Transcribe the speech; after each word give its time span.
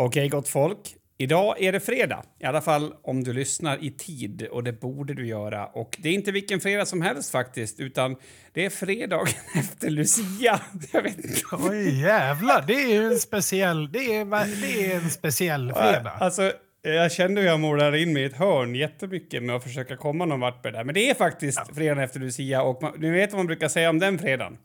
Okej, 0.00 0.28
gott 0.28 0.48
folk. 0.48 0.78
Idag 1.18 1.62
är 1.62 1.72
det 1.72 1.80
fredag, 1.80 2.22
i 2.40 2.44
alla 2.44 2.60
fall 2.60 2.94
om 3.02 3.24
du 3.24 3.32
lyssnar 3.32 3.84
i 3.84 3.90
tid 3.90 4.46
och 4.50 4.64
det 4.64 4.72
borde 4.72 5.14
du 5.14 5.26
göra. 5.26 5.66
Och 5.66 5.96
det 5.98 6.08
är 6.08 6.12
inte 6.12 6.32
vilken 6.32 6.60
fredag 6.60 6.86
som 6.86 7.02
helst 7.02 7.30
faktiskt, 7.30 7.80
utan 7.80 8.16
det 8.52 8.64
är 8.64 8.70
fredagen 8.70 9.34
efter 9.58 9.90
Lucia. 9.90 10.60
Jag 10.92 11.02
vet 11.02 11.16
inte. 11.16 11.40
Oj, 11.52 12.00
jävlar. 12.00 12.64
Det 12.66 12.74
är 12.74 12.88
ju 12.88 13.06
en 13.06 13.18
speciell, 13.18 13.92
det 13.92 14.16
är, 14.16 14.24
det 14.60 14.92
är 14.92 14.96
en 14.96 15.10
speciell 15.10 15.72
fredag. 15.72 16.12
Alltså, 16.20 16.52
jag 16.82 17.12
kände 17.12 17.40
hur 17.40 17.48
jag 17.48 17.60
målade 17.60 18.00
in 18.00 18.12
mig 18.12 18.22
i 18.22 18.26
ett 18.26 18.36
hörn 18.36 18.74
jättemycket 18.74 19.42
med 19.42 19.56
att 19.56 19.62
försöka 19.62 19.96
komma 19.96 20.24
någon 20.24 20.40
vart 20.40 20.64
med 20.64 20.72
det 20.72 20.78
där. 20.78 20.84
Men 20.84 20.94
det 20.94 21.10
är 21.10 21.14
faktiskt 21.14 21.62
ja. 21.68 21.74
fredagen 21.74 22.04
efter 22.04 22.20
Lucia 22.20 22.62
och 22.62 22.82
man, 22.82 22.92
ni 22.98 23.10
vet 23.10 23.32
vad 23.32 23.38
man 23.38 23.46
brukar 23.46 23.68
säga 23.68 23.90
om 23.90 23.98
den 23.98 24.18
fredagen. 24.18 24.58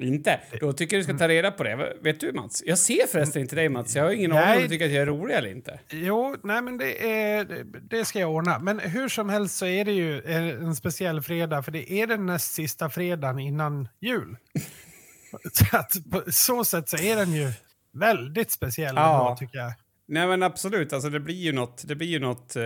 Inte? 0.00 0.40
Då 0.60 0.72
tycker 0.72 0.96
jag 0.96 1.00
du 1.00 1.04
ska 1.04 1.18
ta 1.18 1.28
reda 1.28 1.50
på 1.50 1.64
det. 1.64 1.96
Vet 2.00 2.20
du 2.20 2.32
Mats? 2.32 2.62
Jag 2.66 2.78
ser 2.78 3.06
förresten 3.06 3.42
inte 3.42 3.56
dig 3.56 3.68
Mats. 3.68 3.96
Jag 3.96 4.04
har 4.04 4.10
ingen 4.10 4.32
aning 4.32 4.56
om 4.56 4.62
du 4.62 4.68
tycker 4.68 4.84
att 4.84 4.92
jag 4.92 5.02
är 5.02 5.06
rolig 5.06 5.34
eller 5.34 5.50
inte. 5.50 5.80
Jo, 5.90 6.36
nej 6.42 6.62
men 6.62 6.78
det, 6.78 7.10
är, 7.10 7.64
det 7.90 8.04
ska 8.04 8.20
jag 8.20 8.30
ordna. 8.30 8.58
Men 8.58 8.78
hur 8.78 9.08
som 9.08 9.28
helst 9.28 9.56
så 9.56 9.66
är 9.66 9.84
det 9.84 9.92
ju 9.92 10.22
en 10.22 10.76
speciell 10.76 11.22
fredag 11.22 11.62
för 11.62 11.72
det 11.72 11.92
är 11.92 12.06
den 12.06 12.26
näst 12.26 12.54
sista 12.54 12.90
fredagen 12.90 13.38
innan 13.38 13.88
jul. 14.00 14.36
så 15.52 15.76
att 15.76 15.92
på 16.10 16.22
så 16.32 16.64
sätt 16.64 16.88
så 16.88 16.96
är 16.96 17.16
den 17.16 17.32
ju 17.32 17.52
väldigt 17.92 18.50
speciell 18.50 18.96
ja. 18.96 19.28
då, 19.30 19.36
tycker 19.36 19.58
jag. 19.58 19.72
Nej 20.08 20.26
men 20.26 20.42
absolut, 20.42 20.92
alltså 20.92 21.10
det 21.10 21.20
blir 21.20 21.34
ju 21.34 21.52
något, 21.52 21.82
det 21.88 21.94
blir 21.94 22.08
ju 22.08 22.18
något 22.18 22.56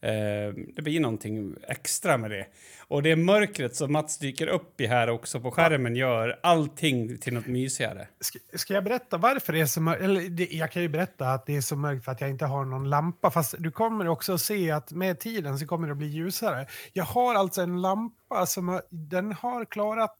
eh, 0.00 0.54
det 0.76 0.82
blir 0.82 1.00
någonting 1.00 1.54
extra 1.68 2.16
med 2.16 2.30
det. 2.30 2.46
Och 2.88 3.02
det 3.02 3.16
mörkret 3.16 3.76
som 3.76 3.92
Mats 3.92 4.18
dyker 4.18 4.46
upp 4.46 4.80
i 4.80 4.86
här 4.86 5.10
också 5.10 5.40
på 5.40 5.50
skärmen 5.50 5.96
gör 5.96 6.40
allting 6.42 7.18
till 7.18 7.34
något 7.34 7.46
mysigare. 7.46 8.08
Ska, 8.20 8.38
ska 8.54 8.74
jag 8.74 8.84
berätta 8.84 9.16
varför 9.16 9.52
det 9.52 9.60
är 9.60 9.66
så 9.66 9.80
mörkt? 9.80 10.02
Eller 10.02 10.20
det, 10.20 10.48
jag 10.50 10.72
kan 10.72 10.82
ju 10.82 10.88
berätta 10.88 11.28
att 11.28 11.46
det 11.46 11.56
är 11.56 11.60
så 11.60 11.76
mörkt 11.76 12.04
för 12.04 12.12
att 12.12 12.20
jag 12.20 12.30
inte 12.30 12.44
har 12.44 12.64
någon 12.64 12.90
lampa. 12.90 13.30
Fast 13.30 13.54
du 13.58 13.70
kommer 13.70 14.08
också 14.08 14.32
att 14.32 14.40
se 14.40 14.70
att 14.70 14.92
med 14.92 15.18
tiden 15.18 15.58
så 15.58 15.66
kommer 15.66 15.86
det 15.86 15.92
att 15.92 15.98
bli 15.98 16.08
ljusare. 16.08 16.66
Jag 16.92 17.04
har 17.04 17.34
alltså 17.34 17.62
en 17.62 17.80
lampa 17.82 18.46
som 18.46 18.68
har, 18.68 18.82
den 18.90 19.32
har 19.32 19.64
klarat 19.64 20.16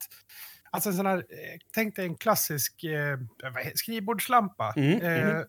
Alltså 0.73 0.89
en 0.89 0.97
sån 0.97 1.06
här, 1.06 1.17
eh, 1.17 1.58
tänk 1.75 1.97
dig 1.97 2.06
en 2.06 2.17
klassisk 2.17 2.84
eh, 2.84 3.19
skrivbordslampa. 3.75 4.73
Mm, 4.77 4.92
mm. 4.92 5.03
eh, 5.03 5.31
mm. 5.31 5.47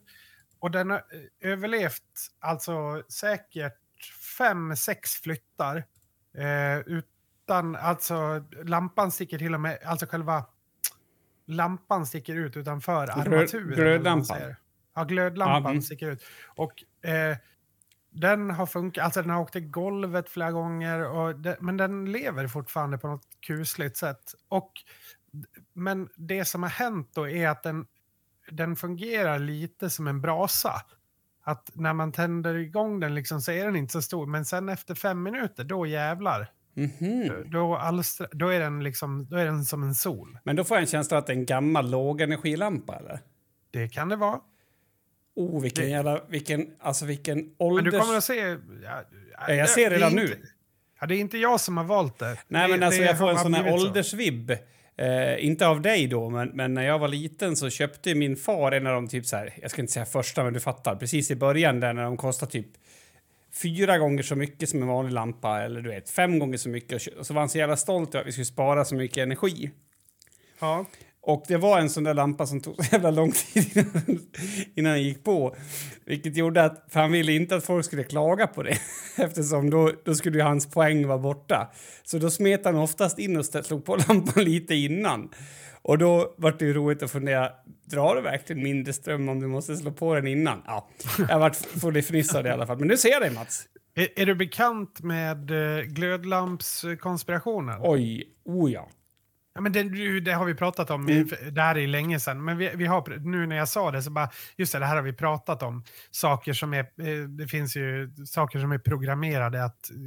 Och 0.60 0.72
den 0.72 0.90
har 0.90 0.98
eh, 0.98 1.52
överlevt 1.52 2.04
alltså 2.40 3.04
säkert 3.10 3.81
fem, 4.38 4.76
sex 4.76 5.12
flyttar. 5.12 5.78
Eh, 6.38 6.80
utan, 6.80 7.76
alltså 7.76 8.46
lampan 8.64 9.12
sticker 9.12 9.38
till 9.38 9.54
och 9.54 9.62
med, 9.62 9.80
alltså 9.86 10.06
själva 10.06 10.46
lampan 11.48 12.06
sticker 12.06 12.36
ut 12.36 12.58
utanför 12.58 13.08
armaturen. 13.08 13.76
Glödlampan? 13.76 14.38
Ja, 14.96 15.04
glödlampan 15.04 15.72
mm. 15.72 15.82
sticker 15.82 16.12
ut. 16.12 16.24
Och 16.56 16.84
eh, 17.10 17.38
den 18.12 18.52
har 18.52 18.66
funkat, 18.66 19.04
alltså 19.04 19.22
den 19.22 19.30
har 19.30 19.42
åkt 19.42 19.56
i 19.56 19.62
golvet 19.62 20.30
flera 20.30 20.52
gånger, 20.52 21.10
och 21.10 21.40
det, 21.40 21.58
men 21.60 21.78
den 21.78 22.12
lever 22.12 22.48
fortfarande 22.48 22.98
på 22.98 23.08
något 23.08 23.28
kusligt 23.40 23.98
sätt. 23.98 24.34
Och, 24.48 24.72
men 25.74 26.10
det 26.16 26.46
som 26.46 26.64
har 26.64 26.70
hänt 26.70 27.10
då 27.14 27.30
är 27.30 27.50
att 27.50 27.64
den, 27.64 27.86
den 28.52 28.76
fungerar 28.76 29.40
lite 29.40 29.90
som 29.90 30.08
en 30.08 30.22
brasa 30.22 30.82
att 31.44 31.72
när 31.74 31.94
man 31.94 32.12
tänder 32.12 32.56
igång 32.56 33.00
den 33.00 33.16
liksom 33.16 33.42
så 33.42 33.52
är 33.52 33.66
den 33.66 33.76
inte 33.76 33.94
så 33.94 34.02
stor. 34.02 34.26
Men 34.26 34.46
sen 34.46 34.70
efter 34.70 34.96
fem 34.96 35.24
minuter, 35.24 35.64
då 35.64 35.86
jävlar. 35.86 36.52
Mm 36.76 36.90
-hmm. 36.90 37.44
då, 37.52 37.76
alstra, 37.76 38.28
då, 38.32 38.48
är 38.48 38.60
den 38.60 38.84
liksom, 38.84 39.28
då 39.30 39.38
är 39.38 39.46
den 39.46 39.66
som 39.66 39.84
en 39.84 39.96
sol. 39.96 40.38
Men 40.44 40.56
då 40.56 40.64
får 40.64 40.78
jag 40.78 40.82
en 40.82 40.88
känsla 40.88 41.18
att 41.18 41.28
det 41.28 41.34
är 41.34 41.38
en 41.38 41.46
gammal 41.46 41.92
lågenergilampa, 41.92 42.96
eller? 42.96 43.20
Det 43.72 43.90
kan 43.90 44.10
det 44.10 44.16
vara. 44.16 44.40
Oh, 45.36 45.62
vilken 45.62 45.84
det... 45.84 45.90
jävla... 45.90 46.22
Vilken, 46.28 46.68
alltså 46.80 47.06
vilken 47.06 47.56
ålders... 47.58 47.84
Men 47.84 47.94
du 47.94 48.00
kommer 48.00 48.18
att 48.18 48.24
se... 48.24 48.58
Ja, 48.84 49.04
ja, 49.48 49.54
jag 49.54 49.70
ser 49.70 49.90
redan 49.90 50.12
inte, 50.12 50.24
nu. 50.24 50.46
Ja, 51.00 51.08
det 51.08 51.16
är 51.16 51.20
inte 51.20 51.38
jag 51.38 51.62
som 51.62 51.78
har 51.78 51.84
valt 51.84 52.20
det. 52.20 52.38
Nej, 52.48 52.68
det, 52.68 52.74
men 52.74 52.84
alltså 52.84 53.02
jag 53.02 53.18
får 53.18 53.30
en 53.30 53.38
sån 53.38 53.54
här 53.54 53.74
åldersvibb. 53.74 54.52
Eh, 54.98 55.46
inte 55.46 55.68
av 55.68 55.82
dig 55.82 56.08
då, 56.08 56.30
men, 56.30 56.50
men, 56.50 56.74
när 56.74 56.84
jag 56.84 57.00
var 57.00 57.08
liten 57.08 57.56
så 57.56 57.70
köpte 57.70 58.16
min 58.16 58.36
far 58.36 58.72
en 58.72 58.88
av 58.88 58.94
de 58.94 59.08
typ 59.08 59.26
så 59.26 59.36
här, 59.36 59.54
jag 59.62 59.72
ska 59.72 59.82
inte 59.82 59.94
säga 59.94 60.06
första, 60.06 60.44
men 60.44 60.54
du 60.54 60.60
fattar, 60.60 60.96
precis 60.96 61.32
i 61.32 61.36
början 61.36 61.80
där 61.80 61.94
när 61.94 62.04
de 62.04 62.18
kostar 62.18 62.48
typ 62.48 62.68
fyra 63.54 63.98
gånger 63.98 64.24
så 64.24 64.36
mycket 64.36 64.70
som 64.70 64.82
en 64.82 64.88
vanlig 64.88 65.14
lampa 65.14 65.62
eller 65.62 65.82
du 65.82 65.90
vet, 65.90 66.10
fem 66.10 66.40
gånger 66.40 66.58
så 66.58 66.70
mycket. 66.70 67.08
Och 67.08 67.26
så 67.26 67.34
var 67.34 67.42
han 67.42 67.50
så 67.50 67.58
jävla 67.58 67.78
stolt 67.78 68.16
över 68.16 68.22
att 68.22 68.28
vi 68.28 68.32
skulle 68.32 68.46
spara 68.46 68.86
så 68.86 68.96
mycket 68.96 69.18
energi. 69.18 69.72
Ja. 70.60 70.86
Och 71.24 71.44
det 71.48 71.58
var 71.58 71.80
en 71.80 71.90
sån 71.90 72.04
där 72.04 72.14
lampa 72.14 72.46
som 72.46 72.62
tog 72.62 72.86
så 72.86 72.96
jävla 72.96 73.12
lång 73.12 73.32
tid 73.32 73.78
innan, 73.78 74.20
innan 74.76 74.94
den 74.94 75.04
gick 75.04 75.24
på. 75.24 75.56
Vilket 76.06 76.38
gjorde 76.38 76.64
att, 76.64 76.86
för 76.90 77.00
han 77.00 77.12
ville 77.12 77.32
inte 77.32 77.56
att 77.56 77.64
folk 77.64 77.86
skulle 77.86 78.04
klaga 78.04 78.48
på 78.48 78.64
det. 78.64 78.78
Eftersom 79.18 79.70
då, 79.70 79.92
då 80.06 80.16
skulle 80.16 80.38
ju 80.38 80.44
hans 80.44 80.72
poäng 80.72 81.08
vara 81.08 81.18
borta. 81.18 81.72
Så 82.04 82.18
då 82.18 82.30
smet 82.30 82.66
han 82.66 82.76
oftast 82.76 83.20
in 83.20 83.38
och 83.38 83.46
slog 83.46 83.86
på 83.86 83.96
lampan 83.96 84.44
lite 84.44 84.76
innan. 84.76 85.30
Och 85.82 85.98
då 85.98 86.34
var 86.38 86.56
det 86.60 86.66
ju 86.66 86.74
roligt 86.74 87.04
att 87.04 87.12
fundera, 87.12 87.50
drar 87.86 88.16
det 88.16 88.22
verkligen 88.22 88.64
mindre 88.64 88.94
ström 88.94 89.30
om 89.30 89.40
du 89.40 89.48
måste 89.48 89.76
slå 89.76 89.92
på 89.92 90.16
den 90.16 90.28
innan? 90.28 90.62
Ja, 90.66 90.90
jag 91.30 91.40
vart 91.40 91.56
full 91.56 91.98
fnissad 91.98 92.46
i 92.46 92.50
alla 92.50 92.68
fall. 92.68 92.78
Men 92.78 92.88
nu 92.88 92.98
ser 92.98 93.10
jag 93.10 93.22
dig 93.22 93.32
Mats. 93.32 93.64
Är, 93.96 94.08
är, 94.16 94.26
du 94.26 94.36
bekant 94.36 95.02
med 95.02 95.52
uh, 95.52 95.82
glödlampskonspirationen? 95.82 97.80
Oj, 97.82 98.24
oh 98.46 98.72
ja. 98.72 98.90
Ja, 99.54 99.62
men 99.62 99.72
det, 99.72 100.20
det, 100.20 100.32
har 100.32 100.46
vi 100.46 100.56
pratat 100.56 100.90
om, 100.90 101.08
mm. 101.08 101.30
det 101.52 101.62
här 101.62 101.78
är 101.78 101.88
länge 101.88 102.20
sedan. 102.20 102.46
Men 102.46 102.58
vi, 102.58 102.72
vi, 102.76 102.86
har, 102.86 103.18
nu 103.20 103.48
när 103.48 103.56
jag 103.56 103.70
sa 103.70 103.92
det 103.92 104.04
så 104.04 104.12
bara, 104.12 104.30
just 104.58 104.74
det, 104.74 104.80
det 104.80 104.86
här 104.86 104.96
har 104.96 105.04
vi 105.04 105.14
pratat 105.14 105.64
om. 105.64 105.84
Saker 106.12 106.54
som 106.54 106.74
är, 106.74 106.80
eh, 106.80 107.28
det 107.28 107.48
finns 107.48 107.76
ju 107.76 108.12
saker 108.28 108.60
som 108.60 108.72
är 108.72 108.78
programmerade 108.78 109.64
att 109.64 109.92
eh, 109.92 109.98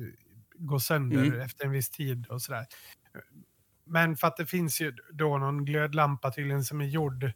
gå 0.54 0.80
sönder 0.80 1.24
mm. 1.24 1.40
efter 1.40 1.64
en 1.64 1.70
viss 1.70 1.90
tid 1.90 2.26
och 2.26 2.42
sådär. 2.42 2.66
Men 3.86 4.16
för 4.16 4.26
att 4.26 4.36
det 4.36 4.46
finns 4.46 4.80
ju 4.80 4.96
då 5.12 5.38
någon 5.38 5.64
glödlampa 5.64 6.30
tydligen 6.30 6.64
som 6.64 6.80
är 6.80 6.84
gjord 6.84 7.32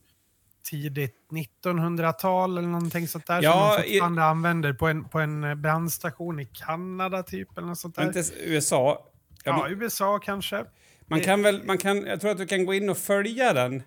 tidigt 0.70 1.16
1900-tal 1.64 2.58
eller 2.58 2.68
någonting 2.68 3.08
sånt 3.08 3.26
där. 3.26 3.42
Ja, 3.42 3.52
som 3.52 3.60
man 3.60 3.76
fortfarande 3.76 4.20
i... 4.20 4.24
använder 4.24 4.72
på 4.72 4.86
en, 4.86 5.08
på 5.08 5.20
en 5.20 5.62
brandstation 5.62 6.40
i 6.40 6.46
Kanada 6.46 7.22
typ. 7.22 7.58
Eller 7.58 7.68
något 7.68 7.78
sånt 7.78 7.96
där. 7.96 8.06
Inte 8.06 8.24
USA? 8.44 9.10
Ja, 9.44 9.68
USA 9.68 10.18
kanske. 10.18 10.64
Man 11.08 11.20
kan 11.20 11.42
väl, 11.42 11.64
man 11.64 11.78
kan, 11.78 12.06
jag 12.06 12.20
tror 12.20 12.30
att 12.30 12.38
du 12.38 12.46
kan 12.46 12.66
gå 12.66 12.74
in 12.74 12.88
och 12.88 12.98
följa 12.98 13.52
den. 13.52 13.82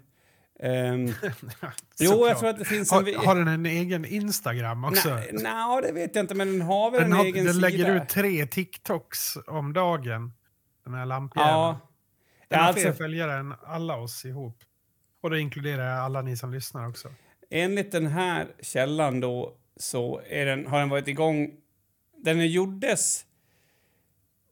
Um, 0.64 1.08
jo, 2.00 2.28
jag 2.28 2.40
tror 2.40 2.50
att 2.50 2.60
det 2.60 2.66
finns 2.66 2.92
en... 2.92 2.98
Har, 2.98 3.26
har 3.26 3.36
den 3.36 3.48
en 3.48 3.66
egen 3.66 4.06
Instagram 4.06 4.84
också? 4.84 5.10
Nej, 5.10 5.32
no, 5.34 5.82
det 5.82 5.92
vet 5.92 6.16
jag 6.16 6.24
inte, 6.24 6.36
men 6.36 6.52
den 6.52 6.62
har 6.62 6.92
väl 6.92 7.02
den 7.02 7.12
en 7.12 7.18
har, 7.18 7.26
egen 7.26 7.46
den 7.46 7.54
sida. 7.54 7.70
Den 7.70 7.78
lägger 7.78 7.96
ut 7.96 8.10
tre 8.10 8.46
TikToks 8.46 9.38
om 9.48 9.74
dagen, 9.74 10.34
den 10.86 10.94
här 10.94 11.06
lampjäveln. 11.06 11.54
Ja. 11.54 11.80
Den 12.48 12.60
har 12.60 12.68
alltså... 12.68 12.82
fler 12.82 12.94
följare 12.94 13.34
än 13.34 13.54
alla 13.64 13.96
oss 13.96 14.26
ihop. 14.26 14.58
Och 15.22 15.30
då 15.30 15.38
inkluderar 15.38 15.90
jag 15.90 16.00
alla 16.00 16.22
ni 16.22 16.38
som 16.38 16.54
lyssnar 16.54 16.88
också. 16.88 17.10
Enligt 17.50 17.92
den 17.92 18.08
här 18.08 18.48
källan 18.62 19.20
då 19.20 19.58
så 19.78 20.22
den, 20.30 20.68
har 20.68 20.80
den 20.80 20.90
varit 20.90 21.08
igång... 21.08 21.52
Den 22.24 22.48
gjordes 22.48 23.26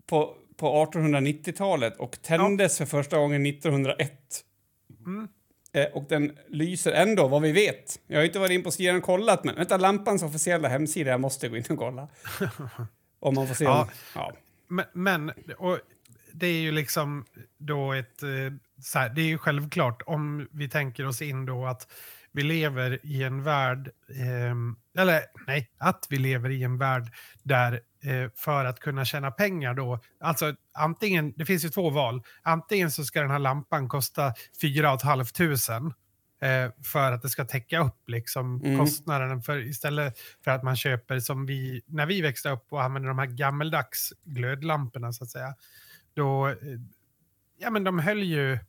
på 0.05 0.35
på 0.59 0.85
1890-talet 0.85 1.97
och 1.97 2.21
tändes 2.21 2.79
ja. 2.79 2.85
för 2.85 2.97
första 2.97 3.17
gången 3.17 3.45
1901. 3.45 4.11
Mm. 5.05 5.27
Eh, 5.73 5.85
och 5.85 6.05
den 6.09 6.37
lyser 6.47 6.91
ändå, 6.91 7.27
vad 7.27 7.41
vi 7.41 7.51
vet. 7.51 7.99
Jag 8.07 8.17
har 8.17 8.25
inte 8.25 8.39
varit 8.39 8.51
in 8.51 8.63
på 8.63 8.71
sidan 8.71 8.95
och 8.95 9.03
kollat, 9.03 9.43
men 9.43 9.55
vänta, 9.55 9.77
lampans 9.77 10.23
officiella 10.23 10.67
hemsida, 10.67 11.11
jag 11.11 11.21
måste 11.21 11.49
gå 11.49 11.57
in 11.57 11.63
och 11.69 11.77
kolla. 11.77 12.07
Om 13.19 13.35
man 13.35 13.47
får 13.47 13.55
se. 13.55 13.63
Ja. 13.63 13.81
Om, 13.81 13.87
ja. 14.15 14.33
Men, 14.67 14.85
men 14.93 15.31
och 15.57 15.79
det 16.33 16.47
är 16.47 16.61
ju 16.61 16.71
liksom 16.71 17.25
då 17.57 17.93
ett... 17.93 18.23
Eh, 18.23 18.29
så 18.81 18.99
här, 18.99 19.09
det 19.09 19.21
är 19.21 19.25
ju 19.25 19.37
självklart 19.37 20.01
om 20.05 20.47
vi 20.51 20.69
tänker 20.69 21.07
oss 21.07 21.21
in 21.21 21.45
då 21.45 21.65
att 21.65 21.87
vi 22.31 22.43
lever 22.43 22.99
i 23.03 23.23
en 23.23 23.43
värld, 23.43 23.91
eh, 24.09 25.01
eller 25.01 25.21
nej, 25.47 25.69
att 25.77 26.07
vi 26.09 26.17
lever 26.17 26.49
i 26.49 26.63
en 26.63 26.77
värld 26.77 27.03
där 27.43 27.79
för 28.35 28.65
att 28.65 28.79
kunna 28.79 29.05
tjäna 29.05 29.31
pengar 29.31 29.73
då, 29.73 29.99
alltså 30.19 30.55
antingen, 30.73 31.33
det 31.35 31.45
finns 31.45 31.65
ju 31.65 31.69
två 31.69 31.89
val, 31.89 32.23
antingen 32.41 32.91
så 32.91 33.05
ska 33.05 33.21
den 33.21 33.31
här 33.31 33.39
lampan 33.39 33.87
kosta 33.87 34.33
4 34.61 34.99
500 34.99 35.93
eh, 36.41 36.71
för 36.83 37.11
att 37.11 37.21
det 37.21 37.29
ska 37.29 37.45
täcka 37.45 37.79
upp 37.79 38.09
liksom 38.09 38.61
mm. 38.63 38.79
kostnaden 38.79 39.41
för 39.41 39.67
istället 39.67 40.19
för 40.43 40.51
att 40.51 40.63
man 40.63 40.75
köper 40.75 41.19
som 41.19 41.45
vi, 41.45 41.81
när 41.85 42.05
vi 42.05 42.21
växte 42.21 42.49
upp 42.49 42.65
och 42.69 42.83
använde 42.83 43.07
de 43.07 43.19
här 43.19 43.25
gammeldags 43.25 44.13
glödlamporna 44.23 45.13
så 45.13 45.23
att 45.23 45.29
säga, 45.29 45.55
då, 46.13 46.47
eh, 46.47 46.55
ja 47.57 47.69
men 47.69 47.83
de 47.83 47.99
höll 47.99 48.23
ju 48.23 48.59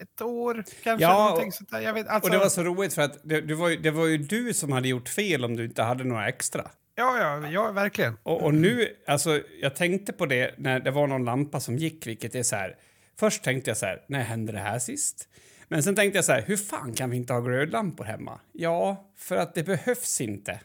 ett 0.00 0.20
år, 0.20 0.64
kanske. 0.82 1.04
Ja, 1.04 1.50
sånt 1.52 1.70
där. 1.70 1.80
Jag 1.80 1.94
vet, 1.94 2.08
alltså... 2.08 2.28
och 2.28 2.32
det 2.32 2.38
var 2.38 2.48
så 2.48 2.62
roligt 2.62 2.94
för 2.94 3.02
att 3.02 3.18
det, 3.22 3.40
det, 3.40 3.54
var 3.54 3.68
ju, 3.68 3.76
det 3.76 3.90
var 3.90 4.06
ju 4.06 4.18
du 4.18 4.54
som 4.54 4.72
hade 4.72 4.88
gjort 4.88 5.08
fel 5.08 5.44
om 5.44 5.56
du 5.56 5.64
inte 5.64 5.82
hade 5.82 6.04
några 6.04 6.28
extra. 6.28 6.70
Ja, 6.98 7.18
ja, 7.18 7.50
ja 7.50 7.72
verkligen. 7.72 8.16
Och, 8.22 8.42
och, 8.42 8.54
nu, 8.54 8.88
alltså, 9.06 9.42
jag 9.60 9.76
tänkte 9.76 10.12
på 10.12 10.26
det 10.26 10.54
när 10.58 10.80
det 10.80 10.90
var 10.90 11.06
någon 11.06 11.24
lampa 11.24 11.60
som 11.60 11.76
gick, 11.76 12.06
vilket 12.06 12.34
är 12.34 12.42
så 12.42 12.56
här. 12.56 12.76
Först 13.18 13.44
tänkte 13.44 13.70
jag 13.70 13.76
så 13.76 13.86
här, 13.86 14.02
när 14.08 14.22
hände 14.22 14.52
det 14.52 14.58
här 14.58 14.78
sist? 14.78 15.28
Men 15.68 15.82
sen 15.82 15.94
tänkte 15.96 16.18
jag 16.18 16.24
så 16.24 16.32
här, 16.32 16.42
hur 16.42 16.56
fan 16.56 16.94
kan 16.94 17.10
vi 17.10 17.16
inte 17.16 17.32
ha 17.32 17.40
glödlampor 17.40 18.04
hemma? 18.04 18.40
Ja, 18.52 19.10
för 19.16 19.36
att 19.36 19.54
det 19.54 19.62
behövs 19.62 20.20
inte. 20.20 20.60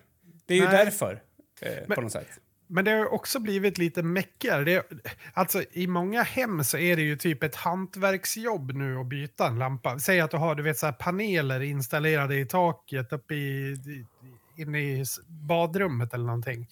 Det 0.46 0.54
är 0.54 0.58
ju 0.58 0.66
Nej. 0.66 0.86
därför, 0.86 1.22
eh, 1.62 1.72
Men- 1.88 1.96
på 1.96 2.02
något 2.02 2.12
sätt. 2.12 2.28
Men 2.68 2.86
det 2.86 2.92
har 2.92 3.14
också 3.14 3.40
blivit 3.40 3.78
lite 3.78 4.04
mäckigare. 4.04 4.64
Det, 4.64 4.84
alltså, 5.34 5.64
I 5.72 5.88
många 5.88 6.24
hem 6.24 6.64
så 6.64 6.78
är 6.78 6.96
det 6.96 7.02
ju 7.02 7.16
typ 7.16 7.44
ett 7.44 7.56
hantverksjobb 7.56 8.72
nu 8.72 8.98
att 8.98 9.06
byta 9.08 9.48
en 9.48 9.60
lampa. 9.60 10.00
Säg 10.00 10.20
att 10.20 10.32
du 10.32 10.38
har 10.38 10.56
du 10.56 10.64
vet, 10.64 10.78
så 10.78 10.92
paneler 10.92 11.60
installerade 11.62 12.36
i 12.36 12.46
taket 12.46 13.14
uppe 13.14 13.36
i, 13.36 13.72
i, 13.72 14.06
inne 14.56 14.80
i 14.80 15.06
badrummet 15.28 16.14
eller 16.14 16.26
någonting. 16.26 16.68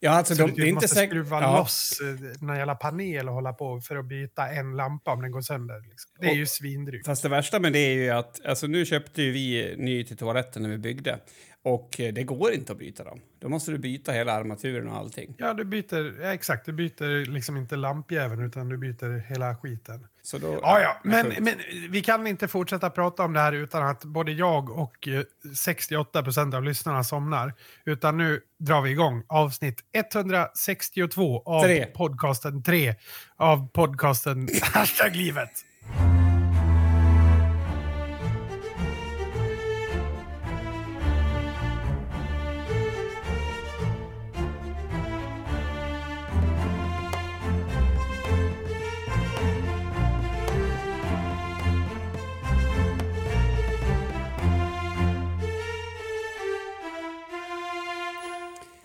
Ja, 0.00 0.10
alltså, 0.10 0.34
Så 0.34 0.42
de, 0.42 0.50
du 0.50 0.54
det 0.56 0.60
är 0.60 0.64
typ 0.64 0.68
inte 0.68 0.74
måste 0.74 0.88
säkert... 0.88 1.10
skruva 1.10 1.40
Ja, 1.42 1.58
loss 1.58 2.00
eh, 2.00 2.42
någon 2.46 2.56
jävla 2.56 2.74
panel 2.74 3.28
och 3.28 3.34
hålla 3.34 3.52
på 3.52 3.80
för 3.80 3.96
att 3.96 4.04
byta 4.04 4.48
en 4.48 4.76
lampa 4.76 5.12
om 5.12 5.22
den 5.22 5.30
går 5.30 5.40
sönder. 5.40 5.80
Liksom. 5.90 6.10
Det 6.20 6.26
är 6.26 6.30
Och- 6.30 6.36
ju 6.36 6.46
svindrygt. 6.46 7.06
Fast 7.06 7.22
det 7.22 7.28
värsta 7.28 7.60
med 7.60 7.72
det 7.72 7.78
är 7.78 7.94
ju 7.94 8.10
att 8.10 8.46
alltså, 8.46 8.66
nu 8.66 8.86
köpte 8.86 9.22
ju 9.22 9.32
vi 9.32 9.74
ny 9.78 10.04
till 10.04 10.16
toaletten 10.16 10.62
när 10.62 10.68
vi 10.70 10.78
byggde. 10.78 11.18
Och 11.64 12.00
eh, 12.00 12.12
det 12.12 12.24
går 12.24 12.52
inte 12.52 12.72
att 12.72 12.78
byta 12.78 13.04
dem. 13.04 13.20
Då 13.38 13.48
måste 13.48 13.70
du 13.70 13.78
byta 13.78 14.12
hela 14.12 14.32
armaturen 14.32 14.88
och 14.88 14.96
allting. 14.96 15.34
Ja, 15.38 15.54
du 15.54 15.64
byter, 15.64 16.22
ja, 16.22 16.34
exakt. 16.34 16.66
Du 16.66 16.72
byter 16.72 17.30
liksom 17.30 17.56
inte 17.56 17.76
lampjäveln 17.76 18.42
utan 18.42 18.68
du 18.68 18.76
byter 18.78 19.18
hela 19.28 19.56
skiten. 19.56 20.06
Så 20.22 20.38
då, 20.38 20.58
Ja, 20.62 20.80
ja, 20.80 20.96
men, 21.04 21.32
men 21.40 21.54
vi 21.90 22.02
kan 22.02 22.26
inte 22.26 22.48
fortsätta 22.48 22.90
prata 22.90 23.24
om 23.24 23.32
det 23.32 23.40
här 23.40 23.52
utan 23.52 23.82
att 23.86 24.04
både 24.04 24.32
jag 24.32 24.70
och 24.70 25.08
eh, 25.08 25.22
68% 25.44 26.56
av 26.56 26.62
lyssnarna 26.64 27.04
somnar. 27.04 27.54
Utan 27.84 28.16
nu 28.16 28.40
drar 28.58 28.80
vi 28.82 28.90
igång 28.90 29.22
avsnitt 29.26 29.80
162 29.92 31.42
av 31.46 31.62
Tre. 31.62 31.86
podcasten 31.86 32.62
3 32.62 32.94
av 33.36 33.68
podcasten 33.68 34.48
Hashtag 34.62 35.16
livet. 35.16 35.50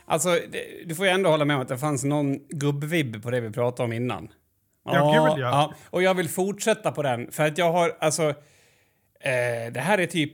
Alltså, 0.09 0.29
det, 0.29 0.83
du 0.85 0.95
får 0.95 1.06
ju 1.06 1.11
ändå 1.11 1.29
hålla 1.29 1.45
med 1.45 1.56
om 1.56 1.61
att 1.61 1.67
det 1.67 1.77
fanns 1.77 2.03
någon 2.03 2.39
gubbvibb 2.47 3.23
på 3.23 3.31
det 3.31 3.41
vi 3.41 3.51
pratade 3.51 3.85
om 3.85 3.94
innan. 3.94 4.29
Ja, 4.85 5.33
gud, 5.35 5.44
ja. 5.44 5.73
Och 5.89 6.03
jag 6.03 6.13
vill 6.13 6.29
fortsätta 6.29 6.91
på 6.91 7.03
den, 7.03 7.31
för 7.31 7.47
att 7.47 7.57
jag 7.57 7.71
har, 7.71 7.97
alltså... 8.00 8.29
Eh, 9.19 9.71
det 9.73 9.79
här 9.79 9.97
är 9.97 10.06
typ... 10.06 10.33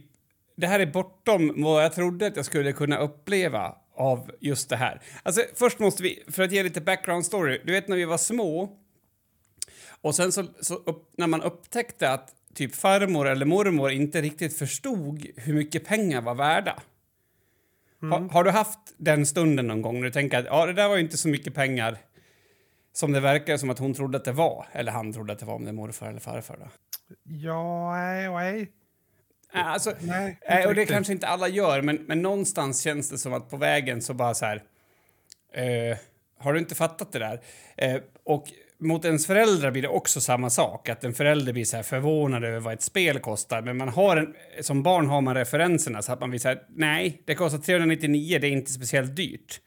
Det 0.56 0.68
här 0.68 0.80
är 0.80 0.86
bortom 0.86 1.54
vad 1.58 1.84
jag 1.84 1.94
trodde 1.94 2.28
att 2.28 2.36
jag 2.36 2.46
skulle 2.46 2.72
kunna 2.72 2.98
uppleva 2.98 3.76
av 3.96 4.32
just 4.40 4.70
det 4.70 4.76
här. 4.76 5.02
Alltså, 5.24 5.42
först 5.56 5.80
måste 5.80 6.04
vi, 6.04 6.24
för 6.28 6.44
att 6.44 6.52
ge 6.52 6.64
lite 6.64 6.82
background 6.82 7.26
story. 7.26 7.62
Du 7.66 7.74
vet 7.74 7.88
när 7.88 7.96
vi 7.96 8.06
var 8.06 8.18
små 8.18 8.78
och 10.02 10.16
sen 10.16 10.32
så, 10.32 10.44
så 10.62 10.76
upp, 10.76 11.14
när 11.18 11.28
man 11.28 11.42
upptäckte 11.42 12.12
att 12.12 12.30
typ 12.54 12.76
farmor 12.76 13.28
eller 13.28 13.46
mormor 13.46 13.92
inte 13.92 14.22
riktigt 14.22 14.58
förstod 14.58 15.26
hur 15.36 15.54
mycket 15.54 15.86
pengar 15.86 16.22
var 16.22 16.36
värda. 16.36 16.80
Har, 18.12 18.30
har 18.30 18.44
du 18.44 18.52
haft 18.52 18.80
den 18.98 19.26
stunden 19.26 19.68
någon 19.68 19.82
gång 19.82 19.96
när 19.96 20.04
du 20.04 20.12
tänker 20.12 20.40
att 20.40 20.46
ja, 20.46 20.66
det 20.66 20.74
där 20.74 20.88
var 20.88 20.96
ju 20.96 21.02
inte 21.02 21.18
så 21.18 21.28
mycket 21.28 21.54
pengar 21.54 21.98
som 22.94 23.12
det 23.12 23.20
verkar 23.20 23.58
som 23.58 23.70
att 23.70 23.80
hon 23.80 23.94
trodde 23.94 24.18
att 24.18 24.26
det 24.26 24.32
var? 24.32 24.66
Eller 24.72 24.92
han 24.92 25.14
trodde 25.14 25.34
att 25.34 25.40
det 25.40 25.46
var, 25.46 25.54
om 25.54 25.64
det 25.64 25.70
är 25.70 25.74
morfar 25.74 26.08
eller 26.08 26.20
farfar 26.20 26.58
då. 26.58 26.68
Ja, 27.24 27.92
nej, 27.96 28.30
nej. 28.30 28.72
Alltså, 29.54 29.94
Nej, 30.02 30.38
och 30.50 30.50
det 30.50 30.70
riktigt. 30.70 30.90
kanske 30.90 31.14
inte 31.14 31.28
alla 31.28 31.48
gör, 31.48 31.82
men, 31.82 31.96
men 31.96 32.22
någonstans 32.22 32.82
känns 32.82 33.10
det 33.10 33.18
som 33.18 33.34
att 33.34 33.50
på 33.50 33.58
vägen 33.58 34.02
så 34.02 34.14
bara 34.14 34.34
så 34.34 34.46
här... 34.46 34.64
Eh, 35.54 35.98
har 36.40 36.54
du 36.54 36.60
inte 36.60 36.76
fattat 36.76 37.12
det 37.12 37.20
där? 37.20 37.42
Eh, 37.78 38.02
och 38.24 38.44
mot 38.80 39.06
ens 39.06 39.28
föräldrar 39.28 39.72
blir 39.72 39.82
det 39.82 39.88
också 39.88 40.22
samma 40.22 40.50
sak. 40.50 40.90
Att 40.90 41.04
en 41.04 41.14
förälder 41.14 41.54
blir 41.54 41.66
så 41.66 41.84
förvånad 41.84 42.44
över 42.44 42.60
vad 42.60 42.74
ett 42.74 42.82
spel 42.82 43.20
kostar. 43.20 43.62
Men 43.62 43.78
man 43.78 43.90
har 43.90 44.18
en, 44.18 44.34
som 44.62 44.84
barn 44.84 45.08
har 45.08 45.22
man 45.22 45.36
referenserna 45.36 46.02
så 46.02 46.14
att 46.14 46.20
man 46.20 46.30
blir 46.30 46.40
så 46.40 46.48
här, 46.48 46.62
nej, 46.70 47.22
det 47.26 47.36
kostar 47.36 47.60
399, 47.60 48.38
det 48.42 48.48
är 48.48 48.52
inte 48.52 48.72
speciellt 48.72 49.16
dyrt. 49.16 49.62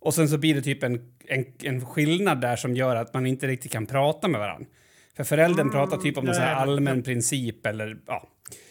Och 0.00 0.14
sen 0.14 0.28
så 0.28 0.38
blir 0.38 0.54
det 0.54 0.62
typ 0.62 0.82
en, 0.82 1.12
en, 1.28 1.44
en 1.62 1.86
skillnad 1.86 2.40
där 2.40 2.56
som 2.56 2.76
gör 2.76 2.96
att 2.96 3.14
man 3.14 3.26
inte 3.26 3.46
riktigt 3.46 3.72
kan 3.72 3.86
prata 3.86 4.28
med 4.28 4.40
varandra. 4.40 4.66
För 5.16 5.24
föräldern 5.24 5.70
pratar 5.70 5.96
typ 5.96 6.18
om 6.18 6.24
någon 6.24 6.34
ja. 6.34 6.42
allmän 6.42 7.02
princip 7.02 7.66
eller 7.66 7.96
ja. 8.06 8.28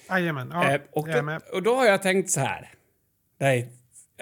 Jajamän, 0.09 0.49
ja, 0.53 0.71
Eh, 0.71 0.81
och, 0.91 1.07
då, 1.07 1.39
och 1.53 1.63
då 1.63 1.75
har 1.75 1.85
jag 1.85 2.01
tänkt 2.01 2.29
så 2.29 2.39
här. 2.39 2.69
Nej, 3.39 3.69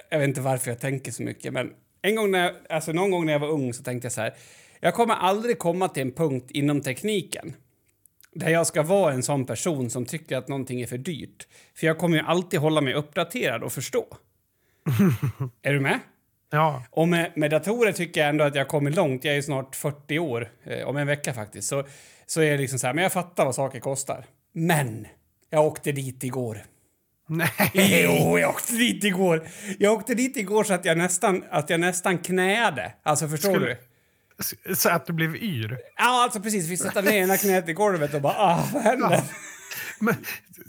jag 0.09 0.19
vet 0.19 0.27
inte 0.27 0.41
varför 0.41 0.71
jag 0.71 0.79
tänker 0.79 1.11
så 1.11 1.23
mycket, 1.23 1.53
men 1.53 1.73
en 2.01 2.15
gång 2.15 2.31
när 2.31 2.43
jag, 2.43 2.53
alltså 2.69 2.91
någon 2.91 3.11
gång 3.11 3.25
när 3.25 3.33
jag 3.33 3.39
var 3.39 3.49
ung 3.49 3.73
så 3.73 3.83
tänkte 3.83 4.05
jag 4.05 4.11
så 4.11 4.21
här. 4.21 4.33
Jag 4.79 4.93
kommer 4.93 5.13
aldrig 5.13 5.59
komma 5.59 5.87
till 5.87 6.01
en 6.01 6.11
punkt 6.11 6.51
inom 6.51 6.81
tekniken 6.81 7.53
där 8.33 8.49
jag 8.49 8.67
ska 8.67 8.83
vara 8.83 9.13
en 9.13 9.23
sån 9.23 9.45
person 9.45 9.89
som 9.89 10.05
tycker 10.05 10.37
att 10.37 10.47
någonting 10.47 10.81
är 10.81 10.87
för 10.87 10.97
dyrt. 10.97 11.47
För 11.75 11.87
jag 11.87 11.97
kommer 11.97 12.17
ju 12.17 12.23
alltid 12.23 12.59
hålla 12.59 12.81
mig 12.81 12.93
uppdaterad 12.93 13.63
och 13.63 13.71
förstå. 13.71 14.05
är 15.61 15.73
du 15.73 15.79
med? 15.79 15.99
Ja, 16.51 16.83
Och 16.91 17.07
med, 17.07 17.31
med 17.35 17.51
datorer 17.51 17.91
tycker 17.91 18.21
jag 18.21 18.29
ändå 18.29 18.43
att 18.43 18.55
jag 18.55 18.63
har 18.63 18.69
kommit 18.69 18.95
långt. 18.95 19.23
Jag 19.23 19.37
är 19.37 19.41
snart 19.41 19.75
40 19.75 20.19
år, 20.19 20.51
eh, 20.63 20.87
om 20.87 20.97
en 20.97 21.07
vecka 21.07 21.33
faktiskt. 21.33 21.67
Så, 21.67 21.83
så 22.25 22.41
är 22.41 22.51
det 22.51 22.57
liksom 22.57 22.79
så 22.79 22.87
här, 22.87 22.93
men 22.93 23.03
jag 23.03 23.13
fattar 23.13 23.45
vad 23.45 23.55
saker 23.55 23.79
kostar. 23.79 24.25
Men 24.51 25.07
jag 25.49 25.65
åkte 25.65 25.91
dit 25.91 26.23
igår. 26.23 26.63
Nej. 27.29 28.01
Jo, 28.03 28.39
jag 28.39 28.49
åkte 28.49 28.73
dit 28.73 29.03
igår. 29.03 29.47
Jag 29.79 29.93
åkte 29.93 30.15
dit 30.15 30.37
igår 30.37 30.63
så 30.63 30.73
att 30.73 30.85
jag 30.85 30.97
nästan, 30.97 31.43
att 31.51 31.69
jag 31.69 31.79
nästan 31.79 32.17
knäade. 32.17 32.93
Alltså, 33.03 33.27
förstår 33.27 33.49
Skulle- 33.53 33.77
du? 34.67 34.75
Så 34.75 34.89
att 34.89 35.05
du 35.05 35.13
blev 35.13 35.35
yr. 35.35 35.77
Ja, 35.97 36.23
alltså 36.23 36.39
precis. 36.39 36.67
Vi 36.67 36.77
sätter 36.77 37.01
ner 37.01 37.11
ena 37.11 37.37
knät 37.37 37.69
i 37.69 37.73
golvet 37.73 38.13
och 38.13 38.21
bara, 38.21 38.33
ah, 38.37 38.69
vad 38.73 38.81
händer? 38.83 39.21
Men, 39.99 40.15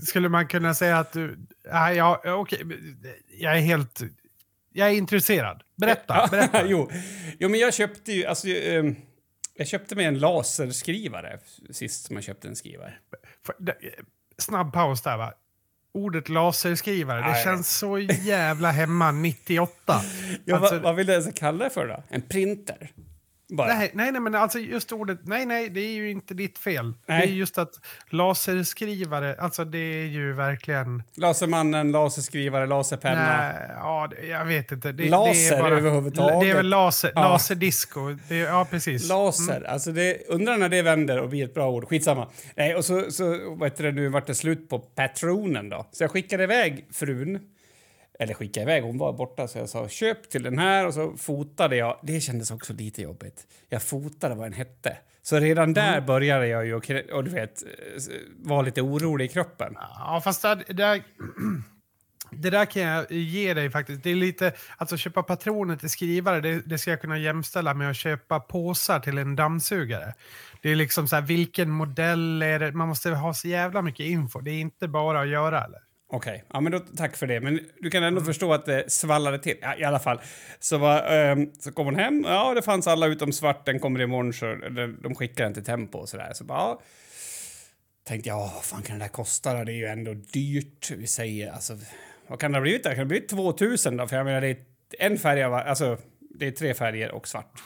skulle 0.06 0.28
man 0.28 0.48
kunna 0.48 0.74
säga 0.74 0.98
att 0.98 1.12
du... 1.12 1.38
Nej, 1.72 1.96
ja, 1.96 2.20
okej. 2.24 2.62
Jag 3.38 3.56
är 3.56 3.60
helt... 3.60 4.00
Jag 4.72 4.88
är 4.88 4.92
intresserad. 4.92 5.62
Berätta. 5.76 6.26
berätta. 6.30 6.66
jo. 6.66 6.90
jo, 7.38 7.48
men 7.48 7.60
jag 7.60 7.74
köpte 7.74 8.12
ju, 8.12 8.26
alltså, 8.26 8.48
ehm, 8.48 8.96
jag 9.54 9.66
köpte 9.66 9.96
mig 9.96 10.04
en 10.04 10.18
laserskrivare 10.18 11.38
sist 11.70 12.06
som 12.06 12.16
jag 12.16 12.24
köpte 12.24 12.48
en 12.48 12.56
skrivare. 12.56 12.94
Snabb 14.38 14.72
paus 14.72 15.02
där, 15.02 15.16
va? 15.16 15.32
Ordet 15.94 16.28
laserskrivare, 16.28 17.20
det 17.32 17.44
känns 17.44 17.78
så 17.78 17.98
jävla 17.98 18.70
hemma 18.70 19.10
98. 19.12 19.72
Ja, 20.44 20.56
Alltså- 20.56 20.74
vad, 20.74 20.82
vad 20.82 20.94
vill 20.96 21.08
jag 21.08 21.34
kalla 21.36 21.64
det 21.64 21.70
för 21.70 21.86
då? 21.86 22.02
En 22.08 22.22
printer? 22.22 22.90
Nej, 23.50 23.90
nej, 23.94 24.12
nej, 24.12 24.20
men 24.20 24.34
alltså 24.34 24.58
just 24.58 24.92
ordet, 24.92 25.18
nej, 25.22 25.46
nej, 25.46 25.68
det 25.68 25.80
är 25.80 25.92
ju 25.92 26.10
inte 26.10 26.34
ditt 26.34 26.58
fel. 26.58 26.92
Nej. 27.06 27.26
Det 27.26 27.32
är 27.32 27.34
just 27.36 27.58
att 27.58 27.70
laserskrivare, 28.10 29.36
alltså 29.38 29.64
det 29.64 29.78
är 29.78 30.06
ju 30.06 30.32
verkligen... 30.32 31.02
Lasermannen, 31.16 31.92
laserskrivare, 31.92 32.66
laserpenna. 32.66 33.36
Nej, 33.52 33.54
ja, 33.76 34.08
det- 34.10 34.26
jag 34.26 34.44
vet 34.44 34.72
inte. 34.72 34.92
Det, 34.92 35.02
det 35.02 35.10
Laser 35.10 35.56
är 35.56 35.62
bara, 35.62 35.76
överhuvudtaget. 35.78 36.40
Det 36.40 36.50
är 36.50 36.54
väl 36.54 36.68
laser, 36.68 37.12
Ja. 37.14 37.20
laserdisco. 37.28 38.16
Det, 38.28 38.36
ja, 38.36 38.66
precis. 38.70 39.08
Laser. 39.08 39.62
Alltså 39.68 39.92
det, 39.92 40.28
undrar 40.28 40.56
när 40.56 40.68
det 40.68 40.82
vänder 40.82 41.18
och 41.20 41.28
blir 41.28 41.44
ett 41.44 41.54
bra 41.54 41.70
ord. 41.70 41.88
Skitsamma. 41.88 42.28
Nej, 42.56 42.74
och 42.74 42.84
så, 42.84 43.10
så 43.10 43.54
vad 43.56 43.70
heter 43.70 43.84
det, 43.84 43.92
nu 43.92 44.08
vart 44.08 44.26
det 44.26 44.34
slut 44.34 44.68
på 44.68 44.78
patronen 44.78 45.68
då. 45.68 45.86
Så 45.92 46.04
jag 46.04 46.10
skickade 46.10 46.44
iväg 46.44 46.86
frun. 46.92 47.40
Eller 48.20 48.34
skickade 48.34 48.62
iväg, 48.62 48.82
hon 48.82 48.98
var 48.98 49.12
borta 49.12 49.48
så 49.48 49.58
jag 49.58 49.68
sa 49.68 49.88
köp 49.88 50.30
till 50.30 50.42
den 50.42 50.58
här 50.58 50.86
och 50.86 50.94
så 50.94 51.16
fotade 51.16 51.76
jag. 51.76 52.00
Det 52.02 52.20
kändes 52.20 52.50
också 52.50 52.72
lite 52.72 53.02
jobbigt. 53.02 53.46
Jag 53.68 53.82
fotade 53.82 54.34
vad 54.34 54.46
den 54.46 54.52
hette. 54.52 54.96
Så 55.22 55.38
redan 55.38 55.72
där 55.72 56.00
började 56.00 56.46
jag 56.46 56.66
ju 56.66 56.74
och, 56.74 56.90
och 57.12 57.24
du 57.24 57.30
vet, 57.30 57.62
eh, 57.62 57.68
vara 58.36 58.62
lite 58.62 58.82
orolig 58.82 59.24
i 59.24 59.28
kroppen. 59.28 59.76
Ja, 59.76 60.20
fast 60.24 60.42
det, 60.42 60.64
där, 60.68 61.02
det 62.30 62.50
där 62.50 62.64
kan 62.64 62.82
jag 62.82 63.12
ge 63.12 63.54
dig 63.54 63.70
faktiskt. 63.70 64.02
Det 64.02 64.10
är 64.10 64.14
lite, 64.14 64.52
alltså 64.76 64.96
köpa 64.96 65.22
patroner 65.22 65.76
till 65.76 65.90
skrivare, 65.90 66.40
det, 66.40 66.60
det 66.66 66.78
ska 66.78 66.90
jag 66.90 67.00
kunna 67.00 67.18
jämställa 67.18 67.74
med 67.74 67.90
att 67.90 67.96
köpa 67.96 68.40
påsar 68.40 69.00
till 69.00 69.18
en 69.18 69.36
dammsugare. 69.36 70.14
Det 70.62 70.70
är 70.70 70.76
liksom 70.76 71.08
så 71.08 71.16
här, 71.16 71.22
vilken 71.22 71.70
modell 71.70 72.42
är 72.42 72.58
det? 72.58 72.72
Man 72.72 72.88
måste 72.88 73.10
ha 73.10 73.34
så 73.34 73.48
jävla 73.48 73.82
mycket 73.82 74.06
info. 74.06 74.40
Det 74.40 74.50
är 74.50 74.60
inte 74.60 74.88
bara 74.88 75.20
att 75.20 75.28
göra, 75.28 75.64
eller? 75.64 75.89
Okej, 76.12 76.44
ja, 76.52 76.60
men 76.60 76.72
då, 76.72 76.78
tack 76.78 77.16
för 77.16 77.26
det. 77.26 77.40
Men 77.40 77.60
du 77.78 77.90
kan 77.90 78.02
ändå 78.02 78.20
förstå 78.20 78.52
att 78.52 78.66
det 78.66 78.92
svallade 78.92 79.38
till. 79.38 79.56
Ja, 79.60 79.76
I 79.76 79.84
alla 79.84 79.98
fall. 79.98 80.20
Så, 80.58 80.78
var, 80.78 81.02
ehm, 81.02 81.52
så 81.58 81.72
kom 81.72 81.86
hon 81.86 81.96
hem. 81.96 82.24
Ja, 82.28 82.54
det 82.54 82.62
fanns 82.62 82.86
alla 82.86 83.06
utom 83.06 83.32
svart. 83.32 83.66
Den 83.66 83.80
kommer 83.80 84.00
imorgon. 84.00 84.32
Så 84.32 84.54
de 85.02 85.14
skickar 85.14 85.44
den 85.44 85.54
till 85.54 85.64
Tempo 85.64 85.98
och 85.98 86.08
sådär. 86.08 86.32
Så 86.32 86.44
bara, 86.44 86.58
ja. 86.58 86.80
Tänkte 88.04 88.28
jag, 88.28 88.38
vad 88.38 88.64
fan 88.64 88.82
kan 88.82 88.98
det 88.98 89.04
där 89.04 89.08
kosta 89.08 89.54
då? 89.54 89.64
Det 89.64 89.72
är 89.72 89.76
ju 89.76 89.86
ändå 89.86 90.14
dyrt. 90.14 90.90
Vi 90.90 91.06
säger, 91.06 91.52
alltså, 91.52 91.78
vad 92.26 92.40
kan 92.40 92.52
det 92.52 92.58
ha 92.58 92.62
blivit 92.62 92.84
där? 92.84 92.94
Kan 92.94 92.98
det 92.98 93.06
bli 93.06 93.20
2000 93.20 93.96
då? 93.96 94.06
För 94.06 94.16
jag 94.16 94.24
menar, 94.24 94.40
det 94.40 94.50
är 94.50 94.56
en 94.98 95.18
färg 95.18 95.42
av, 95.42 95.54
alltså, 95.54 95.98
det 96.20 96.46
är 96.46 96.50
tre 96.50 96.74
färger 96.74 97.10
och 97.10 97.28
svart. 97.28 97.62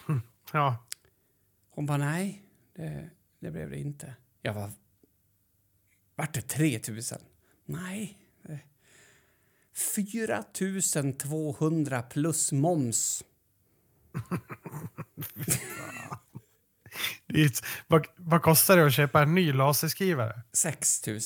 Ja. 0.53 0.87
Hon 1.71 1.87
bara, 1.87 1.99
nej, 1.99 2.43
det, 2.77 3.11
det 3.41 3.51
blev 3.51 3.71
det 3.71 3.79
inte. 3.79 4.15
Jag 4.43 4.55
var 4.55 4.71
Vart 6.17 6.35
det 6.35 6.41
3 6.41 6.81
000? 6.89 7.01
Nej. 7.67 8.19
4 9.95 10.45
200 11.23 12.03
plus 12.03 12.53
moms. 12.53 13.25
Vad, 17.87 18.07
vad 18.17 18.43
kostar 18.43 18.77
det 18.77 18.87
att 18.87 18.95
köpa 18.95 19.23
en 19.23 19.35
ny 19.35 19.53
laserskrivare? 19.53 20.41
6 20.53 21.07
000. 21.07 21.19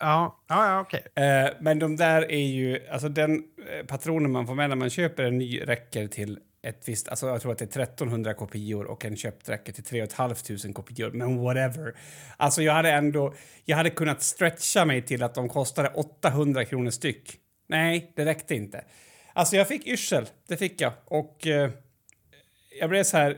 Ja, 0.00 0.44
ja, 0.48 0.66
ja 0.66 0.80
okej. 0.80 1.06
Eh, 1.14 1.50
men 1.60 1.78
de 1.78 1.96
där 1.96 2.30
är 2.30 2.46
ju... 2.46 2.88
Alltså 2.88 3.08
den 3.08 3.42
eh, 3.68 3.86
patronen 3.86 4.30
man 4.32 4.46
får 4.46 4.54
med 4.54 4.68
när 4.68 4.76
man 4.76 4.90
köper 4.90 5.24
en 5.24 5.38
ny 5.38 5.60
räcker 5.60 6.08
till 6.08 6.38
ett 6.62 6.88
visst... 6.88 7.08
Alltså 7.08 7.26
jag 7.26 7.40
tror 7.40 7.52
att 7.52 7.58
det 7.58 7.76
är 7.76 7.82
1300 7.82 8.34
kopior 8.34 8.84
och 8.84 9.04
en 9.04 9.16
köpt 9.16 9.48
räcker 9.48 9.72
till 9.72 9.84
3 9.84 10.06
500 10.06 10.36
kopior. 10.74 11.10
Men 11.10 11.42
whatever. 11.42 11.94
Alltså 12.36 12.62
jag 12.62 12.72
hade 12.72 12.90
ändå... 12.90 13.34
Jag 13.64 13.76
hade 13.76 13.90
kunnat 13.90 14.22
stretcha 14.22 14.84
mig 14.84 15.02
till 15.02 15.22
att 15.22 15.34
de 15.34 15.48
kostade 15.48 15.88
800 15.88 16.64
kronor 16.64 16.90
styck. 16.90 17.38
Nej, 17.72 18.12
det 18.16 18.24
räckte 18.24 18.54
inte. 18.54 18.84
Alltså 19.32 19.56
jag 19.56 19.68
fick 19.68 19.86
yrsel. 19.86 20.26
Det 20.48 20.56
fick 20.56 20.80
jag. 20.80 20.92
Och 21.04 21.46
eh, 21.46 21.70
jag 22.80 22.90
blev 22.90 23.04
så 23.04 23.16
här... 23.16 23.36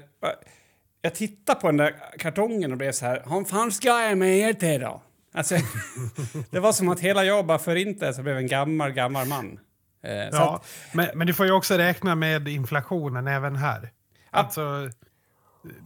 Jag 1.01 1.15
tittade 1.15 1.61
på 1.61 1.67
den 1.67 1.77
där 1.77 1.95
kartongen 2.19 2.73
och 2.73 2.79
blev 2.79 2.93
så 2.93 3.07
här... 3.07 3.23
Hur 3.27 3.45
fan 3.45 3.73
ska 3.73 3.89
jag 3.89 4.19
med 4.19 4.39
er 4.39 4.53
till 4.53 4.81
då? 4.81 5.03
Alltså, 5.33 5.57
det 6.51 6.61
var 6.61 6.73
som 6.73 6.89
att 6.89 7.01
hela 7.01 7.25
jag 7.25 7.47
bara 7.47 7.59
förintades 7.59 8.19
och 8.19 8.25
blev 8.25 8.37
en 8.37 8.47
gammal, 8.47 8.93
gammal 8.93 9.27
man. 9.27 9.61
Eh, 10.03 10.13
Ja, 10.13 10.57
att, 10.57 10.95
men, 10.95 11.09
men 11.15 11.27
du 11.27 11.35
får 11.35 11.47
ju 11.47 11.53
också 11.53 11.75
räkna 11.75 12.15
med 12.15 12.49
inflationen 12.49 13.27
även 13.27 13.57
här. 13.57 13.91
Alltså, 14.31 14.91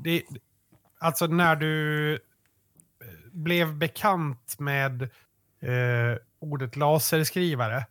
det, 0.05 0.23
alltså 0.99 1.27
när 1.27 1.57
du 1.57 2.13
eh, 2.13 2.19
blev 3.33 3.75
bekant 3.75 4.57
med 4.59 5.03
eh, 5.63 6.19
ordet 6.41 6.77
laserskrivare, 6.77 7.87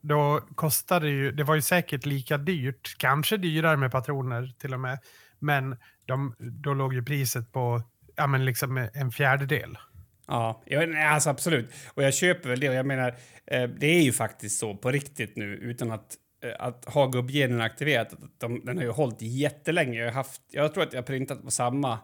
då 0.00 0.40
kostade 0.54 1.06
det 1.06 1.12
ju, 1.12 1.32
det 1.32 1.44
var 1.44 1.54
ju 1.54 1.62
säkert 1.62 2.06
lika 2.06 2.38
dyrt, 2.38 2.98
kanske 2.98 3.36
dyrare 3.36 3.76
med 3.76 3.92
patroner 3.92 4.54
till 4.58 4.74
och 4.74 4.80
med, 4.80 4.98
men 5.38 5.76
de, 6.06 6.34
då 6.38 6.74
låg 6.74 6.94
ju 6.94 7.04
priset 7.04 7.52
på 7.52 7.82
ja, 8.16 8.26
men 8.26 8.44
liksom 8.44 8.88
en 8.94 9.10
fjärdedel. 9.10 9.78
Ja, 10.26 10.62
jag, 10.66 10.96
alltså 10.96 11.30
absolut. 11.30 11.70
Och 11.94 12.02
jag 12.02 12.14
köper 12.14 12.48
väl 12.48 12.60
det. 12.60 12.68
Och 12.68 12.74
jag 12.74 12.86
menar, 12.86 13.16
eh, 13.46 13.62
det 13.62 13.86
är 13.86 14.02
ju 14.02 14.12
faktiskt 14.12 14.58
så 14.58 14.76
på 14.76 14.90
riktigt 14.90 15.36
nu 15.36 15.44
utan 15.44 15.90
att, 15.90 16.16
eh, 16.44 16.66
att 16.66 16.84
ha 16.84 17.06
gubbgenen 17.06 17.60
aktiverat. 17.60 18.12
att 18.12 18.20
De, 18.38 18.64
den 18.64 18.76
har 18.76 18.84
ju 18.84 18.90
hållit 18.90 19.22
jättelänge. 19.22 19.98
Jag, 19.98 20.06
har 20.06 20.12
haft, 20.12 20.42
jag 20.50 20.74
tror 20.74 20.82
att 20.82 20.92
jag 20.92 21.00
har 21.00 21.06
printat 21.06 21.44
på 21.44 21.50
samma 21.50 21.98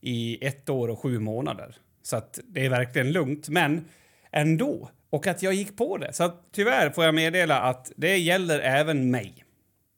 i 0.00 0.46
ett 0.46 0.68
år 0.68 0.88
och 0.88 0.98
sju 0.98 1.18
månader. 1.18 1.76
Så 2.02 2.16
att 2.16 2.38
det 2.44 2.66
är 2.66 2.70
verkligen 2.70 3.12
lugnt. 3.12 3.48
Men 3.48 3.88
ändå. 4.34 4.90
Och 5.10 5.26
att 5.26 5.42
jag 5.42 5.54
gick 5.54 5.76
på 5.76 5.98
det. 5.98 6.12
Så 6.12 6.24
att, 6.24 6.48
tyvärr 6.52 6.90
får 6.90 7.04
jag 7.04 7.14
meddela 7.14 7.60
att 7.60 7.92
det 7.96 8.16
gäller 8.16 8.60
även 8.60 9.10
mig. 9.10 9.44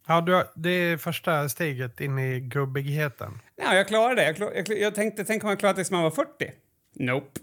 Ja, 0.07 0.21
du, 0.21 0.45
det 0.55 0.71
är 0.71 0.97
första 0.97 1.49
steget 1.49 2.01
in 2.01 2.19
i 2.19 2.41
gubbigheten. 2.41 3.41
Ja, 3.57 3.75
jag 3.75 3.89
klarade 3.89 4.15
det. 4.15 4.25
Jag, 4.25 4.37
klar, 4.37 4.53
jag, 4.55 4.79
jag 4.79 4.95
tänkte, 4.95 5.25
tänk 5.25 5.45
om 5.45 5.51
jag 5.51 5.59
klarat 5.59 5.77
det 5.77 5.85
som 5.85 5.97
jag 5.97 6.03
var 6.03 6.11
40. 6.11 6.53
Nope. 6.95 7.41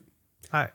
Nej. 0.51 0.67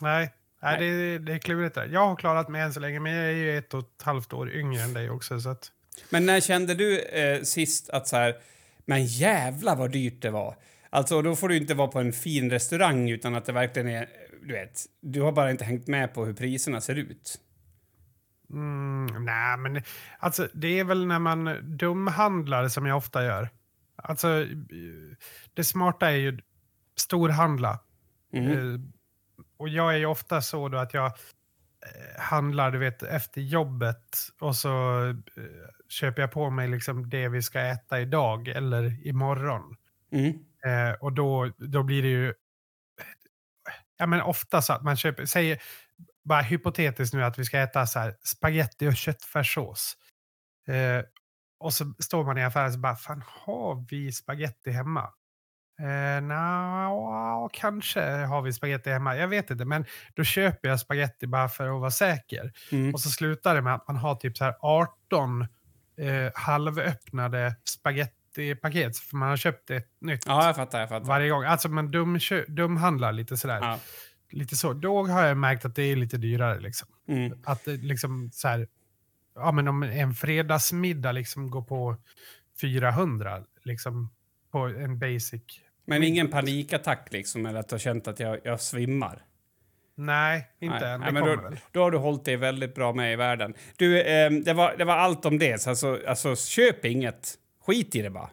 Nej, 0.00 0.32
Nej, 0.62 0.78
det, 0.78 1.18
det 1.18 1.32
är 1.32 1.38
klurigt 1.38 1.74
där. 1.74 1.88
Jag 1.92 2.06
har 2.06 2.16
klarat 2.16 2.48
mig 2.48 2.62
än 2.62 2.72
så 2.72 2.80
länge, 2.80 3.00
men 3.00 3.12
jag 3.12 3.24
är 3.24 3.34
ju 3.34 3.58
ett 3.58 3.74
och 3.74 3.80
ett 3.80 4.02
halvt 4.02 4.32
år 4.32 4.54
yngre 4.54 4.82
än 4.82 4.94
dig 4.94 5.10
också. 5.10 5.40
Så 5.40 5.48
att, 5.48 5.72
Men 6.10 6.26
när 6.26 6.40
kände 6.40 6.74
du 6.74 6.98
eh, 7.00 7.42
sist 7.42 7.90
att 7.90 8.08
så 8.08 8.16
här, 8.16 8.36
men 8.84 9.06
jävla 9.06 9.74
vad 9.74 9.90
dyrt 9.90 10.22
det 10.22 10.30
var? 10.30 10.56
Alltså, 10.90 11.22
då 11.22 11.36
får 11.36 11.48
du 11.48 11.56
inte 11.56 11.74
vara 11.74 11.88
på 11.88 11.98
en 11.98 12.12
fin 12.12 12.50
restaurang 12.50 13.10
utan 13.10 13.34
att 13.34 13.44
det 13.44 13.52
verkligen 13.52 13.88
är, 13.88 14.08
du 14.42 14.52
vet, 14.52 14.80
du 15.00 15.22
har 15.22 15.32
bara 15.32 15.50
inte 15.50 15.64
hängt 15.64 15.86
med 15.86 16.14
på 16.14 16.24
hur 16.24 16.34
priserna 16.34 16.80
ser 16.80 16.94
ut. 16.94 17.40
mm, 18.50 19.24
nej, 19.24 19.56
men 19.56 19.82
alltså, 20.18 20.48
det 20.54 20.78
är 20.78 20.84
väl 20.84 21.06
när 21.06 21.18
man 21.18 21.58
dumhandlar 21.76 22.68
som 22.68 22.86
jag 22.86 22.96
ofta 22.96 23.24
gör. 23.24 23.48
Alltså, 23.96 24.46
det 25.54 25.64
smarta 25.64 26.10
är 26.10 26.16
ju 26.16 26.38
storhandla. 26.96 27.80
Mm. 28.32 28.92
Och 29.56 29.68
jag 29.68 29.94
är 29.94 29.98
ju 29.98 30.06
ofta 30.06 30.42
så 30.42 30.68
då 30.68 30.78
att 30.78 30.94
jag 30.94 31.06
eh, 31.06 32.20
handlar 32.20 32.70
du 32.70 32.78
vet, 32.78 33.02
efter 33.02 33.40
jobbet 33.40 34.16
och 34.40 34.56
så 34.56 35.06
eh, 35.08 35.14
köper 35.88 36.22
jag 36.22 36.32
på 36.32 36.50
mig 36.50 36.68
liksom 36.68 37.10
det 37.10 37.28
vi 37.28 37.42
ska 37.42 37.60
äta 37.60 38.00
idag 38.00 38.48
eller 38.48 39.06
imorgon. 39.06 39.76
Mm. 40.12 40.28
Eh, 40.64 40.94
och 41.00 41.12
då, 41.12 41.52
då 41.58 41.82
blir 41.82 42.02
det 42.02 42.08
ju 42.08 42.34
ja, 44.00 44.06
men 44.06 44.20
ofta 44.20 44.62
så 44.62 44.72
att 44.72 44.82
man 44.82 44.96
köper, 44.96 45.26
säger 45.26 45.62
bara 46.24 46.42
hypotetiskt 46.42 47.14
nu 47.14 47.24
att 47.24 47.38
vi 47.38 47.44
ska 47.44 47.58
äta 47.58 47.86
så 47.86 47.98
här 47.98 48.14
spaghetti 48.24 48.88
och 48.88 48.96
köttfärssås. 48.96 49.96
Eh, 50.68 51.04
och 51.60 51.72
så 51.74 51.94
står 51.98 52.24
man 52.24 52.38
i 52.38 52.44
affären 52.44 52.72
och 52.72 52.78
bara, 52.78 52.96
fan 52.96 53.22
har 53.26 53.86
vi 53.90 54.12
spaghetti 54.12 54.70
hemma? 54.70 55.12
Eh, 55.80 56.22
Nja, 56.22 57.48
kanske 57.52 58.00
har 58.00 58.42
vi 58.42 58.52
spaghetti 58.52 58.90
hemma. 58.90 59.16
Jag 59.16 59.28
vet 59.28 59.50
inte, 59.50 59.64
men 59.64 59.84
då 60.14 60.24
köper 60.24 60.68
jag 60.68 60.80
spaghetti 60.80 61.26
bara 61.26 61.48
för 61.48 61.74
att 61.74 61.80
vara 61.80 61.90
säker. 61.90 62.52
Mm. 62.72 62.94
Och 62.94 63.00
så 63.00 63.10
slutar 63.10 63.54
det 63.54 63.62
med 63.62 63.74
att 63.74 63.88
man 63.88 63.96
har 63.96 64.14
typ 64.14 64.36
så 64.36 64.44
här 64.44 64.54
18 64.60 65.42
eh, 65.42 66.32
halvöppnade 66.34 67.56
spagettipaket. 68.32 68.98
För 68.98 69.16
man 69.16 69.28
har 69.28 69.36
köpt 69.36 69.70
ett 69.70 69.88
nytt 70.00 70.22
Ja, 70.26 70.46
jag 70.46 70.56
fattar, 70.56 70.80
jag 70.80 70.88
fattar. 70.88 71.06
varje 71.06 71.28
gång. 71.30 71.44
Alltså 71.44 71.68
man 71.68 71.92
dumkö- 71.92 72.44
dumhandlar 72.48 73.12
lite 73.12 73.36
sådär. 73.36 73.58
Ja. 73.60 73.78
Lite 74.30 74.56
så. 74.56 74.72
Då 74.72 75.06
har 75.06 75.26
jag 75.26 75.36
märkt 75.36 75.64
att 75.64 75.74
det 75.74 75.82
är 75.82 75.96
lite 75.96 76.16
dyrare. 76.16 76.60
Liksom. 76.60 76.88
Mm. 77.08 77.38
Att 77.44 77.64
det 77.64 77.76
liksom 77.76 78.30
så 78.32 78.48
här, 78.48 78.68
ja 79.34 79.52
men 79.52 79.68
om 79.68 79.82
en 79.82 80.14
fredagsmiddag 80.14 81.12
liksom 81.12 81.50
går 81.50 81.62
på 81.62 81.96
400 82.60 83.42
liksom 83.64 84.10
på 84.52 84.58
en 84.58 84.98
basic. 84.98 85.42
Men 85.86 86.02
ingen 86.02 86.28
panikattack 86.28 87.08
liksom, 87.12 87.46
eller 87.46 87.60
att 87.60 87.68
du 87.68 87.74
har 87.74 87.78
känt 87.80 88.08
att 88.08 88.20
jag, 88.20 88.38
jag 88.44 88.60
svimmar? 88.60 89.22
Nej, 89.94 90.46
inte 90.60 90.78
Nej, 90.80 90.92
än. 90.92 91.00
nej, 91.00 91.06
Det 91.06 91.12
men 91.12 91.22
kommer 91.22 91.36
då, 91.36 91.42
väl. 91.42 91.58
då 91.72 91.82
har 91.82 91.90
du 91.90 91.98
hållit 91.98 92.24
dig 92.24 92.36
väldigt 92.36 92.74
bra 92.74 92.92
med 92.92 93.12
i 93.12 93.16
världen. 93.16 93.54
Du, 93.76 94.02
ehm, 94.02 94.42
det, 94.44 94.52
var, 94.52 94.74
det 94.78 94.84
var 94.84 94.96
allt 94.96 95.24
om 95.26 95.38
det. 95.38 95.62
Så 95.62 95.70
alltså, 95.70 95.98
alltså, 96.06 96.36
köp 96.36 96.84
inget. 96.84 97.34
Skit 97.66 97.94
i 97.94 98.02
det 98.02 98.10
bara. 98.10 98.30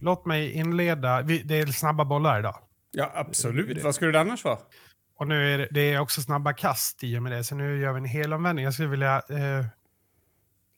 Låt 0.00 0.26
mig 0.26 0.52
inleda. 0.52 1.22
Det 1.22 1.60
är 1.60 1.66
snabba 1.66 2.04
bollar 2.04 2.38
idag. 2.38 2.58
Ja, 2.90 3.12
absolut. 3.14 3.84
Vad 3.84 3.94
skulle 3.94 4.12
det 4.12 4.20
annars 4.20 4.44
vara? 4.44 4.58
Och 5.16 5.28
nu 5.28 5.54
är 5.54 5.58
det, 5.58 5.68
det 5.70 5.92
är 5.92 5.98
också 5.98 6.22
snabba 6.22 6.52
kast 6.52 7.04
i 7.04 7.18
och 7.18 7.22
med 7.22 7.32
det. 7.32 7.44
Så 7.44 7.54
nu 7.54 7.80
gör 7.80 7.92
vi 7.92 7.98
en 7.98 8.04
helomvändning. 8.04 8.64
Jag 8.64 8.74
skulle 8.74 8.88
vilja 8.88 9.22
eh, 9.28 9.66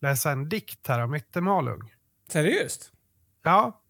läsa 0.01 0.31
en 0.31 0.49
dikt 0.49 0.89
här 0.89 1.01
om 1.01 1.15
Yttermalung. 1.15 1.93
Seriöst? 2.29 2.93
Ja. 3.43 3.81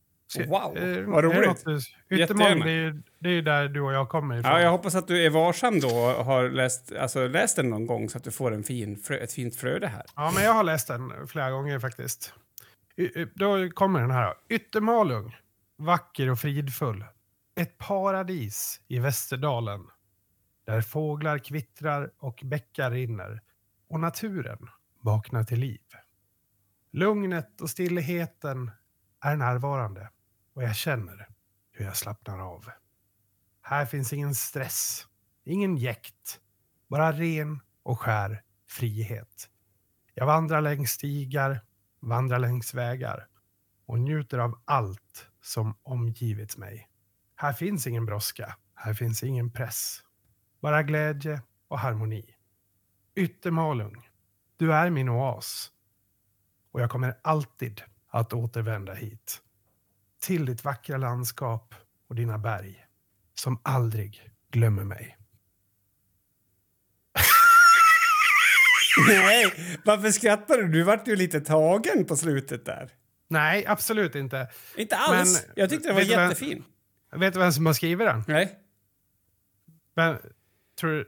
Wow, 0.47 0.77
eh, 0.77 1.05
vad 1.05 1.25
roligt. 1.25 1.65
Jättegärna. 2.11 2.65
det 2.65 2.71
är 2.71 3.03
det 3.19 3.29
är 3.31 3.43
där 3.43 3.69
du 3.69 3.81
och 3.81 3.93
jag 3.93 4.09
kommer 4.09 4.39
ifrån. 4.39 4.53
Ja, 4.53 4.61
jag 4.61 4.71
hoppas 4.71 4.95
att 4.95 5.09
du 5.09 5.25
är 5.27 5.31
varsam 5.31 5.81
då 5.81 5.89
och 5.89 6.25
har 6.25 6.49
läst, 6.51 6.93
alltså, 6.93 7.29
läst 7.29 7.57
den 7.57 7.71
någon 7.71 7.87
gång 7.87 8.09
så 8.09 8.19
att 8.19 8.25
du 8.25 8.31
får 8.31 8.55
en 8.55 8.63
fin 8.63 9.03
ett 9.11 9.33
fint 9.33 9.57
flöde 9.57 9.87
här. 9.87 10.03
Ja, 10.17 10.33
men 10.35 10.45
jag 10.45 10.53
har 10.53 10.65
läst 10.65 10.89
den 10.89 11.27
flera 11.29 11.51
gånger 11.51 11.79
faktiskt. 11.79 12.35
Y- 12.97 13.27
Då 13.35 13.71
kommer 13.71 14.01
den 14.01 14.11
här. 14.11 14.35
Yttermalung, 14.49 15.37
vacker 15.79 16.31
och 16.31 16.39
fridfull. 16.39 17.05
Ett 17.61 17.79
paradis 17.79 18.81
i 18.89 18.99
Västerdalen. 18.99 19.87
Där 20.67 20.81
fåglar 20.81 21.39
kvittrar 21.39 22.11
och 22.19 22.41
bäckar 22.45 22.91
rinner. 22.91 23.41
Och 23.89 24.01
naturen 24.01 24.59
vaknar 25.01 25.45
till 25.45 25.59
liv. 25.59 25.81
Lugnet 26.93 27.61
och 27.61 27.71
stillheten 27.71 28.71
är 29.25 29.37
närvarande. 29.37 30.09
Och 30.55 30.63
jag 30.63 30.77
känner 30.77 31.29
hur 31.73 31.85
jag 31.85 31.97
slappnar 31.97 32.39
av. 32.39 32.71
Här 33.61 33.87
finns 33.87 34.13
ingen 34.13 34.35
stress, 34.35 35.07
ingen 35.45 35.77
jäkt. 35.77 36.41
Bara 36.89 37.13
ren 37.13 37.61
och 37.83 38.01
skär 38.01 38.43
frihet. 38.69 39.51
Jag 40.15 40.27
vandrar 40.27 40.61
längs 40.61 40.91
stigar, 40.91 41.61
vandrar 42.01 42.39
längs 42.39 42.75
vägar 42.75 43.29
och 43.87 43.99
njuter 43.99 44.39
av 44.39 44.63
allt 44.65 45.27
som 45.43 45.79
omgivit 45.83 46.57
mig. 46.57 46.89
Här 47.37 47.53
finns 47.53 47.87
ingen 47.87 48.07
brådska, 48.07 48.57
här 48.75 48.95
finns 48.95 49.23
ingen 49.23 49.53
press. 49.53 50.03
Bara 50.61 50.83
glädje 50.83 51.43
och 51.69 51.79
harmoni. 51.79 52.37
Yttermalung, 53.15 54.09
du 54.57 54.75
är 54.75 54.91
min 54.91 55.09
oas. 55.09 55.73
Och 56.71 56.81
jag 56.81 56.91
kommer 56.91 57.19
alltid 57.23 57.83
att 58.09 58.33
återvända 58.33 58.95
hit. 58.95 59.44
Till 60.25 60.47
ditt 60.47 60.65
vackra 60.65 60.97
landskap 60.97 61.75
och 62.09 62.15
dina 62.15 62.39
berg. 62.39 62.85
Som 63.35 63.61
aldrig 63.65 64.31
glömmer 64.53 64.85
mig. 64.85 65.19
Nej, 69.09 69.79
varför 69.85 70.11
skrattar 70.11 70.59
du? 70.59 70.69
Du 70.69 70.83
vart 70.83 71.09
ju 71.09 71.17
lite 71.17 71.41
tagen 71.41 72.05
på 72.05 72.17
slutet 72.17 72.65
där. 72.65 72.91
Nej, 73.29 73.67
absolut 73.67 74.15
inte. 74.15 74.49
Inte 74.77 74.97
alls. 74.97 75.43
Men- 75.47 75.53
jag 75.57 75.71
tyckte 75.71 75.89
den 75.89 75.95
var 75.95 76.03
jättefin. 76.03 76.65
Vet 77.13 77.35
du 77.35 77.41
vem 77.41 77.53
som 77.53 77.67
har 77.67 77.73
skrivit 77.73 78.07
den? 78.07 78.25
Nej. 78.29 78.59
Men, 79.97 80.17
tror, 80.81 81.07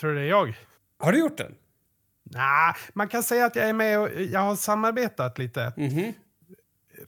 tror 0.00 0.10
du 0.10 0.16
det 0.16 0.22
är 0.22 0.28
jag? 0.28 0.58
Har 0.98 1.12
du 1.12 1.18
gjort 1.18 1.38
den? 1.38 1.54
Nej, 2.22 2.74
man 2.94 3.08
kan 3.08 3.22
säga 3.22 3.46
att 3.46 3.56
jag 3.56 3.68
är 3.68 3.72
med 3.72 3.98
och 4.00 4.08
jag 4.20 4.40
har 4.40 4.56
samarbetat 4.56 5.38
lite. 5.38 5.72
Mhm. 5.76 6.12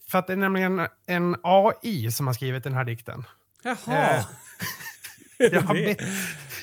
För 0.09 0.19
att 0.19 0.27
det 0.27 0.33
är 0.33 0.37
nämligen 0.37 0.87
en 1.07 1.37
AI 1.43 2.11
som 2.11 2.27
har 2.27 2.35
skrivit 2.35 2.65
den 2.65 2.75
här 2.75 2.85
dikten. 2.85 3.25
Jaha. 3.63 3.77
Eh, 4.17 4.25
Jag 5.53 5.97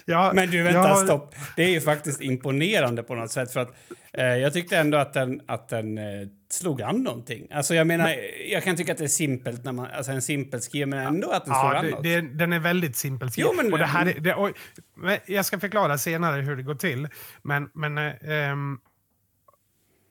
jag, 0.06 0.36
Men 0.36 0.50
du, 0.52 0.64
vänta, 0.64 0.80
jag 0.80 0.98
stopp. 1.00 1.36
Det 1.56 1.64
är 1.64 1.70
ju 1.70 1.82
faktiskt 1.82 2.22
imponerande 2.22 3.04
på 3.04 3.16
något 3.16 3.32
sätt. 3.32 3.54
För 3.54 3.60
att 3.60 3.74
eh, 4.14 4.26
jag 4.26 4.54
tyckte 4.54 4.78
ändå 4.78 4.98
att 4.98 5.14
den, 5.14 5.42
att 5.46 5.70
den 5.70 5.98
eh, 5.98 6.04
slog 6.50 6.82
an 6.82 7.04
någonting. 7.04 7.48
Alltså 7.52 7.76
jag 7.76 7.88
menar, 7.88 8.16
jag 8.52 8.64
kan 8.64 8.76
tycka 8.76 8.92
att 8.92 8.98
det 8.98 9.04
är 9.04 9.08
simpelt 9.08 9.64
när 9.64 9.72
man, 9.72 9.88
alltså 9.98 10.12
en 10.12 10.22
simpel 10.22 10.62
skriven, 10.62 10.90
men 10.90 11.00
ändå 11.08 11.32
att 11.32 11.46
den 11.46 11.54
Ja, 11.54 11.78
an 11.78 11.86
det, 11.86 11.92
något. 11.92 12.04
det, 12.04 12.22
den 12.22 12.54
är 12.54 12.60
väldigt 12.60 12.96
simpel 12.96 13.32
skriven. 13.32 13.52
Jo, 13.58 13.64
men- 13.64 13.74
och 13.74 13.80
det 13.80 13.86
här 13.86 14.06
är, 14.06 14.20
det, 14.20 14.34
och, 14.34 14.52
men 14.96 15.18
jag 15.26 15.46
ska 15.46 15.60
förklara 15.60 15.98
senare 15.98 16.42
hur 16.42 16.56
det 16.56 16.64
går 16.64 16.76
till. 16.76 17.08
Men, 17.42 17.70
men 17.74 17.98
eh, 17.98 18.14
ehm, 18.22 18.80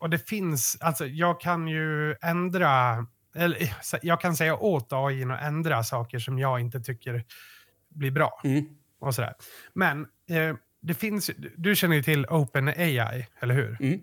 och 0.01 0.11
det 0.11 0.29
finns, 0.29 0.77
alltså 0.81 1.07
jag 1.07 1.41
kan 1.41 1.69
ju 1.69 2.15
ändra, 2.23 3.07
eller 3.35 3.63
eh, 3.63 3.71
jag 4.03 4.21
kan 4.21 4.37
säga 4.37 4.57
åt 4.57 4.93
AI 4.93 5.25
att 5.25 5.43
ändra 5.43 5.83
saker 5.83 6.19
som 6.19 6.39
jag 6.39 6.61
inte 6.61 6.81
tycker 6.81 7.25
blir 7.89 8.11
bra. 8.11 8.41
Mm. 8.45 8.65
Och 9.01 9.15
sådär. 9.15 9.35
Men 9.73 10.01
eh, 10.31 10.57
det 10.83 10.95
finns, 10.95 11.31
du 11.57 11.77
känner 11.77 11.97
ju 11.97 12.03
till 12.03 12.27
OpenAI, 12.27 13.27
eller 13.41 13.55
hur? 13.55 13.77
Mm. 13.81 14.01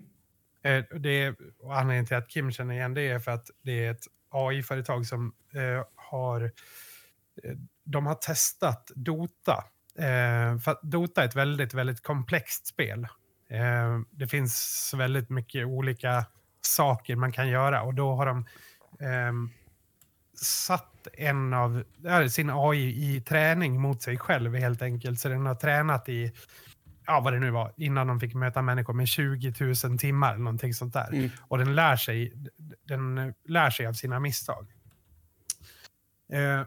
Eh, 0.62 0.98
det 0.98 1.22
är, 1.22 1.34
och 1.58 1.76
anledningen 1.76 2.06
till 2.06 2.16
att 2.16 2.30
Kim 2.30 2.50
känner 2.50 2.74
igen 2.74 2.94
det 2.94 3.08
är 3.08 3.18
för 3.18 3.30
att 3.30 3.50
det 3.62 3.84
är 3.84 3.90
ett 3.90 4.04
AI-företag 4.30 5.06
som 5.06 5.32
eh, 5.54 5.84
har, 5.94 6.44
eh, 7.44 7.56
de 7.84 8.06
har 8.06 8.14
testat 8.14 8.90
Dota. 8.94 9.64
Eh, 9.98 10.58
för 10.58 10.86
Dota 10.86 11.22
är 11.22 11.28
ett 11.28 11.36
väldigt, 11.36 11.74
väldigt 11.74 12.02
komplext 12.02 12.66
spel. 12.66 13.06
Eh, 13.50 14.00
det 14.10 14.28
finns 14.28 14.90
väldigt 14.96 15.30
mycket 15.30 15.66
olika 15.66 16.26
saker 16.60 17.16
man 17.16 17.32
kan 17.32 17.48
göra 17.48 17.82
och 17.82 17.94
då 17.94 18.14
har 18.14 18.26
de 18.26 18.46
ehm, 19.00 19.50
satt 20.40 21.08
en 21.12 21.52
av 21.52 21.84
ja, 22.02 22.28
sin 22.28 22.50
AI 22.50 23.14
i 23.16 23.20
träning 23.20 23.80
mot 23.80 24.02
sig 24.02 24.18
själv 24.18 24.54
helt 24.54 24.82
enkelt. 24.82 25.20
Så 25.20 25.28
den 25.28 25.46
har 25.46 25.54
tränat 25.54 26.08
i, 26.08 26.32
ja 27.06 27.20
vad 27.20 27.32
det 27.32 27.38
nu 27.38 27.50
var, 27.50 27.72
innan 27.76 28.06
de 28.06 28.20
fick 28.20 28.34
möta 28.34 28.62
människor 28.62 28.94
med 28.94 29.08
20 29.08 29.54
000 29.84 29.98
timmar, 29.98 30.36
någonting 30.36 30.74
sånt 30.74 30.92
där. 30.92 31.12
Mm. 31.12 31.30
Och 31.40 31.58
den 31.58 31.74
lär 31.74 31.96
sig, 31.96 32.32
den 32.84 33.18
eh, 33.18 33.32
lär 33.44 33.70
sig 33.70 33.86
av 33.86 33.92
sina 33.92 34.20
misstag. 34.20 34.72
Eh, 36.32 36.62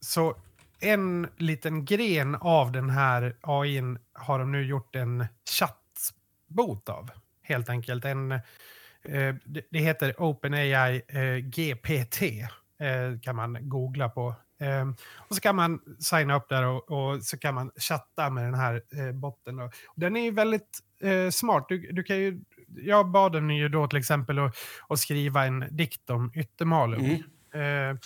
så 0.00 0.36
en 0.80 1.28
liten 1.36 1.84
gren 1.84 2.34
av 2.34 2.72
den 2.72 2.90
här 2.90 3.36
AIn 3.40 3.98
har 4.12 4.38
de 4.38 4.52
nu 4.52 4.64
gjort 4.64 4.96
en 4.96 5.26
chattbot 5.50 6.88
av. 6.88 7.10
Helt 7.42 7.68
enkelt. 7.68 8.04
En, 8.04 8.32
eh, 8.32 9.34
det, 9.70 9.78
heter 9.78 10.14
OpenAI 10.18 11.02
eh, 11.08 11.36
GPT. 11.36 12.22
Eh, 12.22 13.20
kan 13.22 13.36
man 13.36 13.68
googla 13.68 14.08
på. 14.08 14.34
Eh, 14.60 14.88
och 15.16 15.34
så 15.34 15.40
kan 15.40 15.56
man 15.56 15.80
signa 15.98 16.36
upp 16.36 16.48
där 16.48 16.64
och, 16.64 16.90
och 16.90 17.22
så 17.22 17.38
kan 17.38 17.54
man 17.54 17.70
chatta 17.76 18.30
med 18.30 18.44
den 18.44 18.54
här 18.54 18.82
eh, 18.96 19.12
botten. 19.12 19.60
Och, 19.60 19.74
den 19.94 20.16
är 20.16 20.24
ju 20.24 20.30
väldigt 20.30 20.78
eh, 21.00 21.30
smart. 21.30 21.66
Du, 21.68 21.92
du 21.92 22.02
kan 22.02 22.16
ju, 22.16 22.40
jag 22.76 23.10
bad 23.10 23.32
den 23.32 23.50
ju 23.50 23.68
då 23.68 23.88
till 23.88 23.98
exempel 23.98 24.38
att, 24.38 24.56
att 24.88 24.98
skriva 24.98 25.46
en 25.46 25.64
dikt 25.70 26.10
om 26.10 26.32
Yttermalung. 26.34 27.24
Mm. 27.52 27.98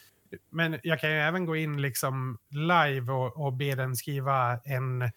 Men 0.50 0.78
jag 0.82 1.00
kan 1.00 1.10
ju 1.10 1.16
även 1.16 1.46
gå 1.46 1.56
in 1.56 1.82
liksom 1.82 2.38
live 2.50 3.12
och, 3.12 3.46
och 3.46 3.52
be 3.52 3.74
den 3.74 3.96
skriva 3.96 4.60
en, 4.64 5.10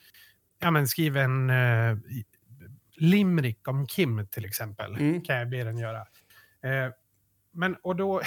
ja 0.60 0.72
men 0.72 0.88
skriva 0.88 1.22
en 1.22 1.50
uh, 1.50 1.98
limerick 2.98 3.68
om 3.68 3.88
Kim 3.88 4.28
till 4.28 4.46
exempel. 4.46 4.96
Mm. 4.96 5.22
Kan 5.22 5.36
jag 5.36 5.50
be 5.50 5.64
den 5.64 5.78
göra. 5.78 6.00
Eh, 6.64 6.92
men 7.52 7.76
och 7.76 7.96
då 7.96 8.22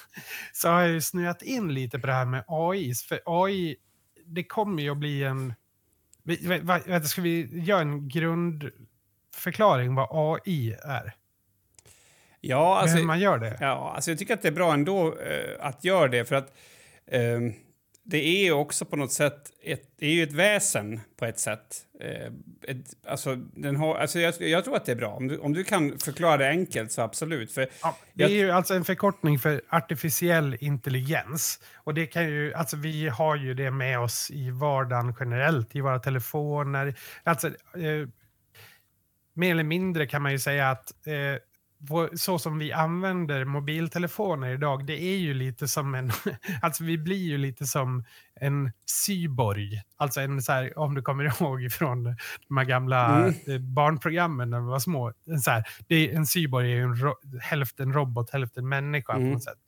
så 0.52 0.68
har 0.68 0.80
jag 0.80 0.90
ju 0.90 1.00
snöat 1.00 1.42
in 1.42 1.74
lite 1.74 1.98
på 1.98 2.06
det 2.06 2.12
här 2.12 2.26
med 2.26 2.44
AI. 2.46 2.94
För 2.94 3.20
AI, 3.26 3.76
det 4.26 4.44
kommer 4.44 4.82
ju 4.82 4.90
att 4.90 4.98
bli 4.98 5.24
en... 5.24 5.54
ska 7.04 7.22
vi 7.22 7.64
göra 7.64 7.80
en 7.80 8.08
grundförklaring 8.08 9.94
vad 9.94 10.08
AI 10.10 10.72
är? 10.72 11.14
Ja, 12.44 12.78
alltså, 12.78 12.96
Hur 12.96 13.04
man 13.04 13.20
gör 13.20 13.38
det? 13.38 13.56
ja, 13.60 13.92
alltså 13.94 14.10
jag 14.10 14.18
tycker 14.18 14.34
att 14.34 14.42
det 14.42 14.48
är 14.48 14.52
bra 14.52 14.72
ändå 14.74 15.18
eh, 15.18 15.56
att 15.66 15.84
göra 15.84 16.08
det 16.08 16.24
för 16.24 16.34
att 16.36 16.54
ehm, 17.10 17.52
det 18.04 18.18
är 18.26 18.44
ju 18.44 18.52
också 18.52 18.84
på 18.84 18.96
något 18.96 19.12
sätt 19.12 19.50
ett, 19.64 19.82
det 19.98 20.06
är 20.06 20.10
ju 20.10 20.22
ett 20.22 20.32
väsen 20.32 21.00
på 21.18 21.24
ett 21.24 21.38
sätt. 21.38 21.76
Eh, 22.00 22.26
ett, 22.68 22.86
alltså, 23.06 23.34
den 23.36 23.76
har, 23.76 23.96
alltså 23.96 24.18
jag, 24.20 24.34
jag 24.40 24.64
tror 24.64 24.76
att 24.76 24.84
det 24.84 24.92
är 24.92 24.96
bra. 24.96 25.08
Om 25.14 25.28
du, 25.28 25.38
om 25.38 25.52
du 25.52 25.64
kan 25.64 25.98
förklara 25.98 26.36
det 26.36 26.48
enkelt 26.48 26.92
så 26.92 27.02
absolut. 27.02 27.52
För, 27.52 27.68
Ja, 27.82 27.96
det 28.14 28.24
är 28.24 28.28
Jag- 28.28 28.36
ju 28.38 28.50
alltså 28.50 28.74
en 28.74 28.84
förkortning 28.84 29.38
för 29.38 29.62
artificiell 29.68 30.56
intelligens. 30.60 31.60
Och 31.76 31.94
det 31.94 32.06
kan 32.06 32.24
ju, 32.28 32.54
alltså 32.54 32.76
vi 32.76 33.08
har 33.08 33.36
ju 33.36 33.54
det 33.54 33.70
med 33.70 33.98
oss 34.00 34.30
i 34.30 34.50
vardagen 34.50 35.14
generellt, 35.20 35.76
i 35.76 35.80
våra 35.80 35.98
telefoner. 35.98 36.94
Alltså, 37.22 37.48
eh, 37.48 38.08
mer 39.34 39.50
eller 39.50 39.64
mindre 39.64 40.06
kan 40.06 40.22
man 40.22 40.32
ju 40.32 40.38
säga 40.38 40.70
att 40.70 41.06
eh, 41.06 41.40
så 42.14 42.38
som 42.38 42.58
vi 42.58 42.72
använder 42.72 43.44
mobiltelefoner 43.44 44.54
idag, 44.54 44.86
det 44.86 45.02
är 45.02 45.16
ju 45.16 45.34
lite 45.34 45.68
som 45.68 45.94
en, 45.94 46.10
alltså 46.62 46.84
vi 46.84 46.98
blir 46.98 47.16
ju 47.28 47.38
lite 47.38 47.66
som 47.66 48.04
en 48.40 48.72
cyborg. 49.06 49.82
Alltså 49.96 50.20
en 50.20 50.42
så 50.42 50.52
här, 50.52 50.78
om 50.78 50.94
du 50.94 51.02
kommer 51.02 51.24
ihåg 51.42 51.72
från 51.72 52.04
de 52.48 52.56
här 52.56 52.64
gamla 52.64 53.18
Mm. 53.18 53.34
eh, 53.46 53.58
barnprogrammen 53.58 54.50
när 54.50 54.60
vi 54.60 54.66
var 54.66 54.78
små. 54.78 55.12
En, 55.26 55.38
så 55.40 55.50
här, 55.50 55.64
det 55.88 55.94
är, 55.94 56.16
en 56.16 56.26
cyborg 56.26 56.72
är 56.72 56.76
ju 56.76 56.82
en 56.82 56.96
ro, 56.96 57.14
hälften 57.40 57.92
robot, 57.92 58.30
hälften 58.30 58.68
människa 58.68 59.12
Mm. 59.12 59.28
på 59.28 59.32
något 59.34 59.44
sätt. 59.44 59.58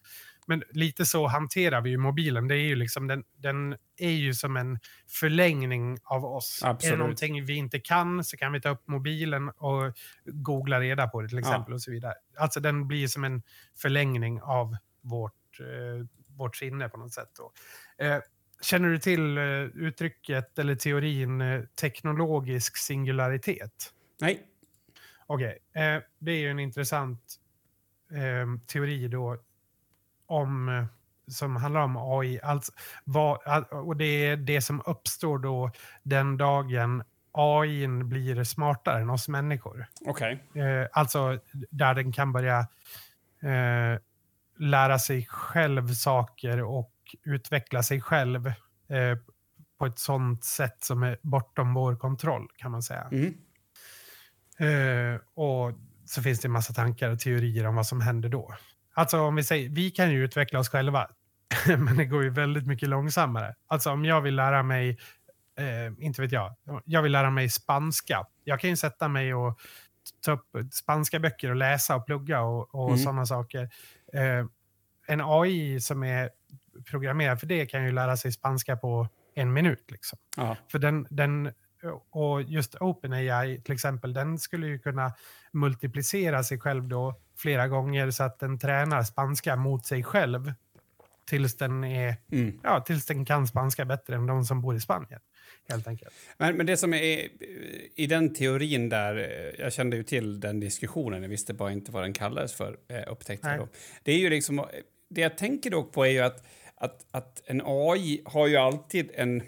Men 0.47 0.63
lite 0.71 1.07
så 1.07 1.27
hanterar 1.27 1.81
vi 1.81 1.91
ju 1.91 1.99
mobilen. 1.99 2.49
Det 2.49 2.55
är 2.55 2.67
ju 2.67 2.77
liksom, 2.77 3.07
den, 3.07 3.25
den 3.37 3.77
är 3.97 4.11
ju 4.11 4.35
som 4.35 4.57
en 4.57 4.79
förlängning 5.09 5.99
av 6.05 6.25
oss. 6.25 6.61
Är 6.65 6.69
Absolut. 6.69 6.95
det 6.95 6.99
någonting 6.99 7.45
vi 7.45 7.55
inte 7.55 7.81
kan 7.81 8.25
så 8.25 8.37
kan 8.37 8.53
vi 8.53 8.61
ta 8.61 8.69
upp 8.69 8.89
mobilen 8.89 9.49
och 9.49 9.93
googla 10.25 10.81
reda 10.81 11.09
på 11.09 11.23
det 11.23 11.29
till 11.29 11.39
exempel. 11.39 11.75
och 11.75 11.83
så 11.83 11.91
vidare. 11.91 12.15
Alltså 12.39 12.61
den 12.61 12.89
blir 12.89 13.07
som 13.09 13.25
en 13.25 13.43
förlängning 13.77 14.43
av 14.43 14.77
vårt, 15.01 15.61
eh, 15.61 16.07
vårt 16.37 16.57
sinne 16.57 16.89
på 16.89 16.99
något 16.99 17.13
sätt. 17.13 17.31
Eh, 17.99 18.19
känner 18.63 18.89
du 18.89 18.99
till 18.99 19.39
eh, 19.39 19.45
uttrycket 19.75 20.59
eller 20.59 20.75
teorin 20.75 21.41
eh, 21.41 21.63
teknologisk 21.81 22.77
singularitet? 22.77 23.93
nej. 24.21 24.47
Okej, 25.27 25.59
eh, 25.75 26.03
det 26.19 26.33
är 26.33 26.39
ju 26.39 26.51
en 26.51 26.59
intressant 26.59 27.21
eh, 28.13 28.67
teori 28.67 29.09
då 29.09 29.39
om, 30.35 30.69
eh, 30.69 30.85
som 31.29 31.57
handlar 31.57 31.81
om 31.81 31.97
AI. 31.97 32.41
Alltså, 32.43 32.73
vad, 33.05 33.39
och 33.71 33.97
det 33.97 34.27
är 34.27 34.37
det 34.37 34.61
som 34.61 34.83
uppstår 34.87 35.39
då 35.39 35.71
den 36.03 36.37
dagen 36.37 37.05
AI 37.33 37.89
blir 37.89 38.45
smartare 38.45 39.01
än 39.01 39.11
oss 39.11 39.29
människor. 39.29 39.87
Okej. 40.07 40.45
Eh, 40.55 40.89
alltså 40.93 41.39
där 41.71 41.95
den 41.95 42.13
kan 42.13 42.33
börja 42.33 42.59
eh, 43.43 44.01
lära 44.59 44.99
sig 44.99 45.27
själv 45.31 45.89
saker 45.89 46.63
och 46.63 46.93
utveckla 47.23 47.83
sig 47.83 48.01
själv 48.01 48.47
eh, 48.89 49.19
på 49.79 49.87
ett 49.87 49.99
sånt 49.99 50.45
sätt 50.45 50.85
som 50.85 51.03
är 51.03 51.19
bortom 51.23 51.75
vår 51.75 51.97
kontroll 51.97 52.49
kan 52.57 52.71
man 52.71 52.83
säga. 52.83 53.09
Mm. 53.13 53.35
Eh, 54.59 55.21
och 55.35 55.73
så 56.05 56.23
finns 56.23 56.41
det 56.41 56.49
en 56.49 56.53
massa 56.53 56.73
tankar 56.73 57.11
och 57.11 57.21
teorier 57.21 57.67
om 57.67 57.75
vad 57.75 57.87
som 57.87 58.01
händer 58.01 58.29
då. 58.29 58.55
Alltså 58.95 59.21
om 59.21 59.35
vi 59.37 59.43
säger, 59.45 59.69
vi 59.69 59.91
kan 59.91 60.11
ju 60.13 60.25
utveckla 60.25 60.59
oss 60.59 60.69
själva, 60.69 61.09
men 61.79 61.97
det 61.97 62.05
går 62.05 62.23
ju 62.23 62.31
väldigt 62.31 62.67
mycket 62.67 62.89
långsammare. 62.89 63.55
Alltså 63.67 63.91
om 63.91 64.05
jag 64.05 64.21
vill 64.21 64.37
lära 64.37 64.63
mig, 64.63 64.99
eh, 65.59 66.05
inte 66.05 66.23
vet 66.23 66.33
jag, 66.33 66.55
jag 66.85 67.03
vill 67.03 67.13
lära 67.13 67.31
mig 67.31 67.49
spanska. 67.49 68.27
Jag 68.45 68.61
kan 68.61 68.71
ju 68.71 68.77
sätta 68.77 69.09
mig 69.09 69.35
och 69.35 69.59
ta 70.25 70.33
upp 70.33 70.47
spanska 70.73 71.19
böcker 71.21 71.51
och 71.51 71.57
läsa 71.57 71.97
och 71.97 72.07
plugga 72.07 72.41
och, 72.41 72.75
och 72.75 72.89
Mm. 72.89 72.99
sådana 72.99 73.27
saker. 73.27 73.63
Eh, 74.13 74.47
en 75.07 75.21
AI 75.25 75.81
som 75.81 76.03
är 76.03 76.31
programmerad 76.91 77.41
för 77.41 77.47
det 77.47 77.67
kan 77.67 77.85
ju 77.85 77.93
lära 77.93 78.17
sig 78.17 78.33
spanska 78.33 78.77
på 78.77 79.09
en 79.35 79.53
minut. 79.53 79.91
Liksom. 79.91 80.19
För 80.73 80.79
den, 80.79 81.07
den, 81.11 81.53
och 82.11 82.43
just 82.43 82.75
OpenAI 82.75 83.61
till 83.61 83.75
exempel, 83.75 84.13
den 84.13 84.39
skulle 84.39 84.67
ju 84.67 84.79
kunna 84.79 85.13
multiplicera 85.53 86.45
sig 86.45 86.61
själv 86.61 86.89
då 86.89 87.15
flera 87.37 87.69
gånger 87.69 88.11
så 88.11 88.23
att 88.25 88.39
den 88.39 88.59
tränar 88.59 89.03
spanska 89.03 89.57
mot 89.57 89.87
sig 89.87 90.03
själv. 90.03 90.53
tills 91.27 91.57
den, 91.57 91.85
är, 91.85 92.17
Mm. 92.33 92.61
ja, 92.63 92.81
tills 92.81 93.07
den 93.07 93.25
kan 93.25 93.47
spanska 93.47 93.85
bättre 93.85 94.15
än 94.15 94.27
de 94.27 94.45
som 94.45 94.61
bor 94.61 94.77
i 94.77 94.81
Spanien. 94.81 95.21
Helt 95.69 95.89
enkelt. 95.89 96.15
Men, 96.39 96.57
men 96.57 96.67
det 96.67 96.77
som 96.77 96.95
är 96.95 97.29
i 97.95 98.07
den 98.07 98.35
teorin 98.35 98.89
där, 98.89 99.17
eh, 99.17 99.61
jag 99.65 99.73
kände 99.73 99.97
ju 99.97 100.03
till 100.03 100.41
den 100.41 100.61
diskussionen, 100.61 101.23
jag 101.23 101.29
visste 101.29 101.55
bara 101.55 101.73
inte 101.73 101.93
vad 101.93 102.03
den 102.03 102.13
kallades 102.13 102.55
för, 102.55 102.77
eh, 102.89 103.13
upptäckte 103.13 103.49
jag 103.49 103.59
då. 103.59 103.69
Det 104.03 104.13
är 104.13 104.19
ju 104.19 104.31
liksom, 104.31 104.59
eh, 104.59 104.65
det 105.11 105.21
jag 105.21 105.39
tänker 105.39 105.71
dock 105.71 105.93
på 105.93 106.05
är 106.07 106.11
ju 106.11 106.21
att, 106.21 106.45
att, 106.77 107.07
att 107.11 107.43
en 107.47 107.63
AI 107.65 108.23
har 108.25 108.47
ju 108.47 108.57
alltid 108.57 109.11
en, 109.15 109.43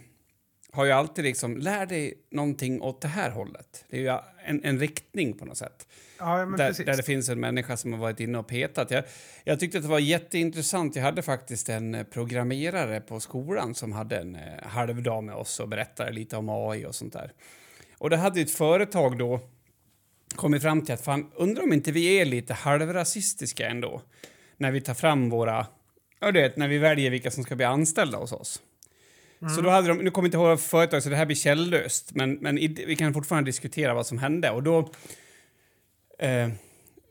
har 0.72 0.84
ju 0.84 0.92
alltid 0.92 1.24
liksom, 1.24 1.56
lär 1.56 1.86
dig 1.86 2.14
någonting 2.30 2.82
åt 2.82 3.00
det 3.00 3.08
här 3.08 3.30
hållet. 3.30 3.84
Det 3.90 3.96
är 3.96 4.00
ju 4.00 4.08
en, 4.46 4.64
en 4.64 4.78
riktning 4.78 5.38
på 5.38 5.44
något 5.44 5.56
sätt. 5.56 5.86
Ja, 6.18 6.44
Där, 6.44 6.84
där 6.84 6.96
det 6.96 7.02
finns 7.02 7.28
en 7.28 7.40
människa 7.40 7.76
som 7.76 7.92
har 7.92 8.00
varit 8.00 8.20
inne 8.20 8.38
och 8.38 8.46
petat. 8.46 8.90
Jag, 8.90 9.04
jag 9.44 9.60
tyckte 9.60 9.78
att 9.78 9.84
det 9.84 9.90
var 9.90 9.98
jätteintressant. 9.98 10.96
Jag 10.96 11.02
hade 11.02 11.22
faktiskt 11.22 11.68
en 11.68 11.94
eh, 11.94 12.04
programmerare 12.04 13.00
på 13.00 13.20
skolan 13.20 13.74
som 13.74 13.92
hade 13.92 14.16
en 14.16 14.34
eh, 14.34 14.42
halvdag 14.62 15.24
med 15.24 15.34
oss 15.34 15.60
och 15.60 15.68
berättade 15.68 16.12
lite 16.12 16.36
om 16.36 16.48
AI 16.48 16.86
och 16.86 16.94
sånt 16.94 17.12
där. 17.12 17.32
Och 17.98 18.10
det 18.10 18.16
hade 18.16 18.40
ett 18.40 18.50
företag 18.50 19.18
då 19.18 19.40
kommit 20.34 20.62
fram 20.62 20.84
till 20.84 20.94
att 20.94 21.04
fan, 21.04 21.30
undrar 21.34 21.62
om 21.62 21.72
inte 21.72 21.92
vi 21.92 22.20
är 22.20 22.24
lite 22.24 22.54
halvrasistiska 22.54 23.68
ändå 23.68 24.02
när 24.56 24.72
vi 24.72 24.80
tar 24.80 24.94
fram 24.94 25.30
våra, 25.30 25.66
ja 26.20 26.32
du 26.32 26.40
vet, 26.40 26.56
när 26.56 26.68
vi 26.68 26.78
väljer 26.78 27.10
vilka 27.10 27.30
som 27.30 27.44
ska 27.44 27.56
bli 27.56 27.64
anställda 27.64 28.18
hos 28.18 28.32
oss. 28.32 28.62
Så 29.56 29.60
då 29.60 29.70
hade 29.70 29.88
de, 29.88 29.98
nu 29.98 30.10
kommer 30.10 30.26
jag 30.26 30.28
inte 30.28 30.36
ihåg 30.36 30.46
vad 30.46 30.60
företag, 30.60 31.02
så 31.02 31.08
det 31.08 31.16
här 31.16 31.26
blir 31.26 31.36
källöst, 31.36 32.14
men, 32.14 32.32
men 32.34 32.58
i, 32.58 32.68
vi 32.68 32.96
kan 32.96 33.14
fortfarande 33.14 33.48
diskutera 33.48 33.94
vad 33.94 34.06
som 34.06 34.18
hände. 34.18 34.50
Och 34.50 34.62
då 34.62 34.78
eh, 36.18 36.48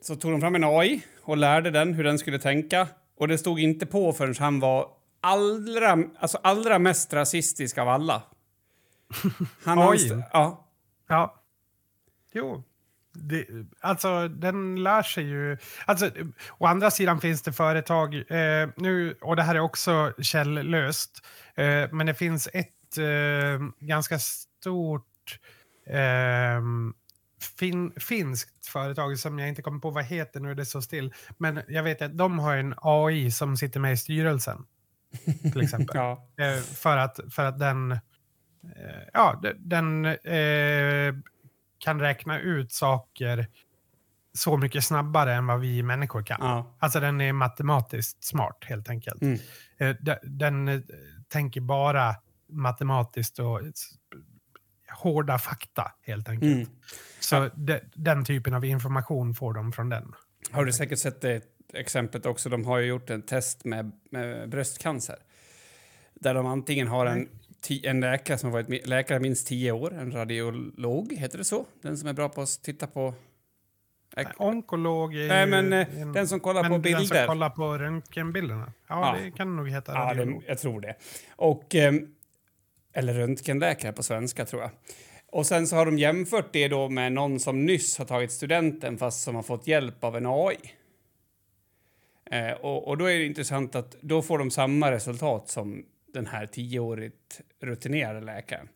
så 0.02 0.16
tog 0.16 0.32
de 0.32 0.42
fram 0.42 0.56
en 0.56 0.64
AI 0.64 1.02
och 1.22 1.38
lärde 1.38 1.72
den 1.72 1.94
hur 1.94 2.04
den 2.04 2.20
skulle 2.20 2.40
tänka. 2.40 2.88
Och 3.18 3.28
det 3.28 3.38
stod 3.38 3.60
inte 3.60 3.86
på 3.86 4.14
förrän 4.14 4.36
han 4.40 4.60
var 4.60 4.88
allra, 5.22 6.04
alltså 6.20 6.38
allra 6.44 6.80
mest 6.80 7.14
rasistisk 7.14 7.78
av 7.78 7.90
alla. 7.90 8.24
Han 9.64 9.80
AI? 9.80 9.86
anst- 9.86 10.24
Ja. 10.34 10.68
Ja. 11.08 11.42
Jo. 12.34 12.64
Det, 13.16 13.46
alltså, 13.82 14.28
den 14.28 14.84
lär 14.84 15.04
sig 15.04 15.24
ju... 15.24 15.58
Alltså, 15.86 16.12
å 16.58 16.66
andra 16.66 16.92
sidan 16.92 17.22
finns 17.22 17.42
det 17.42 17.54
företag, 17.54 18.16
eh, 18.16 18.70
nu, 18.76 19.16
och 19.22 19.36
det 19.36 19.44
här 19.44 19.56
är 19.56 19.60
också 19.60 20.14
källöst, 20.22 21.26
eh, 21.56 21.92
men 21.92 22.06
det 22.06 22.14
finns 22.14 22.50
ett 22.54 22.98
eh, 22.98 23.68
ganska 23.80 24.20
stort 24.20 25.40
eh, 25.88 26.62
fin, 27.60 27.92
finskt 27.98 28.68
företag 28.68 29.20
som 29.20 29.40
jag 29.40 29.50
inte 29.50 29.62
kommer 29.62 29.80
på 29.80 29.90
vad 29.90 30.04
heter 30.04 30.40
nu, 30.40 30.54
det 30.56 30.66
så 30.66 30.82
still. 30.82 31.14
Men 31.38 31.62
jag 31.68 31.84
vet 31.84 32.02
att 32.02 32.18
de 32.18 32.40
har 32.40 32.58
en 32.58 32.74
AI 32.78 33.32
som 33.32 33.58
sitter 33.58 33.80
med 33.80 33.94
i 33.94 33.98
styrelsen, 33.98 34.66
till 35.52 35.62
exempel. 35.62 35.88
ja. 35.94 36.28
Eh, 36.38 36.62
för, 36.62 36.98
att, 36.98 37.20
för 37.32 37.46
att 37.46 37.60
den, 37.60 37.92
eh, 37.92 38.00
ja, 39.14 39.40
de- 39.44 39.54
den 39.58 40.06
eh, 40.06 41.16
kan 41.86 42.00
räkna 42.00 42.40
ut 42.40 42.72
saker 42.72 43.48
så 44.34 44.58
mycket 44.58 44.84
snabbare 44.84 45.34
än 45.34 45.48
vad 45.48 45.60
vi 45.60 45.84
människor 45.84 46.24
kan. 46.24 46.38
ja. 46.42 46.76
Alltså 46.80 47.00
den 47.00 47.22
är 47.22 47.34
matematiskt 47.34 48.24
smart 48.24 48.58
helt 48.62 48.90
enkelt. 48.90 49.22
Mm. 49.22 49.40
Eh, 49.78 49.96
de- 50.02 50.18
den 50.24 50.68
eh, 50.68 50.80
tänker 51.28 51.62
bara 51.62 52.16
matematiskt 52.50 53.40
och 53.40 53.62
hårda 55.04 55.38
fakta 55.38 55.92
helt 56.02 56.30
enkelt. 56.30 56.56
Mm. 56.56 56.68
Så 57.20 57.50
de, 57.56 57.80
den 57.94 58.26
typen 58.26 58.54
av 58.54 58.66
information 58.66 59.34
får 59.36 59.54
de 59.54 59.72
från 59.72 59.90
den. 59.90 60.14
Har 60.52 60.66
du 60.66 60.74
säkert 60.74 61.00
sett 61.00 61.22
det 61.22 61.44
exemplet 61.74 62.26
också. 62.26 62.50
De 62.50 62.66
har 62.66 62.80
ju 62.80 62.86
gjort 62.86 63.10
en 63.10 63.22
test 63.22 63.66
med, 63.66 63.92
med 64.12 64.50
bröstcancer. 64.50 65.16
Där 66.14 66.34
de 66.34 66.46
antingen 66.46 66.88
har 66.88 67.06
en, 67.06 67.30
en 67.84 68.00
läkare 68.00 68.38
som 68.38 68.52
har 68.52 68.62
varit 68.64 68.88
läkare 68.88 69.20
minst 69.20 69.48
tio 69.48 69.72
år, 69.72 69.94
en 69.94 70.12
radiolog, 70.12 71.14
heter 71.14 71.38
det 71.38 71.44
så? 71.44 71.66
Den 71.82 71.98
som 71.98 72.10
är 72.10 72.14
bra 72.14 72.30
på 72.30 72.42
att 72.42 72.62
titta 72.64 72.88
på... 72.88 73.14
Onkolog 74.38 75.16
är 75.16 75.28
Nej, 75.28 75.48
men 75.48 75.74
eh, 75.74 76.02
en- 76.02 76.14
den 76.14 76.28
som 76.28 76.40
kollar 76.40 76.64
på 76.64 76.70
Den 76.70 76.74
som 76.74 76.82
bilder. 76.82 77.28
kollar 77.28 77.50
på 77.50 77.78
röntgenbilderna. 77.78 78.72
Ja, 78.90 79.18
Ja. 79.18 79.24
det 79.24 79.32
kan 79.32 79.56
nog 79.56 79.70
heta 79.70 79.92
Ja, 79.94 80.00
radiolog. 80.00 80.42
det, 80.42 80.48
jag 80.48 80.58
tror 80.60 80.82
det. 80.82 80.96
Och, 81.36 81.76
ehm, 81.76 82.08
eller 82.94 83.14
röntgenläkare 83.14 83.94
på 83.94 84.04
svenska, 84.04 84.46
tror 84.46 84.62
jag. 84.62 84.72
Och 85.32 85.46
sen 85.46 85.68
så 85.68 85.76
har 85.76 85.86
de 85.86 85.98
jämfört 85.98 86.54
det 86.54 86.68
då 86.68 86.90
med 86.90 87.12
någon 87.14 87.40
som 87.40 87.66
nyss 87.66 87.98
har 87.98 88.06
tagit 88.06 88.32
studenten 88.32 88.98
fast 88.98 89.24
som 89.24 89.36
har 89.36 89.44
fått 89.44 89.68
hjälp 89.68 90.04
av 90.04 90.16
en 90.18 90.26
AI. 90.26 90.58
Eh, 92.32 92.52
och, 92.52 92.88
och 92.88 92.98
då 92.98 93.06
är 93.06 93.18
det 93.18 93.26
intressant 93.26 93.76
att 93.76 93.96
då 94.02 94.22
får 94.22 94.38
de 94.38 94.52
samma 94.52 94.92
resultat 94.92 95.50
som 95.50 95.86
den 96.16 96.28
här 96.28 96.46
tioårigt 96.46 97.42
rutinerade 97.60 98.22
läkaren. 98.22 98.70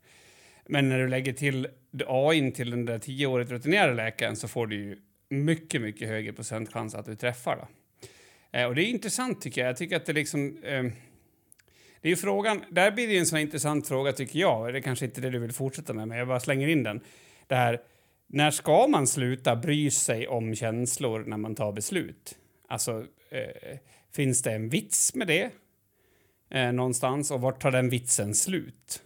Men 0.65 0.89
när 0.89 0.99
du 0.99 1.07
lägger 1.07 1.33
till 1.33 1.67
AI 2.07 2.51
till 2.51 2.69
den 2.69 2.85
där 2.85 2.99
tioårigt 2.99 3.51
rutinerade 3.51 3.93
läkaren 3.93 4.35
så 4.35 4.47
får 4.47 4.67
du 4.67 4.75
ju 4.75 4.97
mycket, 5.29 5.81
mycket 5.81 6.07
högre 6.07 6.33
procentchans 6.33 6.95
att 6.95 7.05
du 7.05 7.15
träffar. 7.15 7.55
Då. 7.55 7.67
Eh, 8.57 8.65
och 8.65 8.75
det 8.75 8.83
är 8.83 8.85
intressant 8.85 9.41
tycker 9.41 9.61
jag. 9.61 9.69
Jag 9.69 9.77
tycker 9.77 9.95
att 9.95 10.05
det 10.05 10.13
liksom... 10.13 10.63
Eh, 10.63 10.83
det 12.01 12.07
är 12.07 12.09
ju 12.09 12.15
frågan, 12.15 12.63
där 12.69 12.91
blir 12.91 13.07
det 13.07 13.13
ju 13.13 13.19
en 13.19 13.25
sån 13.25 13.35
här 13.35 13.43
intressant 13.43 13.87
fråga 13.87 14.13
tycker 14.13 14.39
jag. 14.39 14.73
Det 14.73 14.79
är 14.79 14.81
kanske 14.81 15.05
inte 15.05 15.21
det 15.21 15.29
du 15.29 15.39
vill 15.39 15.53
fortsätta 15.53 15.93
med, 15.93 16.07
men 16.07 16.17
jag 16.17 16.27
bara 16.27 16.39
slänger 16.39 16.67
in 16.67 16.83
den. 16.83 17.01
Det 17.47 17.55
här, 17.55 17.81
när 18.27 18.51
ska 18.51 18.87
man 18.87 19.07
sluta 19.07 19.55
bry 19.55 19.91
sig 19.91 20.27
om 20.27 20.55
känslor 20.55 21.23
när 21.27 21.37
man 21.37 21.55
tar 21.55 21.71
beslut? 21.71 22.37
Alltså, 22.67 23.05
eh, 23.31 23.77
finns 24.15 24.41
det 24.41 24.51
en 24.51 24.69
vits 24.69 25.15
med 25.15 25.27
det 25.27 25.51
eh, 26.49 26.71
någonstans? 26.71 27.31
Och 27.31 27.41
vart 27.41 27.61
tar 27.61 27.71
den 27.71 27.89
vitsen 27.89 28.35
slut? 28.35 29.01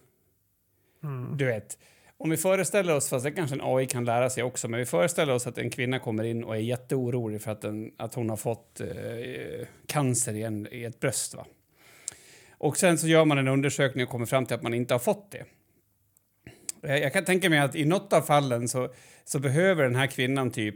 Mm. 1.03 1.37
Du 1.37 1.45
vet, 1.45 1.77
om 2.17 2.29
vi 2.29 2.37
föreställer 2.37 2.95
oss, 2.95 3.09
fast 3.09 3.25
det 3.25 3.31
kanske 3.31 3.55
en 3.55 3.61
AI 3.63 3.85
kan 3.85 4.05
lära 4.05 4.29
sig 4.29 4.43
också, 4.43 4.67
men 4.67 4.79
vi 4.79 4.85
föreställer 4.85 5.33
oss 5.33 5.47
att 5.47 5.57
en 5.57 5.69
kvinna 5.69 5.99
kommer 5.99 6.23
in 6.23 6.43
och 6.43 6.55
är 6.55 6.59
jätteorolig 6.59 7.41
för 7.41 7.51
att, 7.51 7.61
den, 7.61 7.91
att 7.97 8.13
hon 8.13 8.29
har 8.29 8.37
fått 8.37 8.81
eh, 8.81 9.67
cancer 9.87 10.33
i, 10.33 10.43
en, 10.43 10.67
i 10.71 10.83
ett 10.83 10.99
bröst. 10.99 11.35
Va? 11.35 11.45
Och 12.51 12.77
sen 12.77 12.97
så 12.97 13.07
gör 13.07 13.25
man 13.25 13.37
en 13.37 13.47
undersökning 13.47 14.03
och 14.03 14.09
kommer 14.09 14.25
fram 14.25 14.45
till 14.45 14.55
att 14.55 14.63
man 14.63 14.73
inte 14.73 14.93
har 14.93 14.99
fått 14.99 15.31
det. 15.31 15.45
Jag 16.81 17.13
kan 17.13 17.25
tänka 17.25 17.49
mig 17.49 17.59
att 17.59 17.75
i 17.75 17.85
något 17.85 18.13
av 18.13 18.21
fallen 18.21 18.67
så, 18.67 18.93
så 19.23 19.39
behöver 19.39 19.83
den 19.83 19.95
här 19.95 20.07
kvinnan 20.07 20.51
typ 20.51 20.75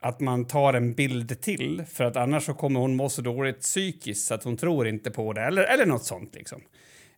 att 0.00 0.20
man 0.20 0.44
tar 0.44 0.74
en 0.74 0.92
bild 0.92 1.40
till 1.40 1.84
för 1.92 2.04
att 2.04 2.16
annars 2.16 2.44
så 2.44 2.54
kommer 2.54 2.80
hon 2.80 2.96
må 2.96 3.08
så 3.08 3.22
dåligt 3.22 3.60
psykiskt 3.60 4.26
så 4.26 4.34
att 4.34 4.44
hon 4.44 4.56
tror 4.56 4.88
inte 4.88 5.10
på 5.10 5.32
det 5.32 5.40
eller, 5.40 5.62
eller 5.62 5.86
något 5.86 6.04
sånt 6.04 6.34
liksom. 6.34 6.62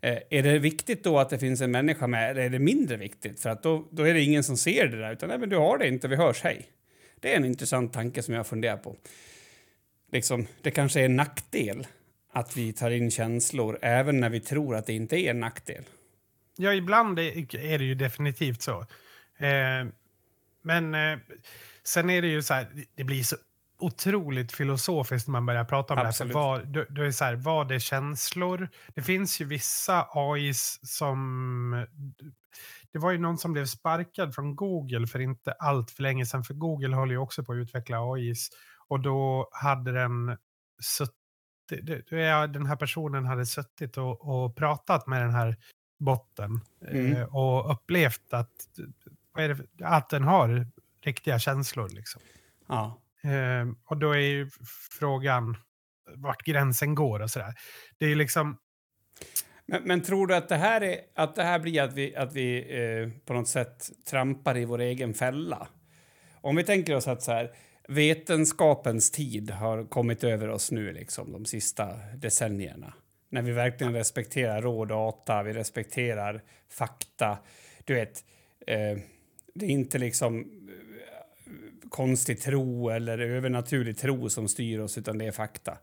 Eh, 0.01 0.19
är 0.31 0.43
det 0.43 0.59
viktigt 0.59 1.05
då 1.05 1.19
att 1.19 1.31
det 1.31 1.39
finns 1.39 1.61
en 1.61 1.71
människa 1.71 2.07
med 2.07 2.31
eller 2.31 2.43
är 2.43 2.51
det 2.51 2.59
mindre 2.59 2.97
viktigt? 2.97 3.41
För 3.41 3.51
att 3.51 3.63
då, 3.63 3.89
då 3.91 4.03
är 4.03 4.15
det 4.15 4.21
ingen 4.21 4.45
som 4.45 4.57
ser 4.57 4.87
det 4.87 4.99
där 4.99 5.13
utan 5.13 5.29
nej 5.29 5.39
men 5.39 5.49
du 5.49 5.57
har 5.57 5.79
det 5.79 5.89
inte, 5.89 6.09
vi 6.09 6.17
hörs, 6.17 6.43
hej. 6.43 6.67
Det 7.21 7.33
är 7.33 7.37
en 7.37 7.45
intressant 7.45 7.93
tanke 7.93 8.23
som 8.23 8.35
jag 8.35 8.47
funderar 8.47 8.77
på. 8.77 8.97
Liksom, 10.13 10.47
det 10.63 10.71
kanske 10.71 11.01
är 11.01 11.05
en 11.05 11.17
nackdel 11.17 11.87
att 12.33 12.57
vi 12.57 12.73
tar 12.73 12.91
in 12.91 13.11
känslor 13.11 13.79
även 13.83 14.21
när 14.21 14.31
vi 14.31 14.41
tror 14.41 14.77
att 14.77 14.87
det 14.87 14.93
inte 14.93 15.17
är 15.17 15.31
en 15.31 15.41
nackdel. 15.41 15.85
Ja, 16.57 16.75
ibland 16.75 17.19
är 17.19 17.57
är 17.57 17.79
det 17.79 17.85
ju 17.85 17.95
definitivt 17.95 18.63
så. 18.63 18.81
Eh, 19.39 19.87
men 20.63 20.95
eh, 20.95 21.19
sen 21.93 22.11
är 22.11 22.23
det 22.23 22.29
ju 22.29 22.43
så 22.43 22.55
här, 22.55 22.69
det 22.95 23.05
blir 23.05 23.23
så 23.23 23.37
otroligt 23.79 24.53
filosofiskt 24.53 25.29
när 25.29 25.33
man 25.33 25.47
börjar 25.47 25.65
prata 25.65 25.95
om 25.95 26.01
Absolut. 26.01 26.33
det. 26.33 26.39
här. 26.39 26.47
Vad, 26.47 26.69
då, 26.69 26.85
då 26.89 27.03
är 27.03 27.07
det 27.07 27.13
så 27.13 27.25
här, 27.25 27.37
vad 27.37 27.73
är 27.73 27.79
känslor? 27.79 28.69
Det 28.95 29.03
finns 29.03 29.41
ju 29.41 29.45
vissa 29.45 30.09
AIs 30.11 30.79
som... 30.83 31.87
Det 32.93 32.99
var 32.99 33.11
ju 33.11 33.19
någon 33.19 33.39
som 33.39 33.53
blev 33.53 33.67
sparkad 33.67 34.35
från 34.35 34.57
Google 34.57 35.07
för 35.07 35.19
inte 35.19 35.53
allt 35.53 35.91
för 35.91 36.03
länge 36.03 36.27
sedan. 36.27 36.45
För 36.45 36.55
Google 36.55 36.97
håller 36.97 37.13
ju 37.13 37.19
också 37.19 37.45
på 37.45 37.53
att 37.53 37.57
utveckla 37.57 38.13
AIs. 38.13 38.51
Och 38.89 39.01
då 39.01 39.49
hade 39.53 39.93
den 39.93 40.37
suttit... 40.83 41.15
Den 42.53 42.67
här 42.67 42.77
personen 42.77 43.25
hade 43.25 43.47
suttit 43.47 43.97
och, 43.97 44.45
och 44.45 44.57
pratat 44.57 45.07
med 45.07 45.23
den 45.23 45.31
här 45.35 45.57
botten 45.99 46.61
Mm. 46.89 47.17
eh, 47.17 47.37
och 47.37 47.73
upplevt 47.73 48.33
att, 48.33 48.51
att 49.83 50.11
den 50.11 50.25
har 50.25 50.67
riktiga 51.05 51.39
känslor. 51.39 51.89
Liksom. 51.89 52.23
Ja. 52.69 53.03
Eh, 53.23 53.69
och 53.85 53.97
då 53.97 54.13
är 54.13 54.19
ju 54.19 54.51
frågan 54.99 55.57
vart 56.17 56.43
gränsen 56.43 56.95
går 56.95 57.21
och 57.21 57.31
sådär. 57.31 57.55
Det 57.99 58.07
är 58.07 58.15
liksom, 58.15 58.59
Men, 59.67 59.83
men 59.83 60.03
tror 60.03 60.27
du 60.27 60.37
att 60.37 60.49
det 60.49 60.57
här, 60.57 60.81
är, 60.81 60.97
att 61.15 61.35
det 61.35 61.43
här 61.43 61.59
blir 61.59 61.83
att 61.83 61.95
vi, 61.95 62.17
att 62.17 62.33
vi 62.33 62.59
eh, 62.59 63.25
på 63.27 63.33
något 63.33 63.49
sätt 63.49 63.91
trampar 64.11 64.57
i 64.57 64.65
vår 64.65 64.81
egen 64.81 65.15
fälla? 65.15 65.69
Om 66.41 66.57
vi 66.57 66.65
tänker 66.65 66.97
oss 66.97 67.09
att 67.09 67.23
så 67.23 67.33
här, 67.33 67.51
vetenskapens 67.89 69.11
tid 69.11 69.51
har 69.51 69.85
kommit 69.85 70.25
över 70.25 70.49
oss 70.49 70.71
nu, 70.71 70.93
liksom, 70.93 71.33
de 71.33 71.45
sista 71.45 71.97
decennierna. 72.17 72.95
När 73.29 73.43
vi 73.43 73.53
verkligen 73.53 73.93
respekterar 73.93 74.63
rå 74.63 74.85
data, 74.85 75.43
vi 75.43 75.53
respekterar 75.53 76.43
fakta. 76.71 77.39
Du 77.85 77.95
vet, 77.95 78.25
eh, 78.67 78.99
det 79.55 79.67
är 79.67 79.71
inte 79.71 79.99
liksom 79.99 80.61
konstig 81.91 82.41
tro 82.41 82.91
eller 82.91 83.19
övernaturlig 83.19 83.99
tro 83.99 84.29
som 84.31 84.49
styr 84.49 84.79
oss, 84.79 84.99
utan 84.99 85.19
det 85.19 85.25
är 85.27 85.33
fakta. 85.33 85.79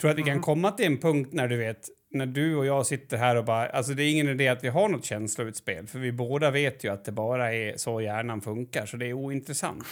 Tror 0.00 0.10
att 0.10 0.18
vi 0.18 0.22
kan 0.22 0.30
Mm. 0.30 0.42
komma 0.42 0.70
till 0.70 0.86
en 0.86 0.98
punkt 0.98 1.32
när 1.32 1.48
du 1.48 1.56
vet, 1.56 1.88
när 2.10 2.26
du 2.26 2.56
och 2.56 2.66
jag 2.66 2.86
sitter 2.86 3.16
här 3.16 3.36
och 3.36 3.44
bara, 3.44 3.68
alltså 3.68 3.94
det 3.94 4.02
är 4.04 4.10
ingen 4.10 4.28
idé 4.28 4.48
att 4.48 4.64
vi 4.64 4.68
har 4.68 4.88
något 4.88 5.04
känsloutspel, 5.04 5.86
för 5.86 5.98
vi 5.98 6.12
båda 6.12 6.50
vet 6.50 6.84
ju 6.84 6.92
att 6.92 7.04
det 7.04 7.12
bara 7.12 7.54
är 7.54 7.76
så 7.76 8.00
hjärnan 8.00 8.40
funkar, 8.40 8.86
så 8.86 8.96
det 8.96 9.06
är 9.06 9.12
ointressant. 9.12 9.84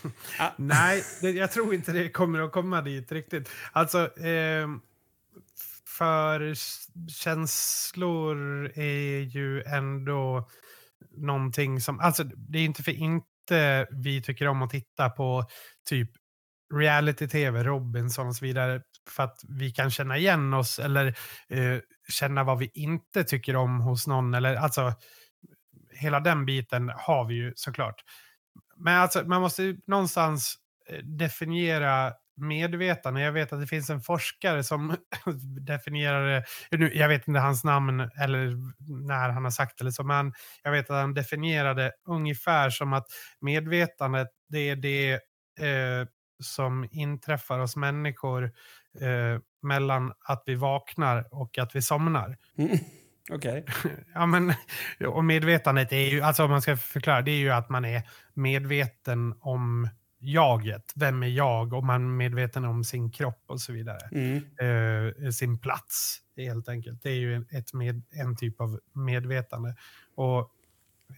Nej, 0.56 1.02
det, 1.20 1.30
jag 1.30 1.50
tror 1.52 1.74
inte 1.74 1.92
det 1.92 2.08
kommer 2.08 2.40
att 2.40 2.52
komma 2.52 2.82
dit 2.82 3.12
riktigt. 3.12 3.48
Alltså, 3.72 4.18
ehm, 4.20 4.80
för 5.98 6.54
känslor 7.10 8.70
är 8.74 9.20
ju 9.20 9.62
ändå 9.62 10.48
någonting 11.16 11.80
som... 11.80 12.00
Alltså, 12.00 12.24
det 12.24 12.58
är 12.58 12.64
inte 12.64 12.82
för 12.82 12.92
inte 12.92 13.26
vi 13.90 14.22
tycker 14.22 14.48
om 14.48 14.62
att 14.62 14.70
titta 14.70 15.10
på 15.10 15.44
typ 15.88 16.10
reality-tv, 16.74 17.64
Robinson 17.64 18.28
och 18.28 18.36
så 18.36 18.44
vidare, 18.44 18.82
för 19.08 19.22
att 19.22 19.40
vi 19.48 19.70
kan 19.70 19.90
känna 19.90 20.16
igen 20.16 20.54
oss 20.54 20.78
eller 20.78 21.06
eh, 21.48 21.78
känna 22.08 22.44
vad 22.44 22.58
vi 22.58 22.70
inte 22.74 23.24
tycker 23.24 23.56
om 23.56 23.80
hos 23.80 24.06
någon. 24.06 24.34
Eller, 24.34 24.56
alltså, 24.56 24.94
hela 25.94 26.20
den 26.20 26.46
biten 26.46 26.92
har 26.96 27.24
vi 27.24 27.34
ju 27.34 27.52
såklart. 27.56 28.04
Men 28.76 29.00
alltså, 29.00 29.24
man 29.24 29.40
måste 29.40 29.62
ju 29.62 29.80
någonstans 29.86 30.54
eh, 30.88 30.98
definiera 30.98 32.12
medvetande. 32.36 33.20
Jag 33.20 33.32
vet 33.32 33.52
att 33.52 33.60
det 33.60 33.66
finns 33.66 33.90
en 33.90 34.00
forskare 34.00 34.62
som 34.64 34.96
definierar 35.66 36.26
det. 36.70 36.76
nu- 36.78 36.94
Jag 36.94 37.08
vet 37.08 37.28
inte 37.28 37.40
hans 37.40 37.64
namn 37.64 38.00
eller 38.00 38.56
när 39.06 39.28
han 39.28 39.44
har 39.44 39.50
sagt 39.50 39.78
det, 39.78 39.82
eller 39.82 39.90
så, 39.90 40.04
men 40.04 40.32
jag 40.62 40.70
vet 40.72 40.90
att 40.90 40.96
han 40.96 41.14
definierade 41.14 41.92
ungefär 42.08 42.70
som 42.70 42.92
att 42.92 43.06
medvetandet, 43.40 44.28
det 44.48 44.68
är 44.68 44.76
det 44.76 45.12
eh, 45.60 46.06
som 46.42 46.88
inträffar 46.90 47.58
hos 47.58 47.76
människor 47.76 48.44
eh, 49.00 49.40
mellan 49.62 50.12
att 50.24 50.42
vi 50.46 50.54
vaknar 50.54 51.28
och 51.34 51.58
att 51.58 51.76
vi 51.76 51.82
somnar. 51.82 52.36
Mm. 52.58 52.78
Okej. 53.30 53.64
Ja, 54.14 54.26
men, 54.26 54.54
och 55.06 55.24
medvetandet 55.24 55.92
är 55.92 55.96
ju, 56.10 56.20
alltså 56.20 56.44
om 56.44 56.50
man 56.50 56.62
ska 56.62 56.76
förklara, 56.76 57.22
det 57.22 57.30
är 57.30 57.36
ju 57.38 57.50
att 57.50 57.68
man 57.68 57.84
är 57.84 58.02
medveten 58.34 59.34
om 59.40 59.88
jaget. 60.20 60.92
Vem 60.94 61.22
är 61.22 61.28
jag? 61.28 61.72
Och 61.72 61.84
man 61.84 62.04
är 62.04 62.08
medveten 62.08 62.64
om 62.64 62.84
sin 62.84 63.10
kropp 63.10 63.44
och 63.46 63.60
så 63.60 63.72
vidare. 63.72 64.08
Mm. 64.12 65.16
Eh, 65.24 65.30
sin 65.30 65.58
plats, 65.58 66.18
helt 66.36 66.68
enkelt. 66.68 67.02
Det 67.02 67.10
är 67.10 67.14
ju 67.14 67.44
ett 67.50 67.72
med, 67.72 68.02
en 68.10 68.36
typ 68.36 68.60
av 68.60 68.80
medvetande. 68.92 69.76
Och 70.14 70.40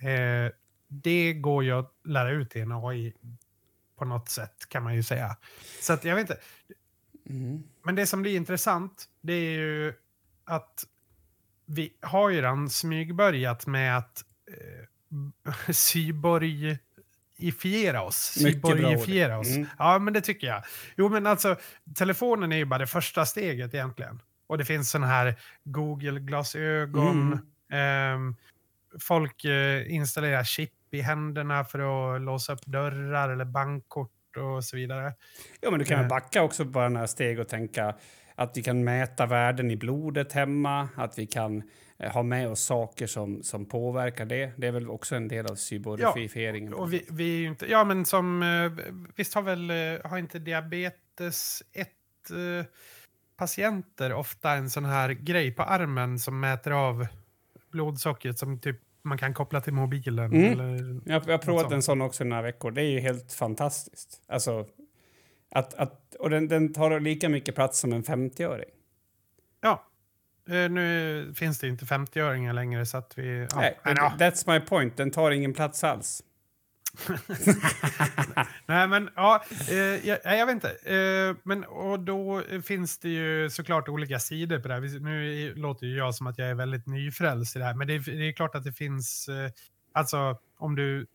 eh, 0.09 0.51
det 0.88 1.33
går 1.33 1.65
ju 1.65 1.73
att 1.73 1.93
lära 2.05 2.31
ut 2.31 2.57
i 2.57 2.61
en 2.61 2.73
AI 2.73 3.15
på 3.99 4.05
något 4.05 4.29
sätt, 4.29 4.69
kan 4.69 4.83
man 4.83 4.95
ju 4.95 5.03
säga. 5.03 5.37
Så 5.81 5.93
att 5.93 6.05
jag 6.05 6.15
vet 6.15 6.31
inte. 6.31 6.41
Mm. 7.27 7.62
Men 7.83 7.95
det 7.95 8.07
som 8.07 8.23
blir 8.23 8.37
intressant, 8.37 9.05
det 9.21 9.33
är 9.33 9.59
ju 9.59 9.95
att 10.45 10.85
vi 11.67 11.93
har 12.01 12.31
ju 12.31 12.37
redan 12.37 12.71
smygbörjat 12.71 13.67
med 13.67 13.99
att 13.99 14.25
eh, 14.49 15.73
cyborgifiera 17.42 18.02
oss. 18.02 18.16
Cyborgifiera 18.38 19.38
oss. 19.38 19.48
Mm. 19.57 19.66
Ja, 19.78 19.98
men 19.98 20.14
det 20.14 20.20
tycker 20.20 20.46
jag. 20.46 20.62
Jo, 20.96 21.09
men 21.09 21.26
alltså, 21.26 21.57
telefonen 21.94 22.52
är 22.52 22.57
ju 22.57 22.64
bara 22.64 22.78
det 22.78 22.87
första 22.87 23.26
steget 23.26 23.74
egentligen. 23.74 24.22
Och 24.46 24.59
det 24.59 24.64
finns 24.64 24.90
sådana 24.90 25.07
här 25.07 25.35
Google-glasögon. 25.64 27.38
ehm, 27.72 28.37
folk 29.00 29.44
eh, 29.44 29.92
installerar 29.94 30.44
chip 30.44 30.70
i 30.90 31.00
händerna 31.00 31.64
för 31.64 32.14
att 32.14 32.20
låsa 32.22 32.52
upp 32.52 32.66
dörrar 32.66 33.28
eller 33.28 33.44
bankkort 33.44 34.11
och 34.37 34.64
så 34.64 34.76
vidare. 34.76 35.12
Ja, 35.61 35.70
men 35.70 35.78
du 35.78 35.85
kan 35.85 35.96
väl 35.96 36.05
Eh. 36.05 36.09
backa 36.09 36.42
också 36.42 36.64
bara 36.64 36.88
några 36.88 37.07
steg 37.07 37.38
och 37.40 37.48
tänka 37.48 37.94
att 38.35 38.57
vi 38.57 38.62
kan 38.62 38.85
mäta 38.85 39.27
värden 39.27 39.71
i 39.71 39.77
blodet 39.77 40.33
hemma, 40.33 40.88
att 40.97 41.18
vi 41.18 41.27
kan 41.27 41.62
eh, 41.99 42.12
ha 42.12 42.23
med 42.23 42.49
oss 42.49 42.61
saker 42.61 43.07
som, 43.07 43.42
som 43.42 43.66
påverkar 43.66 44.25
det. 44.25 44.53
Det 44.57 44.66
är 44.66 44.73
väl 44.73 44.90
också 44.90 45.14
en 45.14 45.29
del 45.29 45.47
av 45.47 45.55
cyberifieringen. 45.55 46.75
Och 46.75 46.92
vi, 46.92 47.07
vi 47.11 47.35
är 47.35 47.38
ju 47.38 47.49
inte, 47.49 47.71
ja 47.71 47.85
men 47.85 48.05
som, 48.05 48.42
eh, 48.42 48.85
visst 49.16 49.35
har 49.35 49.42
väl, 49.42 49.71
eh, 49.71 50.11
har 50.11 50.18
inte 50.18 50.38
diabetes 50.38 51.62
1 51.73 51.88
eh, 52.31 52.66
patienter 53.37 54.12
ofta 54.12 54.53
en 54.53 54.71
sån 54.71 54.85
här 54.85 55.11
grej 55.11 55.53
på 55.53 55.62
armen 55.62 56.18
som 56.18 56.40
mäter 56.40 56.71
av 56.71 57.07
blodsockret 57.71 58.38
som 58.38 58.59
typ 58.59 58.81
man 59.03 59.18
kan 59.18 59.35
koppla 59.35 59.61
till 59.61 59.73
mobilen? 59.73 60.33
Mm. 60.33 60.53
Eller, 60.53 61.01
Jag, 61.05 61.23
jag 61.27 61.33
har 61.33 61.38
provat 61.38 61.73
en 61.73 61.83
sån 61.83 62.03
också 62.03 62.25
i 62.25 62.27
några 62.27 62.42
veckor. 62.42 62.71
Det 62.71 62.83
är 62.83 62.90
ju 62.90 63.01
helt 63.01 63.33
fantastiskt. 63.33 64.21
Alltså, 64.29 64.66
att, 65.55 65.75
att, 65.75 66.15
och 66.19 66.31
den, 66.31 66.49
den 66.49 66.73
tar 66.73 67.01
lika 67.01 67.29
mycket 67.29 67.55
plats 67.55 67.79
som 67.79 67.93
en 67.93 68.03
50-öring. 68.03 68.71
ja. 69.61 69.87
Eh, 70.49 70.71
Nu 70.71 71.33
finns 71.37 71.59
det 71.59 71.69
inte 71.69 71.85
50-öringar 71.85 72.53
längre 72.53 72.87
så 72.87 72.97
att 72.97 73.19
vi... 73.19 73.47
Ja, 73.51 73.57
Nej, 73.61 73.79
men. 73.85 73.97
That's 73.97 74.53
my 74.53 74.61
point. 74.67 74.97
Den 74.97 75.11
tar 75.11 75.31
ingen 75.31 75.55
plats 75.55 75.85
alls. 75.85 76.23
Nej, 78.67 78.88
men 78.88 79.11
ja, 79.17 79.45
eh, 79.71 79.77
jag, 80.09 80.19
jag 80.25 80.47
vet 80.47 80.55
inte. 80.55 80.71
Eh, 80.71 81.37
men 81.43 81.65
och 81.65 82.01
då 82.01 82.43
finns 82.65 82.99
det 82.99 83.09
ju 83.09 83.51
såklart 83.51 83.88
olika 83.88 84.19
sidor 84.19 84.59
på 84.59 84.69
det 84.69 84.75
här. 84.75 85.01
Nu 85.01 85.55
låter 85.55 85.87
ju 85.87 85.97
jag 85.97 86.15
som 86.15 86.27
att 86.27 86.38
jag 86.38 86.49
är 86.49 86.55
väldigt 86.55 86.87
nyfrälst 86.87 87.57
i 87.57 87.59
det 87.59 87.65
här, 87.65 87.75
men 87.75 87.87
det, 87.87 87.95
är- 87.95 88.19
det 88.19 88.29
är 88.29 88.33
klart 88.33 88.55
att 88.55 88.65
det 88.65 88.73
finns, 88.73 89.29
eh, 89.29 89.51
alltså 89.93 90.38
om, 90.59 90.75
du, 90.77 91.07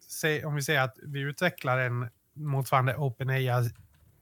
om 0.46 0.56
vi 0.56 0.62
säger 0.62 0.82
att 0.82 0.96
vi 1.04 1.20
utvecklar 1.20 1.78
en 1.78 2.10
motsvarande 2.34 2.96
OpenAI 2.96 3.50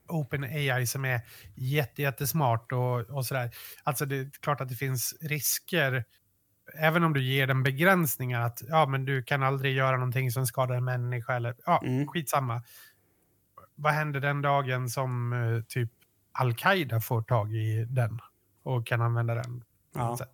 OpenAI 0.08 0.88
som 0.88 1.06
är 1.06 1.22
jätte, 1.56 2.02
jättesmart 2.02 2.72
och, 2.72 3.00
och 3.00 3.26
sådär. 3.26 3.52
Alltså 3.84 4.06
det 4.06 4.16
är 4.18 4.30
klart 4.42 4.62
att 4.62 4.70
det 4.70 4.76
finns 4.76 5.16
risker 5.22 6.04
även 6.80 7.04
om 7.04 7.14
du 7.14 7.24
ger 7.24 7.48
den 7.48 7.64
begränsningar 7.64 8.42
att 8.42 8.62
ja, 8.68 8.86
men 8.86 9.06
du 9.06 9.24
kan 9.24 9.44
aldrig 9.44 9.76
göra 9.76 9.98
någonting 9.98 10.32
som 10.32 10.46
skadar 10.48 10.76
en 10.76 10.84
människa 10.86 11.36
eller 11.36 11.56
ja, 11.66 11.82
Mm. 11.86 12.08
skitsamma. 12.08 12.64
Vad 13.76 13.94
händer 13.94 14.20
den 14.20 14.42
dagen 14.42 14.90
som 14.90 15.34
eh, 15.34 15.62
typ 15.68 15.90
Al-Qaida 16.32 17.02
får 17.02 17.22
tag 17.22 17.54
i 17.54 17.86
den 17.90 18.20
och 18.64 18.88
kan 18.88 19.02
använda 19.02 19.36
den 19.36 19.60
på 19.94 20.00
Ja. 20.00 20.08
något 20.08 20.18
sätt? 20.18 20.34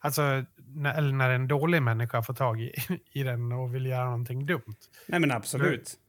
Alltså, 0.00 0.44
när, 0.56 0.94
eller 0.94 1.12
när 1.12 1.30
en 1.30 1.48
dålig 1.48 1.82
människa 1.82 2.22
får 2.22 2.34
tag 2.34 2.60
i, 2.60 2.72
i 3.12 3.22
den 3.22 3.52
och 3.52 3.74
vill 3.74 3.86
göra 3.86 4.04
någonting 4.04 4.46
dumt. 4.46 4.76
Nej, 5.08 5.20
men 5.20 5.32
absolut. 5.32 5.82
Och, 5.82 6.05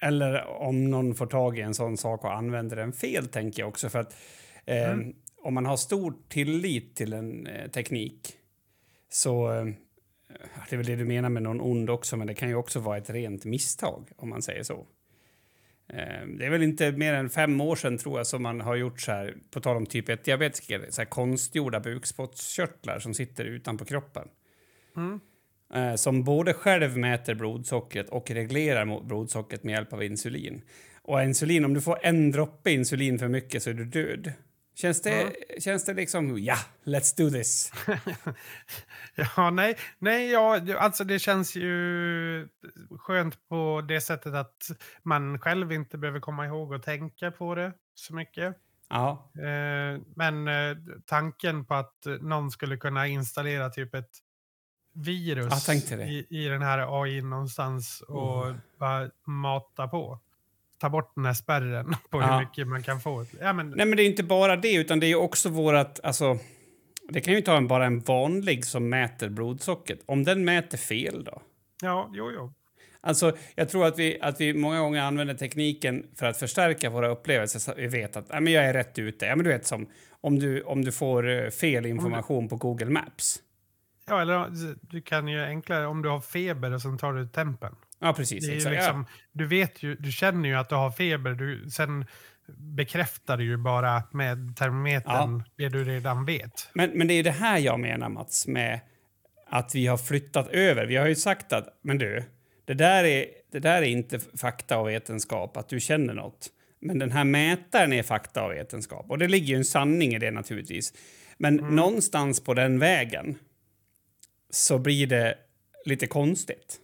eller 0.00 0.46
om 0.46 0.90
någon 0.90 1.14
får 1.14 1.26
tag 1.26 1.58
i 1.58 1.60
en 1.60 1.74
sån 1.74 1.96
sak 1.96 2.24
och 2.24 2.34
använder 2.34 2.76
den 2.76 2.92
fel, 2.92 3.28
tänker 3.28 3.62
jag 3.62 3.68
också. 3.68 3.88
För 3.88 3.98
att 3.98 4.16
eh, 4.64 4.90
Mm. 4.90 5.14
om 5.42 5.54
man 5.54 5.66
har 5.66 5.76
stor 5.76 6.14
tillit 6.28 6.96
till 6.96 7.12
en 7.12 7.46
eh, 7.46 7.70
teknik 7.70 8.36
så... 9.08 9.52
Eh, 9.52 9.66
det 10.70 10.74
är 10.74 10.76
väl 10.76 10.86
det 10.86 10.96
du 10.96 11.04
menar 11.04 11.28
med 11.28 11.42
någon 11.42 11.60
ond 11.60 11.90
också, 11.90 12.16
men 12.16 12.26
det 12.26 12.34
kan 12.34 12.48
ju 12.48 12.54
också 12.54 12.80
vara 12.80 12.98
ett 12.98 13.10
rent 13.10 13.44
misstag 13.44 14.08
om 14.16 14.28
man 14.28 14.42
säger 14.42 14.62
så. 14.62 14.86
Eh, 15.88 16.26
det 16.38 16.46
är 16.46 16.50
väl 16.50 16.62
inte 16.62 16.92
mer 16.92 17.14
än 17.14 17.30
fem 17.30 17.60
år 17.60 17.76
sedan 17.76 17.98
tror 17.98 18.18
jag 18.18 18.26
som 18.26 18.42
man 18.42 18.60
har 18.60 18.76
gjort 18.76 19.00
så 19.00 19.12
här, 19.12 19.34
på 19.50 19.60
tal 19.60 19.76
om 19.76 19.86
typ 19.86 20.08
1 20.08 20.24
diabetiker, 20.24 20.86
så 20.90 21.00
här 21.00 21.06
konstgjorda 21.06 21.80
bukspottkörtlar 21.80 22.98
som 22.98 23.14
sitter 23.14 23.44
utanpå 23.44 23.84
kroppen. 23.84 24.28
Mm. 24.96 25.20
Eh, 25.74 25.94
som 25.94 26.24
både 26.24 26.54
själv 26.54 26.98
mäter 26.98 27.34
blodsockret 27.34 28.08
och 28.08 28.30
reglerar 28.30 29.04
blodsockret 29.04 29.64
med 29.64 29.72
hjälp 29.72 29.92
av 29.92 30.02
insulin. 30.02 30.62
Och 31.02 31.22
insulin, 31.22 31.64
om 31.64 31.74
du 31.74 31.80
får 31.80 31.98
en 32.02 32.30
droppe 32.30 32.70
insulin 32.70 33.18
för 33.18 33.28
mycket 33.28 33.62
så 33.62 33.70
är 33.70 33.74
du 33.74 33.84
död. 33.84 34.32
Känns 34.74 35.02
det, 35.02 35.32
känns 35.58 35.84
det 35.84 35.94
liksom, 35.94 36.38
ja, 36.38 36.56
let's 36.84 37.16
do 37.16 37.30
this. 37.30 37.72
Ja, 39.36 39.50
nej, 39.50 39.76
nej 39.98 40.30
ja, 40.30 40.60
alltså 40.78 41.04
det 41.04 41.18
känns 41.18 41.56
ju 41.56 42.48
skönt 42.98 43.48
på 43.48 43.84
det 43.88 44.00
sättet 44.00 44.34
att 44.34 44.56
man 45.02 45.38
själv 45.38 45.72
inte 45.72 45.98
behöver 45.98 46.20
komma 46.20 46.46
ihåg 46.46 46.72
och 46.72 46.82
tänka 46.82 47.30
på 47.30 47.54
det 47.54 47.72
så 47.94 48.14
mycket. 48.14 48.56
Ja, 48.88 49.30
Eh, 49.38 50.00
men 50.16 50.48
eh, 50.48 50.76
tanken 51.06 51.64
på 51.64 51.74
att 51.74 52.06
någon 52.20 52.50
skulle 52.50 52.76
kunna 52.76 53.06
installera 53.06 53.70
typ 53.70 53.94
ett 53.94 54.10
virus 54.94 55.68
i, 55.90 56.26
i 56.30 56.44
den 56.48 56.62
här 56.62 57.02
AI 57.02 57.22
någonstans 57.22 58.00
och 58.08 58.38
Oh. 58.46 58.52
bara 58.78 59.10
mata 59.26 59.88
på. 59.88 60.18
Ta 60.80 60.88
bort 60.90 61.12
den 61.14 61.24
här 61.24 61.34
spärren 61.34 61.94
på 62.10 62.20
Ja. 62.20 62.32
hur 62.34 62.40
mycket 62.40 62.68
man 62.68 62.82
kan 62.82 63.00
få. 63.00 63.26
Ja, 63.40 63.52
men, 63.52 63.70
nej 63.70 63.86
men 63.86 63.96
det 63.96 64.02
är 64.02 64.06
inte 64.06 64.22
bara 64.22 64.56
det, 64.56 64.74
utan 64.74 65.00
det 65.00 65.06
är 65.06 65.14
också 65.16 65.48
vårat, 65.48 66.00
alltså, 66.02 66.38
det 67.08 67.20
kan 67.20 67.34
ju 67.34 67.40
ta 67.40 67.56
en, 67.56 67.68
bara 67.68 67.86
en 67.86 68.00
vanlig 68.00 68.64
som 68.64 68.88
mäter 68.88 69.28
blodsockret. 69.28 70.00
Om 70.06 70.24
den 70.24 70.44
mäter 70.44 70.78
fel 70.78 71.24
då? 71.24 71.42
ja, 71.82 72.10
jo, 72.14 72.30
jo. 72.34 72.52
Alltså, 73.04 73.36
jag 73.54 73.68
tror 73.68 73.86
att 73.86 73.98
vi, 73.98 74.20
att 74.20 74.40
vi 74.40 74.54
många 74.54 74.80
gånger 74.80 75.00
använder 75.02 75.34
tekniken 75.34 76.06
för 76.16 76.26
att 76.26 76.36
förstärka 76.38 76.90
våra 76.90 77.08
upplevelser 77.08 77.58
så 77.58 77.74
vi 77.76 77.86
vet 77.86 78.16
att 78.16 78.28
nej, 78.28 78.40
men 78.40 78.52
jag 78.52 78.64
är 78.64 78.72
rätt 78.72 78.98
ute. 78.98 79.26
Ja, 79.26 79.36
men 79.36 79.44
du 79.44 79.50
vet 79.50 79.66
som 79.66 79.86
om 80.20 80.38
du, 80.38 80.62
om 80.62 80.84
du 80.84 80.92
får 80.92 81.30
eh, 81.30 81.50
fel 81.50 81.86
information 81.86 82.48
på 82.48 82.56
Google 82.56 82.90
Maps. 82.90 83.36
Ja, 84.06 84.22
eller 84.22 84.50
du 84.92 85.00
kan 85.02 85.28
ju 85.28 85.44
enklare 85.44 85.86
om 85.86 86.02
du 86.02 86.08
har 86.08 86.20
feber 86.20 86.72
och 86.72 86.82
sen 86.82 86.98
tar 86.98 87.12
du 87.12 87.28
tempen. 87.28 87.74
Ja, 87.98 88.12
precis. 88.12 88.48
Ju 88.48 88.56
exakt. 88.56 88.74
liksom, 88.74 89.06
du 89.32 89.46
vet 89.46 89.82
ju, 89.82 89.94
du 89.94 90.12
känner 90.12 90.48
ju 90.48 90.54
att 90.54 90.68
du 90.68 90.74
har 90.74 90.90
feber. 90.90 91.30
Du, 91.30 91.70
sen 91.70 92.04
bekräftar 92.56 93.38
ju 93.38 93.56
bara 93.56 94.02
med 94.12 94.56
termometern 94.56 95.42
det 95.56 95.68
du 95.68 95.84
redan 95.84 96.24
vet. 96.24 96.70
Men, 96.74 96.90
men 96.90 97.08
det 97.08 97.14
är 97.14 97.22
det 97.24 97.30
här 97.30 97.58
jag 97.58 97.80
menar, 97.80 98.08
Mats, 98.08 98.46
med 98.46 98.80
att 99.46 99.74
vi 99.74 99.86
har 99.86 99.96
flyttat 99.96 100.48
över. 100.48 100.86
Vi 100.86 100.96
har 100.96 101.06
ju 101.06 101.14
sagt 101.14 101.52
att, 101.52 101.78
men 101.82 101.98
du, 101.98 102.24
det 102.64 102.74
där 102.74 103.04
är, 103.04 103.26
det 103.52 103.58
där 103.58 103.82
är 103.82 103.86
inte 103.86 104.18
fakta 104.38 104.78
och 104.78 104.88
vetenskap, 104.88 105.56
att 105.56 105.68
du 105.68 105.80
känner 105.80 106.14
något. 106.14 106.48
Men 106.80 106.98
den 106.98 107.10
här 107.12 107.24
mätaren 107.24 107.92
är 107.92 108.02
fakta 108.02 108.44
och 108.44 108.52
vetenskap. 108.52 109.06
Och 109.10 109.18
det 109.18 109.28
ligger 109.28 109.46
ju 109.46 109.56
en 109.56 109.64
sanning 109.64 110.14
i 110.14 110.18
det 110.18 110.30
naturligtvis. 110.30 110.92
Men 111.38 111.58
Mm. 111.60 111.76
någonstans 111.76 112.44
på 112.44 112.54
den 112.54 112.78
vägen 112.78 113.38
så 114.54 114.78
blir 114.78 115.06
det 115.06 115.38
lite 115.84 116.06
konstigt. 116.06 116.78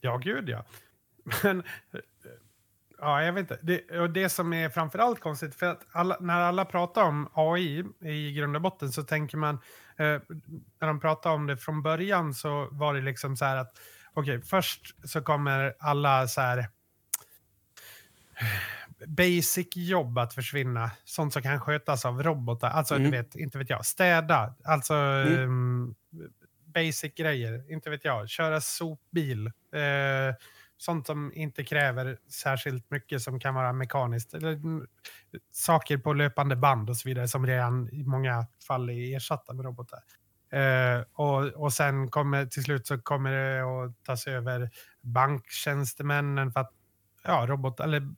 Ja, 0.00 0.16
gud 0.16 0.48
ja. 0.48 0.64
Men, 1.42 1.58
eh, 1.60 2.00
ja, 2.98 3.22
jag 3.22 3.32
vet 3.32 3.40
inte. 3.40 3.58
Det, 3.62 3.98
och 4.00 4.10
det 4.10 4.28
som 4.28 4.52
är 4.52 4.68
framförallt 4.68 5.20
konstigt, 5.20 5.54
för 5.54 5.66
att 5.66 5.80
alla, 5.92 6.16
när 6.20 6.40
alla 6.40 6.64
pratar 6.64 7.02
om 7.02 7.28
AI 7.34 7.84
i 8.00 8.32
grund 8.32 8.56
och 8.56 8.62
botten 8.62 8.92
så 8.92 9.02
tänker 9.02 9.36
man, 9.36 9.54
eh, 9.96 10.20
när 10.80 10.86
de 10.86 11.00
pratar 11.00 11.30
om 11.30 11.46
det 11.46 11.56
från 11.56 11.82
början 11.82 12.34
så 12.34 12.68
var 12.70 12.94
det 12.94 13.00
liksom 13.00 13.36
så 13.36 13.44
här 13.44 13.56
att, 13.56 13.78
okej, 14.14 14.42
först 14.42 14.94
så 15.10 15.20
kommer 15.22 15.74
alla 15.78 16.28
så 16.28 16.40
här 16.40 16.66
basic 19.06 19.68
jobb 19.76 20.18
att 20.18 20.34
försvinna. 20.34 20.90
Sånt 21.04 21.32
som 21.32 21.42
kan 21.42 21.60
skötas 21.60 22.04
av 22.04 22.22
robotar. 22.22 22.70
Alltså, 22.70 22.94
Mm. 22.94 23.10
du 23.10 23.16
vet, 23.16 23.34
inte 23.36 23.58
vet 23.58 23.70
jag, 23.70 23.86
städa. 23.86 24.54
Alltså, 24.64 24.94
ehm, 24.94 25.94
basic 26.74 27.14
grejer. 27.14 27.72
Inte 27.72 27.90
vet 27.90 28.04
jag, 28.04 28.28
köra 28.28 28.60
sopbil. 28.60 29.46
Eh, 29.46 30.34
sånt 30.76 31.06
som 31.06 31.32
inte 31.34 31.64
kräver 31.64 32.18
särskilt 32.28 32.90
mycket 32.90 33.22
som 33.22 33.40
kan 33.40 33.54
vara 33.54 33.72
mekaniskt. 33.72 34.34
Eller, 34.34 34.52
mm, 34.52 34.86
saker 35.52 35.98
på 35.98 36.12
löpande 36.12 36.56
band 36.56 36.90
och 36.90 36.96
så 36.96 37.08
vidare 37.08 37.28
som 37.28 37.46
redan 37.46 37.88
i 37.92 38.04
många 38.04 38.46
fall 38.66 38.90
är 38.90 39.16
ersatta 39.16 39.52
med 39.52 39.64
robotar. 39.64 40.00
Eh, 40.52 41.04
och, 41.12 41.44
och 41.44 41.72
sen 41.72 42.10
kommer 42.10 42.46
till 42.46 42.62
slut 42.62 42.86
så 42.86 42.98
kommer 42.98 43.32
det 43.32 43.62
att 43.62 44.04
tas 44.04 44.26
över 44.26 44.70
banktjänstemännen 45.00 46.52
för 46.52 46.60
att 46.60 46.72
ja, 47.24 47.46
robot, 47.48 47.80
eller 47.80 48.14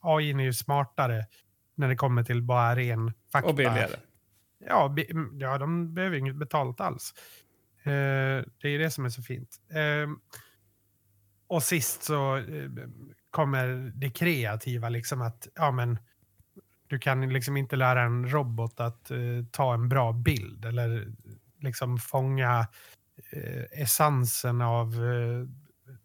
AI 0.00 0.30
är 0.30 0.40
ju 0.40 0.52
smartare 0.52 1.26
när 1.74 1.88
det 1.88 1.96
kommer 1.96 2.24
till 2.24 2.42
bara 2.42 2.76
ren 2.76 3.12
fakta. 3.32 3.48
Och 3.48 3.54
billigare. 3.54 3.96
Ja, 4.66 4.96
mm, 5.10 5.38
ja, 5.40 5.58
de 5.58 5.94
behöver 5.94 6.16
inget 6.16 6.36
betalt 6.36 6.80
alls. 6.80 7.14
Eh, 7.84 8.44
det 8.60 8.68
är 8.68 8.78
det 8.78 8.90
som 8.90 9.04
är 9.04 9.08
så 9.08 9.22
fint. 9.22 9.60
Eh, 9.70 10.10
och 11.46 11.62
sist 11.62 12.02
så 12.02 12.36
eh, 12.36 12.70
kommer 13.30 13.92
det 13.94 14.10
kreativa, 14.10 14.88
liksom 14.88 15.22
att 15.22 15.48
ja, 15.54 15.70
men, 15.70 15.98
du 16.86 16.98
kan 16.98 17.32
liksom 17.32 17.56
inte 17.56 17.76
lära 17.76 18.02
en 18.02 18.30
robot 18.30 18.80
att 18.80 19.10
eh, 19.10 19.18
ta 19.50 19.74
en 19.74 19.88
bra 19.88 20.12
bild 20.12 20.64
eller 20.64 21.12
liksom 21.60 21.98
fånga 21.98 22.66
essensen 23.70 24.60
av 24.60 24.94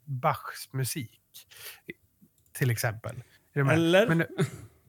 Bachs 0.04 0.74
musik. 0.74 1.22
Till 2.54 2.72
exempel. 2.72 3.24
Eller? 3.54 4.08
Men, 4.08 4.26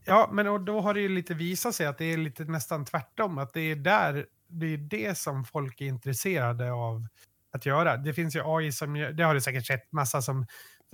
ja, 0.04 0.30
men 0.32 0.46
och 0.46 0.60
då 0.60 0.80
har 0.80 0.94
det 0.94 1.00
ju 1.00 1.08
lite 1.08 1.34
visat 1.34 1.74
sig 1.74 1.86
att 1.86 1.98
det 1.98 2.04
är 2.04 2.16
lite 2.16 2.44
nästan 2.44 2.84
tvärtom. 2.84 3.38
Att 3.38 3.52
det 3.52 3.60
är 3.60 3.76
där, 3.76 4.26
det 4.48 4.66
är 4.66 4.76
det 4.78 5.18
som 5.18 5.44
folk 5.44 5.80
är 5.80 5.86
intresserade 5.86 6.72
av 6.72 7.06
att 7.52 7.66
göra. 7.66 7.96
Det 7.96 8.14
finns 8.14 8.36
ju 8.36 8.40
AI 8.44 8.72
som, 8.72 8.94
det 8.94 9.22
har 9.24 9.34
du 9.34 9.40
säkert 9.40 9.66
sett, 9.66 9.92
massa 9.92 10.22
som 10.22 10.46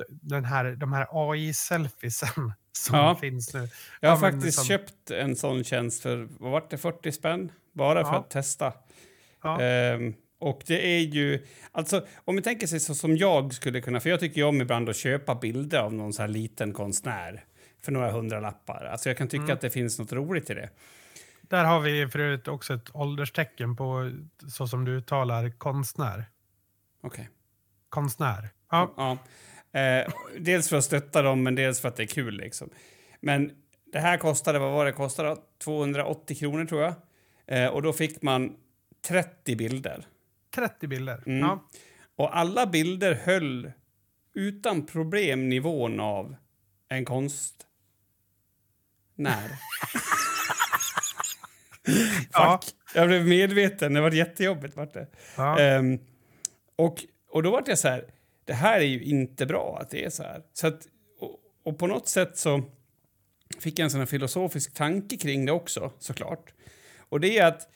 den 0.08 0.44
här, 0.44 0.64
de 0.76 0.92
här 0.92 1.06
AI-selfiesen 1.10 2.52
som 2.72 2.98
Ja. 2.98 3.16
finns 3.20 3.54
nu. 3.54 3.68
Jag 4.00 4.10
har 4.10 4.16
Ja, 4.16 4.20
faktiskt 4.32 4.56
som- 4.58 4.64
köpt 4.66 5.10
en 5.10 5.36
sån 5.36 5.64
tjänst 5.64 6.02
för, 6.02 6.28
vad 6.40 6.50
var 6.52 6.66
det, 6.70 6.78
40 6.78 7.12
spänn? 7.12 7.52
Bara 7.72 8.04
för 8.04 8.12
Ja. 8.12 8.18
att 8.18 8.30
testa. 8.30 8.72
Ehm, 9.60 10.14
och 10.38 10.62
det 10.66 10.86
är 10.86 11.00
ju, 11.00 11.46
alltså 11.72 12.06
om 12.24 12.36
vi 12.36 12.42
tänker 12.42 12.66
sig 12.66 12.80
så 12.80 12.94
som 12.94 13.16
jag 13.16 13.54
skulle 13.54 13.80
kunna, 13.80 14.00
för 14.00 14.10
jag 14.10 14.20
tycker 14.20 14.36
ju 14.36 14.44
om 14.46 14.60
ibland 14.60 14.88
att 14.88 14.96
köpa 14.96 15.34
bilder 15.34 15.78
av 15.78 15.94
någon 15.94 16.12
så 16.12 16.22
här 16.22 16.28
liten 16.28 16.72
konstnär 16.72 17.44
för 17.84 17.92
några 17.92 18.10
hundra 18.10 18.40
lappar. 18.40 18.84
Alltså 18.84 19.08
jag 19.10 19.18
kan 19.18 19.28
tycka 19.28 19.42
Mm. 19.44 19.54
att 19.54 19.60
det 19.60 19.70
finns 19.70 19.98
något 19.98 20.12
roligt 20.12 20.50
i 20.50 20.54
det. 20.54 20.70
Där 21.48 21.64
har 21.64 21.80
vi 21.80 22.08
för 22.08 22.18
övrigt 22.18 22.48
också 22.48 22.74
ett 22.74 22.94
ålderstecken 22.94 23.76
på 23.76 24.10
så 24.48 24.68
som 24.68 24.84
du 24.84 24.92
uttalar 24.92 25.50
konstnär. 25.50 26.24
Okej. 27.00 27.28
Konstnär. 27.88 28.48
Ja, 28.70 28.94
Ja. 28.96 29.18
Eh, 29.80 30.12
dels 30.38 30.68
för 30.68 30.76
att 30.76 30.84
stötta 30.84 31.22
dem, 31.22 31.42
men 31.42 31.54
dels 31.54 31.80
för 31.80 31.88
att 31.88 31.96
det 31.96 32.02
är 32.02 32.06
kul 32.06 32.36
liksom. 32.36 32.70
Men 33.20 33.52
det 33.92 33.98
här 34.00 34.16
kostade, 34.16 34.58
vad 34.58 34.72
var 34.72 34.84
det 34.84 34.92
kostade? 34.92 35.36
280 35.64 36.36
kronor 36.36 36.64
tror 36.64 36.82
jag. 36.82 36.94
Eh, 37.46 37.68
och 37.68 37.82
då 37.82 37.92
fick 37.92 38.22
man 38.22 38.56
30 39.06 39.56
bilder. 39.56 40.06
30 40.54 40.86
bilder. 40.86 41.22
Mm. 41.26 41.38
Ja. 41.40 41.68
Och 42.16 42.36
alla 42.36 42.66
bilder 42.66 43.14
höll 43.14 43.72
utan 44.34 44.86
problem 44.86 45.48
nivån 45.48 46.00
av 46.00 46.36
en 46.88 47.04
konst... 47.04 47.66
Ja. 52.32 52.60
Jag 52.94 53.08
blev 53.08 53.26
medveten. 53.26 53.94
Det 53.94 54.00
var 54.00 54.10
jättejobbigt. 54.10 54.76
Vart 54.76 54.94
det. 54.94 55.06
Ja. 55.36 55.60
Ehm, 55.60 55.98
och, 56.76 57.04
och 57.30 57.42
då 57.42 57.50
var 57.50 57.62
jag 57.66 57.78
så 57.78 57.88
här, 57.88 58.04
det 58.44 58.52
här 58.52 58.80
är 58.80 58.84
ju 58.84 59.02
inte 59.02 59.46
bra 59.46 59.78
att 59.80 59.90
det 59.90 60.04
är 60.04 60.10
så 60.10 60.22
här. 60.22 60.42
Så 60.52 60.66
att, 60.66 60.80
och, 61.20 61.38
och 61.64 61.78
på 61.78 61.86
något 61.86 62.08
sätt 62.08 62.36
så 62.38 62.62
fick 63.58 63.78
jag 63.78 63.84
en 63.84 63.90
sån 63.90 64.06
filosofisk 64.06 64.74
tanke 64.74 65.16
kring 65.16 65.46
det 65.46 65.52
också, 65.52 65.92
såklart. 65.98 66.54
Och 67.08 67.20
det 67.20 67.38
är 67.38 67.46
att, 67.46 67.68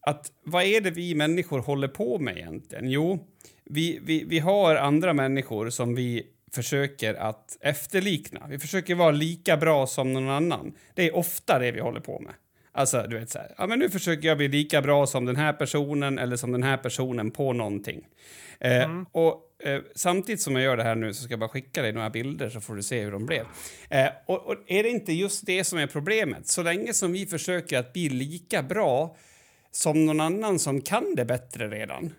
att 0.00 0.32
vad 0.42 0.64
är 0.64 0.80
det 0.80 0.90
vi 0.90 1.14
människor 1.14 1.58
håller 1.58 1.88
på 1.88 2.18
med 2.18 2.36
egentligen? 2.36 2.90
Jo, 2.90 3.26
vi, 3.64 3.98
vi, 4.02 4.24
vi 4.24 4.38
har 4.38 4.76
andra 4.76 5.12
människor 5.12 5.70
som 5.70 5.94
vi 5.94 6.26
försöker 6.52 7.14
att 7.14 7.56
efterlikna. 7.60 8.46
Vi 8.48 8.58
försöker 8.58 8.94
vara 8.94 9.10
lika 9.10 9.56
bra 9.56 9.86
som 9.86 10.12
någon 10.12 10.28
annan. 10.28 10.74
Det 10.94 11.08
är 11.08 11.16
ofta 11.16 11.58
det 11.58 11.72
vi 11.72 11.80
håller 11.80 12.00
på 12.00 12.20
med. 12.20 12.34
Alltså, 12.76 13.06
du 13.08 13.18
vet 13.18 13.30
så 13.30 13.38
här, 13.38 13.54
ja 13.58 13.66
men 13.66 13.78
nu 13.78 13.90
försöker 13.90 14.28
jag 14.28 14.36
bli 14.36 14.48
lika 14.48 14.82
bra 14.82 15.06
som 15.06 15.24
den 15.24 15.36
här 15.36 15.52
personen 15.52 16.18
eller 16.18 16.36
som 16.36 16.52
den 16.52 16.62
här 16.62 16.76
personen 16.76 17.30
på 17.30 17.52
någonting. 17.52 18.06
Eh, 18.60 18.70
Och 19.12 19.42
eh, 19.64 19.80
samtidigt 19.94 20.40
som 20.40 20.54
jag 20.54 20.62
gör 20.62 20.76
det 20.76 20.82
här 20.82 20.94
nu 20.94 21.14
så 21.14 21.22
ska 21.22 21.32
jag 21.32 21.40
bara 21.40 21.48
skicka 21.48 21.82
dig 21.82 21.92
några 21.92 22.10
bilder 22.10 22.48
så 22.48 22.60
får 22.60 22.76
du 22.76 22.82
se 22.82 23.02
hur 23.02 23.12
de 23.12 23.26
blev. 23.26 23.44
Eh, 23.90 24.08
och, 24.26 24.46
och 24.46 24.56
är 24.66 24.82
det 24.82 24.88
inte 24.88 25.12
just 25.12 25.46
det 25.46 25.64
som 25.64 25.78
är 25.78 25.86
problemet? 25.86 26.46
Så 26.46 26.62
länge 26.62 26.94
som 26.94 27.12
vi 27.12 27.26
försöker 27.26 27.78
att 27.78 27.92
bli 27.92 28.08
lika 28.08 28.62
bra 28.62 29.16
som 29.70 30.06
någon 30.06 30.20
annan 30.20 30.58
som 30.58 30.80
kan 30.80 31.14
det 31.14 31.24
bättre 31.24 31.68
redan, 31.68 32.12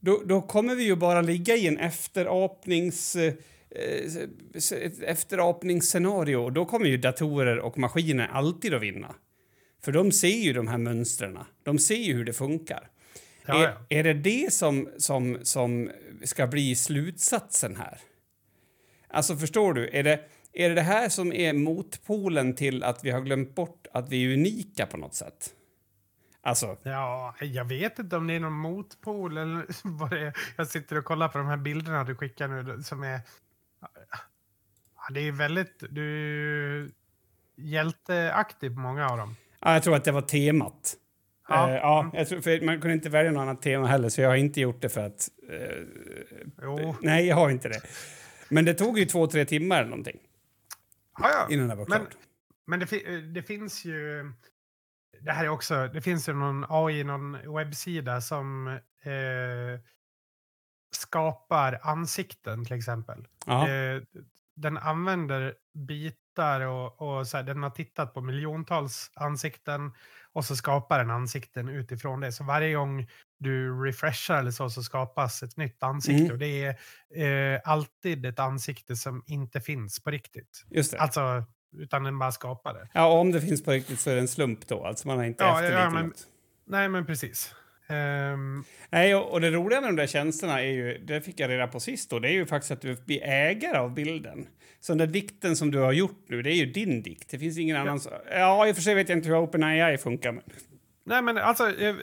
då, 0.00 0.22
då 0.26 0.42
kommer 0.42 0.74
vi 0.74 0.84
ju 0.84 0.96
bara 0.96 1.20
ligga 1.20 1.56
i 1.56 1.66
en 1.66 1.78
efterapnings... 1.78 3.16
Eh, 3.16 3.34
eh, 3.70 4.82
ett 4.82 5.02
efterapningsscenario. 5.02 6.36
Och 6.36 6.52
då 6.52 6.64
kommer 6.64 6.86
ju 6.86 6.96
datorer 6.96 7.58
och 7.58 7.78
maskiner 7.78 8.28
alltid 8.32 8.74
att 8.74 8.82
vinna. 8.82 9.14
För 9.84 9.92
de 9.92 10.12
ser 10.12 10.28
ju 10.28 10.52
de 10.52 10.68
här 10.68 10.78
mönstren. 10.78 11.38
De 11.62 11.78
ser 11.78 11.96
ju 11.96 12.14
hur 12.14 12.24
det 12.24 12.32
funkar. 12.32 12.90
Ja, 13.46 13.62
ja. 13.62 13.68
Är, 13.88 13.98
är 13.98 14.02
det 14.04 14.14
det 14.14 14.52
som, 14.52 14.88
som, 14.98 15.38
som 15.42 15.90
ska 16.24 16.46
bli 16.46 16.74
slutsatsen 16.74 17.76
här? 17.76 17.98
Alltså, 19.08 19.36
förstår 19.36 19.74
du? 19.74 19.88
Är 19.88 20.02
det, 20.02 20.20
är 20.52 20.68
det 20.68 20.74
det 20.74 20.82
här 20.82 21.08
som 21.08 21.32
är 21.32 21.52
motpolen 21.52 22.54
till 22.54 22.82
att 22.82 23.04
vi 23.04 23.10
har 23.10 23.20
glömt 23.20 23.54
bort 23.54 23.86
att 23.92 24.08
vi 24.08 24.24
är 24.24 24.34
unika 24.34 24.86
på 24.86 24.96
något 24.96 25.14
sätt? 25.14 25.50
Alltså, 26.42 26.76
Ja, 26.82 27.34
jag 27.40 27.64
vet 27.64 27.98
inte 27.98 28.16
om 28.16 28.26
det 28.26 28.34
är 28.34 28.40
någon 28.40 28.52
motpol 28.52 29.36
eller 29.36 29.66
vad 29.98 30.10
det 30.10 30.20
är. 30.20 30.36
Jag 30.56 30.66
sitter 30.66 30.98
och 30.98 31.04
kollar 31.04 31.28
på 31.28 31.38
de 31.38 31.46
här 31.46 31.56
bilderna 31.56 32.04
du 32.04 32.14
skickar 32.14 32.48
nu 32.48 32.82
som 32.82 33.02
är... 33.02 33.20
Ja, 34.96 35.14
det 35.14 35.20
är 35.20 35.32
väldigt... 35.32 35.84
Du 35.90 36.84
är 36.84 36.90
hjälteaktiv 37.56 38.70
på 38.70 38.80
många 38.80 39.08
av 39.08 39.18
dem. 39.18 39.36
Ja, 39.64 39.72
jag 39.72 39.82
tror 39.82 39.96
att 39.96 40.04
det 40.04 40.12
var 40.12 40.22
temat. 40.22 40.94
Ja. 41.48 41.68
Eh, 41.70 41.74
ja, 41.76 42.10
jag 42.14 42.28
tror, 42.28 42.40
för 42.40 42.60
man 42.60 42.80
kunde 42.80 42.94
inte 42.94 43.08
välja 43.08 43.30
något 43.32 43.40
annat 43.40 43.62
tema 43.62 43.86
heller, 43.86 44.08
så 44.08 44.20
jag 44.20 44.28
har 44.28 44.36
inte 44.36 44.60
gjort 44.60 44.82
det 44.82 44.88
för 44.88 45.00
att... 45.06 45.28
Eh, 45.50 45.76
Jo. 46.62 46.96
nej, 47.02 47.26
jag 47.26 47.36
har 47.36 47.50
inte 47.50 47.68
det. 47.68 47.80
Men 48.48 48.64
det 48.64 48.74
tog 48.74 48.98
ju 48.98 49.04
två, 49.04 49.26
tre 49.26 49.44
timmar 49.44 49.76
eller 49.78 49.90
någonting 49.90 50.18
Ja, 51.18 51.30
ja. 51.30 51.54
innan 51.54 51.68
det 51.68 51.74
var 51.74 51.86
Men- 51.88 51.98
klart. 52.00 52.16
Men 52.66 52.80
det, 52.80 52.86
fi- 52.86 53.20
det 53.34 53.42
finns 53.42 53.84
ju... 53.84 54.32
Det 55.20 55.32
här 55.32 55.44
är 55.44 55.48
också... 55.48 55.88
Det 55.88 56.00
finns 56.00 56.28
ju 56.28 56.32
någon 56.32 56.64
AI, 56.68 57.04
någon 57.04 57.54
webbsida 57.56 58.20
som 58.20 58.66
eh, 59.02 59.80
skapar 60.96 61.78
ansikten 61.82 62.64
till 62.64 62.76
exempel. 62.76 63.18
Eh, 63.46 64.02
den 64.56 64.78
använder 64.78 65.54
bitar 65.88 66.60
och, 66.60 67.02
och 67.02 67.26
så 67.26 67.36
här, 67.36 67.44
den 67.44 67.62
har 67.62 67.70
tittat 67.70 68.14
på 68.14 68.20
miljontals 68.20 69.10
ansikten 69.14 69.92
och 70.32 70.44
så 70.44 70.56
skapar 70.56 70.98
den 70.98 71.10
ansikten 71.10 71.68
utifrån 71.68 72.20
det. 72.20 72.32
Så 72.32 72.44
varje 72.44 72.74
gång 72.74 73.06
du 73.38 73.84
refreshar 73.84 74.38
eller 74.38 74.50
så, 74.50 74.70
så 74.70 74.82
skapas 74.82 75.42
ett 75.42 75.56
nytt 75.56 75.82
ansikte. 75.82 76.20
Mm. 76.22 76.32
Och 76.32 76.38
det 76.38 76.76
är 77.14 77.54
eh, 77.54 77.60
alltid 77.64 78.26
ett 78.26 78.38
ansikte 78.38 78.96
som 78.96 79.22
inte 79.26 79.60
finns 79.60 80.00
på 80.02 80.10
riktigt. 80.10 80.64
Just 80.70 80.92
det. 80.92 80.98
Alltså 80.98 81.44
utan 81.76 82.02
den 82.04 82.18
bara 82.18 82.32
skapar 82.32 82.74
det. 82.74 82.88
Ja, 82.92 83.06
och 83.06 83.18
om 83.20 83.32
det 83.32 83.40
finns 83.40 83.64
på 83.64 83.70
riktigt 83.70 84.00
så 84.00 84.10
är 84.10 84.14
det 84.14 84.20
en 84.20 84.28
slump 84.28 84.68
då. 84.68 84.84
Alltså 84.86 85.08
man 85.08 85.16
har 85.18 85.24
inte 85.24 85.44
Ja, 85.44 85.50
efterliknat 85.54 85.84
ja, 85.84 85.90
men- 85.90 86.06
något. 86.06 86.26
Nej, 86.66 86.88
men 86.88 87.06
precis. 87.06 87.54
Ehm, 87.86 88.64
Nej, 88.90 89.14
och, 89.14 89.32
och 89.32 89.40
det 89.40 89.50
roliga 89.50 89.80
med 89.80 89.88
de 89.88 89.96
där 89.96 90.06
tjänsterna 90.06 90.60
är 90.60 90.70
ju, 90.70 90.98
det 90.98 91.20
fick 91.20 91.40
jag 91.40 91.50
reda 91.50 91.66
på 91.66 91.80
sist 91.80 92.10
då, 92.10 92.18
det 92.18 92.28
är 92.28 92.32
ju 92.32 92.46
faktiskt 92.46 92.70
att 92.70 92.80
du 92.80 92.96
blir 93.06 93.22
ägare 93.22 93.78
av 93.78 93.94
bilden. 93.94 94.46
Så 94.80 94.92
den 94.92 94.98
där 94.98 95.06
dikten 95.06 95.56
som 95.56 95.70
du 95.70 95.78
har 95.78 95.92
gjort 95.92 96.24
nu, 96.28 96.42
det 96.42 96.52
är 96.52 96.56
ju 96.56 96.66
din 96.66 97.02
dikt. 97.02 97.30
Det 97.30 97.38
finns 97.38 97.58
ingen 97.58 97.76
annan 97.76 98.00
som... 98.00 98.12
Ja, 98.30 98.68
i 98.68 98.72
och 98.72 98.76
för 98.76 98.82
sig 98.82 98.94
vet 98.94 99.08
jag 99.08 99.18
inte 99.18 99.28
hur 99.28 99.36
OpenAI 99.36 99.98
funkar, 99.98 100.32
men... 100.32 100.42
nej, 101.04 101.22
men 101.22 101.38
alltså, 101.38 101.80
eh, 101.80 101.94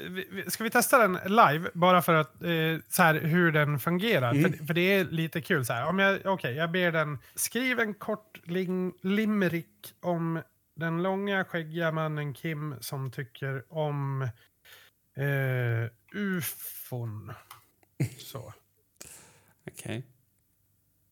ska 0.47 0.63
vi 0.63 0.69
testa 0.69 0.97
den 0.97 1.19
live 1.25 1.69
bara 1.73 2.01
för 2.01 2.13
att 2.13 2.43
eh, 2.43 2.49
så 2.89 3.03
här, 3.03 3.13
hur 3.13 3.51
den 3.51 3.79
fungerar? 3.79 4.31
Mm. 4.31 4.53
För, 4.53 4.65
för 4.65 4.73
det 4.73 4.93
är 4.93 5.05
lite 5.05 5.41
kul 5.41 5.65
så 5.65 5.73
här. 5.73 5.87
Om 5.87 5.99
jag, 5.99 6.19
okej, 6.25 6.55
jag 6.55 6.71
ber 6.71 6.91
den 6.91 7.17
skriv 7.35 7.79
en 7.79 7.93
kort 7.93 8.41
ling, 8.43 8.93
limerick 9.01 9.93
om 10.01 10.41
den 10.75 11.03
långa 11.03 11.45
skäggiga 11.45 11.91
mannen 11.91 12.33
Kim 12.33 12.75
som 12.79 13.11
tycker 13.11 13.63
om 13.69 14.27
eh, 15.15 15.89
ufon. 16.13 17.33
Så. 18.17 18.53
Okej. 19.71 20.07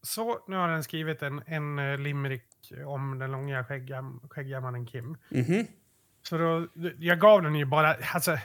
Så, 0.01 0.43
nu 0.47 0.55
har 0.55 0.67
den 0.67 0.83
skrivit 0.83 1.21
en, 1.21 1.43
en 1.45 1.79
eh, 1.79 1.97
limerick 1.97 2.71
om 2.85 3.19
den 3.19 3.31
långa 3.31 3.63
skäggiga, 3.63 4.03
skäggiga 4.29 4.61
mannen 4.61 4.85
Kim. 4.85 5.17
Mhm. 5.29 5.67
Så 6.21 6.37
då, 6.37 6.67
jag 6.99 7.19
gav 7.19 7.41
den 7.41 7.55
ju 7.55 7.65
bara, 7.65 7.95
alltså, 8.13 8.37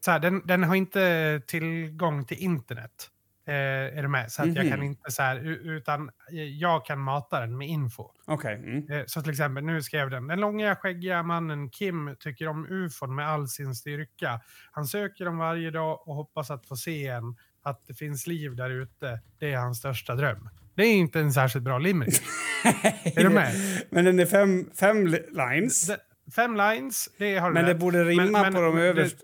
så 0.00 0.10
här, 0.10 0.18
den, 0.18 0.46
den 0.46 0.64
har 0.64 0.74
inte 0.74 1.42
tillgång 1.46 2.24
till 2.24 2.38
internet. 2.38 3.10
Eh, 3.46 3.54
är 3.98 4.02
du 4.02 4.08
med? 4.08 4.32
Så 4.32 4.42
att 4.42 4.54
jag 4.54 4.64
Mhm. 4.66 4.70
kan 4.74 4.82
inte 4.82 5.10
så 5.10 5.22
här, 5.22 5.36
utan 5.76 6.10
jag 6.58 6.84
kan 6.86 6.98
mata 6.98 7.40
den 7.40 7.58
med 7.58 7.68
info. 7.68 8.10
Okej. 8.26 8.54
Mm. 8.54 8.90
Eh, 8.90 9.04
så 9.06 9.22
till 9.22 9.30
exempel, 9.30 9.64
nu 9.64 9.82
skrev 9.82 10.10
den, 10.10 10.26
den 10.26 10.40
långa 10.40 10.76
skäggiga 10.76 11.22
mannen 11.22 11.70
Kim 11.70 12.16
tycker 12.20 12.48
om 12.48 12.66
ufon 12.70 13.14
med 13.14 13.28
all 13.28 13.48
sin 13.48 13.74
styrka. 13.74 14.40
Han 14.72 14.84
söker 14.86 15.24
dem 15.24 15.38
varje 15.38 15.70
dag 15.70 16.08
och 16.08 16.14
hoppas 16.14 16.50
att 16.50 16.66
få 16.66 16.76
se 16.76 17.06
en, 17.08 17.36
att 17.62 17.86
det 17.86 17.94
finns 17.94 18.26
liv 18.26 18.56
där 18.56 18.70
ute. 18.70 19.20
Det 19.38 19.52
är 19.52 19.56
hans 19.56 19.78
största 19.78 20.14
dröm. 20.14 20.48
Det 20.74 20.82
är 20.82 20.94
inte 20.94 21.20
en 21.20 21.32
särskilt 21.32 21.64
bra 21.64 21.78
limerick. 21.78 22.20
Är 23.04 23.22
du 23.22 23.28
med? 23.30 23.52
Men 23.90 24.04
den 24.04 24.18
är 24.20 24.26
fem, 24.26 24.70
fem 24.80 25.06
li- 25.06 25.26
lines. 25.30 25.86
Det- 25.86 25.98
Fem 26.36 26.56
lines, 26.56 27.08
det 27.18 27.36
har 27.38 27.48
du 27.50 27.54
men 27.54 27.64
det 27.66 27.74
borde 27.74 28.04
rimma 28.04 28.22
Men- 28.22 28.32
men- 28.42 28.54
på 28.54 28.60
de 28.60 28.76
det- 28.76 28.82
överst. 28.82 29.16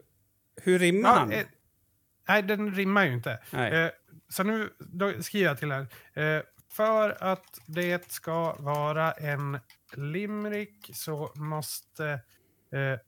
Hur 0.62 0.78
rimmar 0.78 1.08
Ja, 1.08 1.14
han? 1.14 1.32
eh, 1.32 1.44
nej, 2.28 2.42
den 2.42 2.74
rimmar 2.74 3.04
ju 3.06 3.12
inte. 3.12 3.38
Nej. 3.50 3.90
Så 4.28 4.42
nu 4.42 4.70
skriver 5.20 5.46
jag 5.46 5.58
till 5.58 5.72
här. 5.72 5.86
Eh, 6.12 6.42
för 6.68 7.24
att 7.24 7.60
det 7.66 8.10
ska 8.10 8.54
vara 8.54 9.12
en 9.12 9.58
limerick 9.92 10.90
så 10.94 11.32
måste 11.34 12.20
eh, 12.70 12.98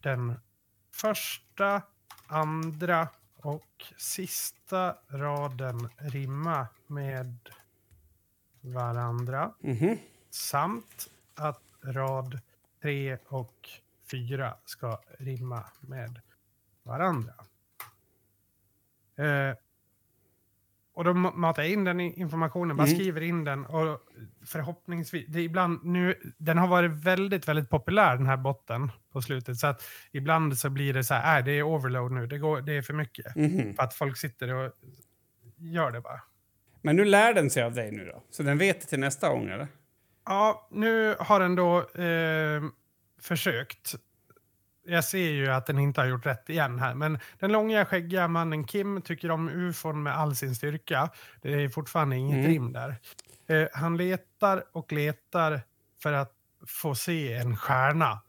den 0.00 0.34
första, 0.92 1.82
andra 2.26 3.08
och 3.36 3.84
sista 3.96 4.96
raden 5.08 5.88
rimma 5.96 6.66
med 6.86 7.48
varandra. 8.60 9.54
Mhm. 9.60 9.98
Samt 10.30 11.10
att 11.34 11.62
rad 11.82 12.40
3 12.82 13.18
och 13.26 13.68
4 14.10 14.56
ska 14.64 15.00
rimma 15.18 15.64
med 15.80 16.20
varandra. 16.82 17.34
Eh, 19.16 19.56
och 21.00 21.04
då 21.04 21.10
ma- 21.12 21.34
matar 21.34 21.62
jag 21.62 21.72
in 21.72 21.84
den 21.84 22.00
informationen, 22.00 22.76
bara 22.76 22.86
Mm. 22.86 22.96
skriver 22.98 23.20
in 23.20 23.44
den 23.44 23.66
och 23.66 24.00
förhoppningsvis, 24.46 25.26
det 25.28 25.38
är 25.38 25.42
ibland 25.42 25.84
nu, 25.84 26.14
den 26.38 26.58
har 26.58 26.66
varit 26.68 26.90
väldigt, 27.04 27.48
väldigt 27.48 27.70
populär 27.70 28.16
den 28.16 28.26
här 28.26 28.36
botten 28.36 28.92
på 29.12 29.22
slutet 29.22 29.56
så 29.58 29.66
att 29.66 29.82
ibland 30.12 30.58
så 30.58 30.70
blir 30.70 30.94
det 30.94 31.04
så 31.04 31.14
här, 31.14 31.38
äh, 31.38 31.44
det 31.44 31.52
är 31.52 31.62
overload 31.62 32.12
nu, 32.12 32.26
det, 32.26 32.38
går, 32.38 32.60
det 32.60 32.72
är 32.76 32.82
för 32.82 32.94
mycket. 32.94 33.36
Mhm. 33.36 33.74
För 33.74 33.82
att 33.82 33.94
folk 33.94 34.16
sitter 34.16 34.54
och 34.54 34.72
gör 35.56 35.90
det 35.90 36.00
bara. 36.00 36.20
Men 36.82 36.96
nu 36.96 37.04
lär 37.04 37.34
den 37.34 37.50
sig 37.50 37.62
av 37.62 37.74
dig 37.74 37.90
nu 37.92 38.04
då? 38.04 38.22
Så 38.30 38.42
den 38.42 38.58
vet 38.58 38.80
det 38.80 38.86
till 38.86 39.00
nästa 39.00 39.28
gång, 39.28 39.48
eller? 39.48 39.68
Ja, 40.26 40.68
nu 40.70 41.14
har 41.18 41.40
den 41.40 41.54
då 41.54 41.78
eh, 41.78 42.62
försökt. 43.22 43.94
Jag 44.90 45.04
ser 45.04 45.30
ju 45.30 45.48
att 45.48 45.66
den 45.66 45.78
inte 45.78 46.00
har 46.00 46.08
gjort 46.08 46.26
rätt 46.26 46.48
igen 46.48 46.78
här. 46.78 46.94
Men 46.94 47.18
den 47.38 47.52
långa 47.52 47.84
skäggiga 47.84 48.28
mannen 48.28 48.64
Kim 48.64 49.02
tycker 49.02 49.30
om 49.30 49.48
ufon 49.48 50.02
med 50.02 50.16
all 50.18 50.36
sin 50.36 50.54
styrka. 50.54 51.10
Det 51.42 51.52
är 51.64 51.68
fortfarande 51.68 52.16
inget 52.16 52.34
Mm. 52.36 52.46
rim 52.50 52.72
där. 52.72 52.96
Eh, 53.46 53.68
han 53.72 53.96
letar 53.96 54.64
och 54.72 54.92
letar 54.92 55.60
för 56.02 56.12
att 56.12 56.32
få 56.66 56.94
se 56.94 57.32
en 57.34 57.56
stjärna. 57.56 58.20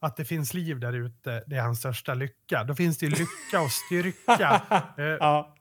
Att 0.00 0.16
det 0.16 0.24
finns 0.24 0.54
liv 0.54 0.80
där 0.80 0.92
ute, 0.92 1.44
det 1.46 1.56
är 1.56 1.60
hans 1.62 1.78
största 1.78 2.14
lycka. 2.14 2.64
Då 2.64 2.74
finns 2.74 2.98
det 2.98 3.06
ju 3.06 3.10
lycka 3.10 3.60
och 3.64 3.70
styrka. 3.72 4.62
Eh, 4.98 5.04
Ja. 5.04 5.54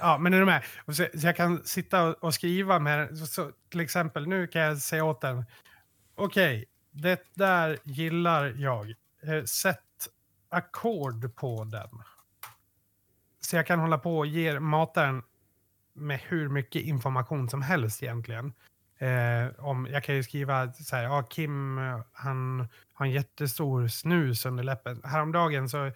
Ja, 0.00 0.18
men 0.18 0.34
är 0.34 0.38
du 0.38 0.44
med? 0.46 0.62
Så, 0.86 0.92
så 0.92 1.06
jag 1.26 1.36
kan 1.36 1.64
sitta 1.64 2.02
och, 2.14 2.34
skriva 2.34 2.78
med. 2.78 3.18
Så, 3.18 3.26
så, 3.26 3.50
till 3.70 3.80
exempel, 3.80 4.28
nu 4.28 4.46
kan 4.46 4.62
jag 4.62 4.78
säga 4.78 5.04
åt 5.04 5.20
den. 5.20 5.44
Okej, 6.14 6.64
det 6.90 7.20
där 7.34 7.78
gillar 7.84 8.54
jag. 8.56 8.94
Eh, 9.26 9.44
sätt 9.44 10.08
ackord 10.48 11.36
på 11.36 11.64
den. 11.64 12.02
Så 13.40 13.56
jag 13.56 13.66
kan 13.66 13.78
hålla 13.78 13.98
på 13.98 14.18
och 14.18 14.26
ge 14.26 14.60
mataren 14.60 15.22
med 15.94 16.20
hur 16.28 16.48
mycket 16.48 16.82
information 16.82 17.48
som 17.48 17.62
helst 17.62 18.02
egentligen. 18.02 18.52
Eh, 18.98 19.48
om, 19.58 19.88
jag 19.90 20.04
kan 20.04 20.14
ju 20.14 20.22
skriva 20.22 20.72
så 20.72 20.96
här, 20.96 21.02
ja, 21.02 21.22
Kim 21.22 21.78
han 22.12 22.68
har 22.92 23.06
en 23.06 23.12
jättestor 23.12 23.88
snus 23.88 24.46
under 24.46 24.64
läppen. 24.64 25.00
Häromdagen 25.04 25.68
så 25.68 25.90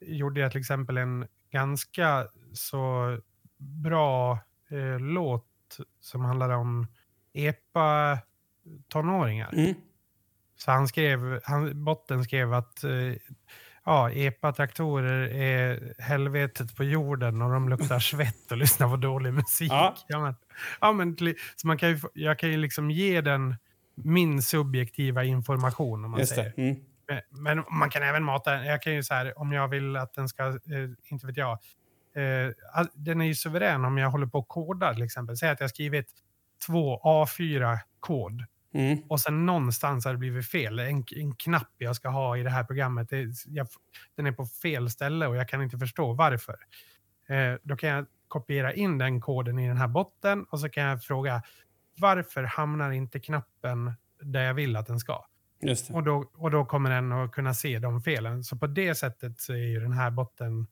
gjorde 0.00 0.40
jag 0.40 0.50
till 0.50 0.60
exempel 0.60 0.96
en 0.96 1.26
ganska 1.50 2.28
så 2.52 3.18
bra 3.56 4.38
eh, 4.68 4.98
låt 4.98 5.44
som 6.00 6.24
handlade 6.24 6.54
om 6.54 6.86
epa-tonåringar. 7.32 9.52
Mm. 9.52 9.74
Så 10.58 10.70
han 10.70 10.88
skrev, 10.88 11.40
han, 11.44 11.84
botten 11.84 12.24
skrev 12.24 12.54
att 12.54 12.84
eh, 12.84 13.14
ja, 13.84 14.10
epa-traktorer 14.10 15.28
är 15.28 15.94
helvetet 15.98 16.76
på 16.76 16.84
jorden 16.84 17.42
och 17.42 17.50
de 17.52 17.68
luktar 17.68 17.98
svett 17.98 18.50
och 18.50 18.56
lyssnar 18.56 18.88
på 18.88 18.96
dålig 18.96 19.32
musik. 19.32 19.72
Ja. 19.72 19.94
Ja. 20.08 20.20
men, 20.20 20.34
ja, 20.80 20.92
men, 20.92 21.16
så 21.56 21.66
man 21.66 21.78
kan 21.78 21.88
ju, 21.88 22.00
jag 22.14 22.38
kan 22.38 22.50
ju 22.50 22.56
liksom 22.56 22.90
ge 22.90 23.20
den 23.20 23.56
min 23.94 24.42
subjektiva 24.42 25.24
information 25.24 26.04
om 26.04 26.10
man 26.10 26.20
Just 26.20 26.34
säger. 26.34 26.54
Mm. 26.56 26.76
Men, 27.08 27.20
men 27.30 27.64
man 27.78 27.90
kan 27.90 28.02
även 28.02 28.24
mata 28.24 28.52
den. 28.52 28.66
Jag 28.66 28.82
kan 28.82 28.94
ju 28.94 29.02
så 29.02 29.14
här, 29.14 29.38
om 29.38 29.52
jag 29.52 29.68
vill 29.68 29.96
att 29.96 30.14
den 30.14 30.28
ska, 30.28 30.46
eh, 30.46 30.90
inte 31.10 31.26
vet 31.26 31.36
jag. 31.36 31.52
Eh, 32.16 32.86
den 32.94 33.20
är 33.20 33.24
ju 33.24 33.34
suverän 33.34 33.84
om 33.84 33.98
jag 33.98 34.10
håller 34.10 34.26
på 34.26 34.38
och 34.38 34.48
kodar 34.48 34.94
till 34.94 35.02
exempel. 35.02 35.36
Säg 35.36 35.50
att 35.50 35.60
jag 35.60 35.70
skrivit 35.70 36.06
två 36.66 37.00
A4-kod 37.04 38.44
Mm. 38.78 38.98
och 39.08 39.20
sen 39.20 39.46
någonstans 39.46 40.04
har 40.04 40.12
det 40.12 40.18
blivit 40.18 40.50
fel. 40.50 40.78
En, 40.78 41.04
en 41.16 41.34
knapp 41.34 41.72
jag 41.78 41.96
ska 41.96 42.08
ha 42.08 42.36
i 42.36 42.42
det 42.42 42.50
här 42.50 42.64
programmet, 42.64 43.08
det, 43.08 43.26
jag, 43.46 43.68
den 44.14 44.26
är 44.26 44.32
på 44.32 44.46
fel 44.46 44.90
ställe 44.90 45.26
och 45.26 45.36
jag 45.36 45.48
kan 45.48 45.62
inte 45.62 45.78
förstå 45.78 46.12
varför. 46.12 46.56
Eh, 47.28 47.54
då 47.62 47.76
kan 47.76 47.90
jag 47.90 48.06
kopiera 48.28 48.74
in 48.74 48.98
den 48.98 49.20
koden 49.20 49.58
i 49.58 49.68
den 49.68 49.76
här 49.76 49.88
botten 49.88 50.44
och 50.44 50.60
så 50.60 50.68
kan 50.68 50.84
jag 50.84 51.04
fråga 51.04 51.42
varför 51.98 52.42
hamnar 52.42 52.90
inte 52.90 53.20
knappen 53.20 53.92
där 54.22 54.42
jag 54.42 54.54
vill 54.54 54.76
att 54.76 54.86
den 54.86 54.98
ska? 54.98 55.24
Och 55.92 56.02
då, 56.02 56.30
och 56.34 56.50
då 56.50 56.64
kommer 56.64 56.90
den 56.90 57.12
att 57.12 57.32
kunna 57.32 57.54
se 57.54 57.78
de 57.78 58.02
felen. 58.02 58.44
Så 58.44 58.56
på 58.56 58.66
det 58.66 58.94
sättet 58.94 59.40
så 59.40 59.52
är 59.52 59.66
ju 59.66 59.80
den 59.80 59.92
här 59.92 60.10
botten 60.10 60.66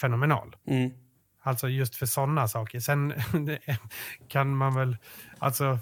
fenomenal. 0.00 0.56
Mm. 0.66 0.90
Alltså 1.42 1.68
just 1.68 1.96
för 1.96 2.06
sådana 2.06 2.48
saker. 2.48 2.80
Sen 2.80 3.14
kan 4.28 4.56
man 4.56 4.74
väl, 4.74 4.96
alltså 5.38 5.78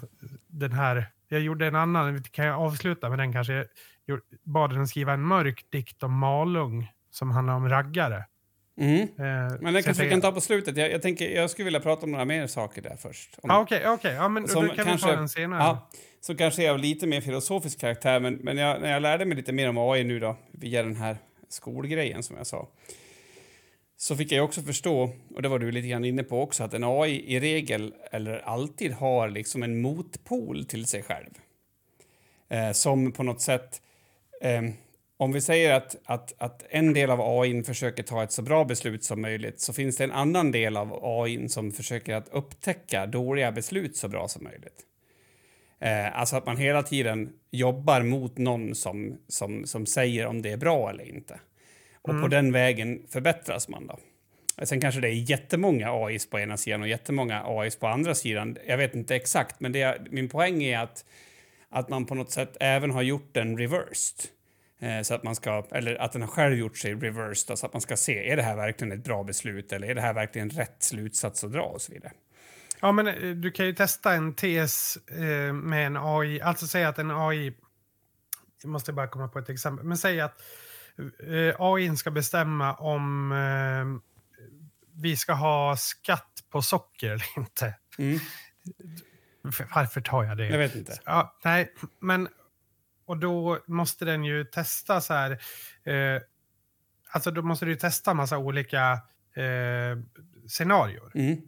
den 0.47 0.71
här, 0.71 1.11
jag 1.27 1.41
gjorde 1.41 1.67
en 1.67 1.75
annan, 1.75 2.23
kan 2.23 2.45
jag 2.45 2.59
avsluta 2.61 3.09
med 3.09 3.19
den 3.19 3.33
kanske? 3.33 3.65
Jag 4.05 4.19
bad 4.43 4.69
den 4.73 4.87
skriva 4.87 5.13
en 5.13 5.21
mörk 5.21 5.65
dikt 5.69 6.03
om 6.03 6.13
Malung 6.17 6.91
som 7.11 7.31
handlar 7.31 7.53
om 7.53 7.69
raggare. 7.69 8.23
Mm. 8.79 9.01
Eh, 9.01 9.07
Men 9.61 9.73
jag 9.75 9.83
kanske 9.83 10.03
vi 10.03 10.09
kan 10.09 10.21
ta 10.21 10.31
på 10.31 10.41
slutet. 10.41 10.77
Jag, 10.77 10.91
jag, 10.91 11.01
tänker, 11.01 11.29
jag 11.35 11.49
skulle 11.49 11.63
vilja 11.65 11.79
prata 11.79 12.05
om 12.05 12.11
några 12.11 12.25
mer 12.25 12.47
saker 12.47 12.81
där 12.81 12.95
först. 12.95 13.29
Om, 13.43 13.49
Ja, 13.49 13.59
Okej, 13.61 13.87
okej. 13.89 14.13
Ja, 14.13 14.27
men 14.29 14.47
Som 14.47 14.67
då 14.67 14.73
kan 14.73 14.85
kanske- 14.85 15.07
vi 15.07 15.13
ta 15.13 15.19
den 15.19 15.29
senare. 15.29 15.59
Ja, 15.63 15.89
så 16.21 16.35
kanske 16.35 16.63
är 16.67 16.71
av 16.71 16.79
lite 16.79 17.07
mer 17.07 17.21
filosofisk 17.21 17.79
karaktär, 17.79 18.19
men, 18.19 18.33
men 18.33 18.57
jag, 18.57 18.81
när 18.81 18.91
jag 18.91 19.01
lärde 19.01 19.25
mig 19.25 19.37
lite 19.37 19.51
mer 19.53 19.69
om 19.69 19.77
AI 19.77 20.03
nu 20.03 20.19
då, 20.19 20.35
via 20.51 20.83
den 20.83 20.95
här 20.95 21.17
skolgrejen 21.49 22.23
som 22.23 22.37
jag 22.37 22.47
sa, 22.47 22.67
så 24.03 24.15
fick 24.15 24.31
jag 24.31 24.45
också 24.45 24.61
förstå, 24.61 25.09
och 25.35 25.41
det 25.41 25.49
var 25.49 25.59
du 25.59 25.71
lite 25.71 25.87
grann 25.87 26.05
inne 26.05 26.23
på 26.23 26.41
också, 26.41 26.63
att 26.63 26.73
en 26.73 26.83
AI 26.83 27.35
i 27.35 27.39
regel, 27.39 27.93
eller 28.11 28.39
alltid, 28.39 28.91
har 28.91 29.29
liksom 29.29 29.63
en 29.63 29.81
motpol 29.81 30.65
till 30.65 30.85
sig 30.85 31.03
själv. 31.03 31.29
Eh, 32.49 32.71
som 32.71 33.11
på 33.11 33.23
något 33.23 33.41
sätt, 33.41 33.81
eh, 34.41 34.61
om 35.17 35.31
vi 35.31 35.41
säger 35.41 35.73
att, 35.73 35.95
att, 36.05 36.33
att 36.37 36.65
en 36.69 36.93
del 36.93 37.09
av 37.09 37.21
AI 37.21 37.63
försöker 37.63 38.03
ta 38.03 38.23
ett 38.23 38.31
så 38.31 38.41
bra 38.41 38.65
beslut 38.65 39.03
som 39.03 39.21
möjligt 39.21 39.61
så 39.61 39.73
finns 39.73 39.97
det 39.97 40.03
en 40.03 40.11
annan 40.11 40.51
del 40.51 40.77
av 40.77 40.99
AI 41.03 41.49
som 41.49 41.71
försöker 41.71 42.15
att 42.15 42.29
upptäcka 42.29 43.05
dåliga 43.05 43.51
beslut 43.51 43.97
så 43.97 44.07
bra 44.07 44.27
som 44.27 44.43
möjligt. 44.43 44.81
Eh, 45.79 46.19
alltså 46.19 46.35
att 46.35 46.45
man 46.45 46.57
hela 46.57 46.83
tiden 46.83 47.33
jobbar 47.51 48.01
mot 48.01 48.37
någon 48.37 48.75
som, 48.75 49.17
som, 49.27 49.65
som 49.65 49.85
säger 49.85 50.25
om 50.25 50.41
det 50.41 50.51
är 50.51 50.57
bra 50.57 50.89
eller 50.89 51.03
inte. 51.03 51.39
Och 52.03 52.09
Mm. 52.09 52.21
på 52.21 52.27
den 52.27 52.51
vägen 52.51 53.01
förbättras 53.09 53.69
man 53.69 53.87
då. 53.87 53.99
Sen 54.65 54.81
kanske 54.81 55.01
det 55.01 55.07
är 55.07 55.29
jättemånga 55.29 55.91
AIs 55.91 56.29
på 56.29 56.39
ena 56.39 56.57
sidan 56.57 56.81
och 56.81 56.87
jättemånga 56.87 57.43
AIs 57.45 57.75
på 57.75 57.87
andra 57.87 58.15
sidan. 58.15 58.57
Jag 58.67 58.77
vet 58.77 58.95
inte 58.95 59.15
exakt, 59.15 59.59
men 59.59 59.71
det, 59.71 60.01
min 60.11 60.29
poäng 60.29 60.63
är 60.63 60.79
att, 60.79 61.05
att 61.69 61.89
man 61.89 62.05
på 62.05 62.15
något 62.15 62.31
sätt 62.31 62.57
även 62.59 62.91
har 62.91 63.01
gjort 63.01 63.29
den 63.33 63.57
reversed. 63.57 64.29
Eh, 64.79 65.01
så 65.01 65.13
att 65.13 65.23
man 65.23 65.35
ska, 65.35 65.65
eller 65.71 65.95
att 65.95 66.11
den 66.11 66.21
har 66.21 66.29
själv 66.29 66.55
gjort 66.55 66.77
sig 66.77 66.93
reversed, 66.93 67.47
då, 67.47 67.55
så 67.55 67.65
att 67.65 67.73
man 67.73 67.81
ska 67.81 67.97
se, 67.97 68.29
är 68.31 68.35
det 68.37 68.43
här 68.43 68.55
verkligen 68.55 68.91
ett 68.91 69.03
bra 69.03 69.23
beslut 69.23 69.71
eller 69.73 69.87
är 69.87 69.95
det 69.95 70.01
här 70.01 70.13
verkligen 70.13 70.49
rätt 70.49 70.75
slutsats 70.83 71.43
att 71.43 71.51
dra 71.51 71.61
och 71.63 71.81
så 71.81 71.91
vidare. 71.91 72.11
Ja, 72.81 72.91
men 72.91 73.07
eh, 73.07 73.29
du 73.35 73.51
kan 73.51 73.65
ju 73.65 73.73
testa 73.73 74.13
en 74.13 74.33
tes 74.33 74.97
eh, 74.97 75.53
med 75.53 75.87
en 75.87 75.97
AI. 75.97 76.41
Alltså 76.41 76.67
säga 76.67 76.89
att 76.89 76.99
en 76.99 77.11
AI... 77.11 77.53
Jag 78.63 78.69
måste 78.69 78.93
bara 78.93 79.07
komma 79.07 79.27
på 79.27 79.39
ett 79.39 79.49
exempel. 79.49 79.85
Men 79.85 79.97
säg 79.97 80.21
att 80.21 80.41
eh, 81.27 81.55
AI 81.59 81.97
ska 81.97 82.11
bestämma 82.11 82.73
om 82.73 83.31
eh, 83.31 84.11
vi 85.01 85.17
ska 85.17 85.33
ha 85.33 85.77
skatt 85.77 86.43
på 86.49 86.61
socker 86.61 87.07
eller 87.11 87.37
inte. 87.37 87.75
Mm, 87.97 88.19
Varför 89.75 90.01
tar 90.01 90.23
jag 90.23 90.37
det? 90.37 90.47
jag 90.47 90.57
vet 90.57 90.75
inte. 90.75 90.99
Ja, 91.05 91.37
nej, 91.43 91.73
men... 91.99 92.27
Och 93.05 93.17
då 93.17 93.59
måste 93.67 94.05
den 94.05 94.23
ju 94.23 94.43
testa 94.43 95.01
så 95.01 95.13
här... 95.13 95.31
Eh, 95.83 96.21
alltså 97.11 97.31
då 97.31 97.41
måste 97.41 97.65
du 97.65 97.75
testa 97.75 98.13
massa 98.13 98.37
olika 98.37 98.91
eh, 99.33 99.97
scenarier. 100.47 101.11
Mm, 101.15 101.41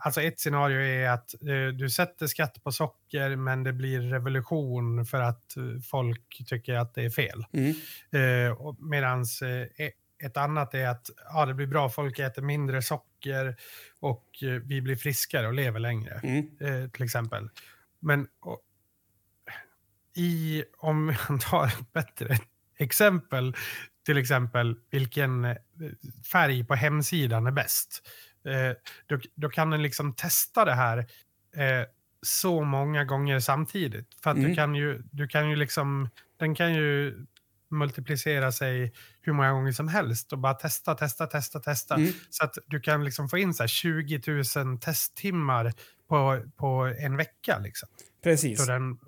Alltså 0.00 0.22
ett 0.22 0.40
scenario 0.40 0.80
är 0.80 1.08
att 1.08 1.34
eh, 1.42 1.74
du 1.74 1.90
sätter 1.90 2.26
skatt 2.26 2.64
på 2.64 2.72
socker 2.72 3.36
men 3.36 3.64
det 3.64 3.72
blir 3.72 4.00
revolution 4.00 5.06
för 5.06 5.20
att 5.20 5.56
eh, 5.56 5.62
folk 5.90 6.42
tycker 6.46 6.74
att 6.74 6.94
det 6.94 7.02
är 7.04 7.10
fel. 7.10 7.44
mm, 7.52 7.74
Eh, 8.10 8.56
Medan 8.78 9.24
eh, 9.42 9.86
e- 9.86 9.92
ett 10.22 10.36
annat 10.36 10.74
är 10.74 10.88
att 10.88 11.10
ja, 11.32 11.46
det 11.46 11.54
blir 11.54 11.66
bra, 11.66 11.88
folk 11.88 12.18
äter 12.18 12.42
mindre 12.42 12.82
socker 12.82 13.56
och 14.00 14.42
eh, 14.42 14.48
vi 14.48 14.80
blir 14.80 14.96
friskare 14.96 15.46
och 15.46 15.54
lever 15.54 15.80
längre 15.80 16.20
mm, 16.22 16.90
till 16.90 17.02
exempel. 17.04 17.48
Men 18.00 18.26
och, 18.40 18.60
i, 20.16 20.64
om 20.78 21.06
man 21.06 21.38
tar 21.50 21.66
ett 21.66 21.92
bättre 21.92 22.38
exempel, 22.78 23.56
till 24.06 24.18
exempel 24.18 24.76
vilken 24.90 25.56
färg 26.32 26.64
på 26.64 26.74
hemsidan 26.74 27.46
är 27.46 27.50
bäst. 27.50 28.08
Eh, 28.44 28.76
då, 29.06 29.18
då 29.34 29.48
kan 29.48 29.70
den 29.70 29.82
liksom 29.82 30.14
testa 30.14 30.64
det 30.64 30.74
här 30.74 30.98
eh, 31.56 31.86
så 32.22 32.62
många 32.64 33.04
gånger 33.04 33.40
samtidigt. 33.40 34.08
För 34.22 34.30
att 34.30 34.36
Mm. 34.36 34.48
du 34.50 34.54
kan 34.56 34.74
ju, 34.74 35.02
du 35.10 35.28
kan 35.28 35.50
ju 35.50 35.56
liksom, 35.56 36.08
den 36.36 36.54
kan 36.54 36.74
ju 36.74 37.16
multiplicera 37.70 38.52
sig 38.52 38.92
hur 39.22 39.32
många 39.32 39.52
gånger 39.52 39.72
som 39.72 39.88
helst 39.88 40.32
och 40.32 40.38
bara 40.38 40.54
testa, 40.54 40.94
testa, 40.94 41.26
testa, 41.26 41.60
testa. 41.60 41.94
mm. 41.94 42.12
Så 42.30 42.44
att 42.44 42.58
du 42.66 42.80
kan 42.80 43.04
liksom 43.04 43.28
få 43.28 43.38
in 43.38 43.54
så 43.54 43.62
här 43.62 43.68
20 43.68 44.22
000 44.64 44.78
testtimmar 44.78 45.72
på, 46.08 46.42
på 46.56 46.94
en 46.98 47.16
vecka. 47.16 47.58
Liksom. 47.58 47.88
Precis. 48.22 48.66
Den, 48.66 48.98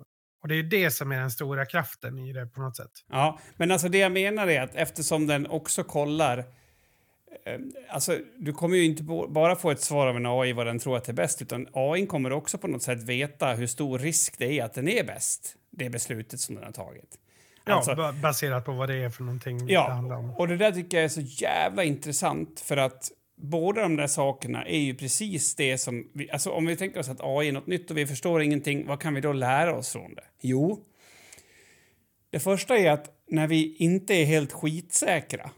och 0.41 0.47
det 0.47 0.55
är 0.55 0.63
det 0.63 0.91
som 0.91 1.11
är 1.11 1.19
den 1.19 1.31
stora 1.31 1.65
kraften 1.65 2.19
i 2.19 2.33
det 2.33 2.45
på 2.47 2.61
något 2.61 2.77
sätt. 2.77 2.91
Ja, 3.09 3.39
men 3.57 3.71
alltså 3.71 3.89
det 3.89 3.97
jag 3.97 4.11
menar 4.11 4.47
är 4.47 4.61
att 4.61 4.75
eftersom 4.75 5.27
den 5.27 5.47
också 5.47 5.83
kollar... 5.83 6.45
Eh, 7.45 7.59
alltså, 7.89 8.17
du 8.37 8.53
kommer 8.53 8.77
ju 8.77 8.83
inte 8.85 9.03
bara 9.29 9.55
få 9.55 9.71
ett 9.71 9.81
svar 9.81 10.07
av 10.07 10.15
en 10.15 10.25
AI 10.25 10.53
vad 10.53 10.65
den 10.67 10.79
tror 10.79 10.97
att 10.97 11.09
är 11.09 11.13
bäst, 11.13 11.41
utan 11.41 11.67
AI 11.73 12.05
kommer 12.05 12.31
också 12.31 12.57
på 12.57 12.67
något 12.67 12.83
sätt 12.83 13.03
veta 13.03 13.53
hur 13.53 13.67
stor 13.67 13.99
risk 13.99 14.37
det 14.37 14.59
är 14.59 14.63
att 14.63 14.73
den 14.73 14.87
är 14.87 15.03
bäst, 15.03 15.55
det 15.71 15.89
beslutet 15.89 16.39
som 16.39 16.55
den 16.55 16.63
har 16.63 16.71
tagit. 16.71 17.17
Ja, 17.65 17.73
Alltså- 17.73 17.95
ba- 17.95 18.11
baserat 18.11 18.65
på 18.65 18.71
vad 18.71 18.89
det 18.89 18.95
är 18.95 19.09
för 19.09 19.23
någonting 19.23 19.65
det 19.67 19.77
handlar 19.79 20.15
Ja, 20.15 20.19
om. 20.19 20.29
och 20.37 20.47
det 20.47 20.57
där 20.57 20.71
tycker 20.71 20.97
jag 20.97 21.03
är 21.03 21.09
så 21.09 21.21
jävla 21.21 21.83
intressant 21.83 22.59
för 22.59 22.77
att 22.77 23.11
båda 23.35 23.81
de 23.81 23.95
där 23.95 24.07
sakerna 24.07 24.65
är 24.65 24.79
ju 24.79 24.95
precis 24.95 25.55
det 25.55 25.77
som... 25.77 26.09
Vi, 26.13 26.31
alltså 26.31 26.49
om 26.51 26.65
vi 26.65 26.75
tänker 26.75 26.99
oss 26.99 27.09
att 27.09 27.21
AI 27.21 27.47
är 27.47 27.51
något 27.51 27.67
nytt 27.67 27.91
och 27.91 27.97
vi 27.97 28.07
förstår 28.07 28.41
ingenting, 28.41 28.87
vad 28.87 28.99
kan 29.01 29.13
vi 29.13 29.21
då 29.21 29.33
lära 29.33 29.75
oss 29.75 29.91
från 29.91 30.15
det? 30.15 30.23
Jo, 30.41 30.79
det 32.29 32.39
första 32.39 32.77
är 32.77 32.91
att 32.91 33.09
när 33.27 33.47
vi 33.47 33.75
inte 33.75 34.13
är 34.13 34.25
helt 34.25 34.51
skitsäkra 34.51 35.51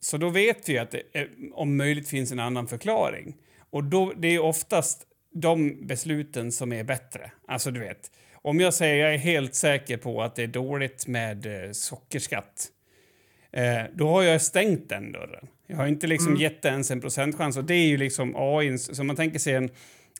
så 0.00 0.16
då 0.16 0.28
vet 0.28 0.68
vi 0.68 0.78
att 0.78 0.90
det 0.90 1.02
är, 1.12 1.28
om 1.52 1.76
möjligt 1.76 2.08
finns 2.08 2.32
en 2.32 2.38
annan 2.40 2.66
förklaring. 2.66 3.36
Och 3.70 3.84
då, 3.84 4.12
det 4.16 4.28
är 4.28 4.38
oftast 4.38 5.02
de 5.34 5.86
besluten 5.86 6.52
som 6.52 6.72
är 6.72 6.84
bättre. 6.84 7.30
Alltså 7.48 7.70
du 7.70 7.80
vet, 7.80 8.10
om 8.34 8.60
jag 8.60 8.74
säger 8.74 9.04
jag 9.04 9.14
är 9.14 9.18
helt 9.18 9.54
säker 9.54 9.96
på 9.96 10.22
att 10.22 10.36
det 10.36 10.42
är 10.42 10.46
dåligt 10.46 11.06
med 11.06 11.46
eh, 11.46 11.70
sockerskatt 11.72 12.66
eh, 13.52 13.82
då 13.94 14.08
har 14.08 14.22
jag 14.22 14.42
stängt 14.42 14.88
den 14.88 15.12
dörren. 15.12 15.46
Jag 15.66 15.76
har 15.76 15.86
inte 15.86 16.06
liksom 16.06 16.28
Mm. 16.28 16.40
gett 16.42 16.64
ens 16.64 16.90
en 16.90 17.00
procentchans. 17.00 17.56
Och 17.56 17.64
det 17.64 17.74
är 17.74 17.86
ju 17.86 17.96
liksom 17.96 18.34
AI, 18.36 18.78
så 18.78 19.04
man 19.04 19.16
tänker 19.16 19.38
sig 19.38 19.54
en, 19.54 19.70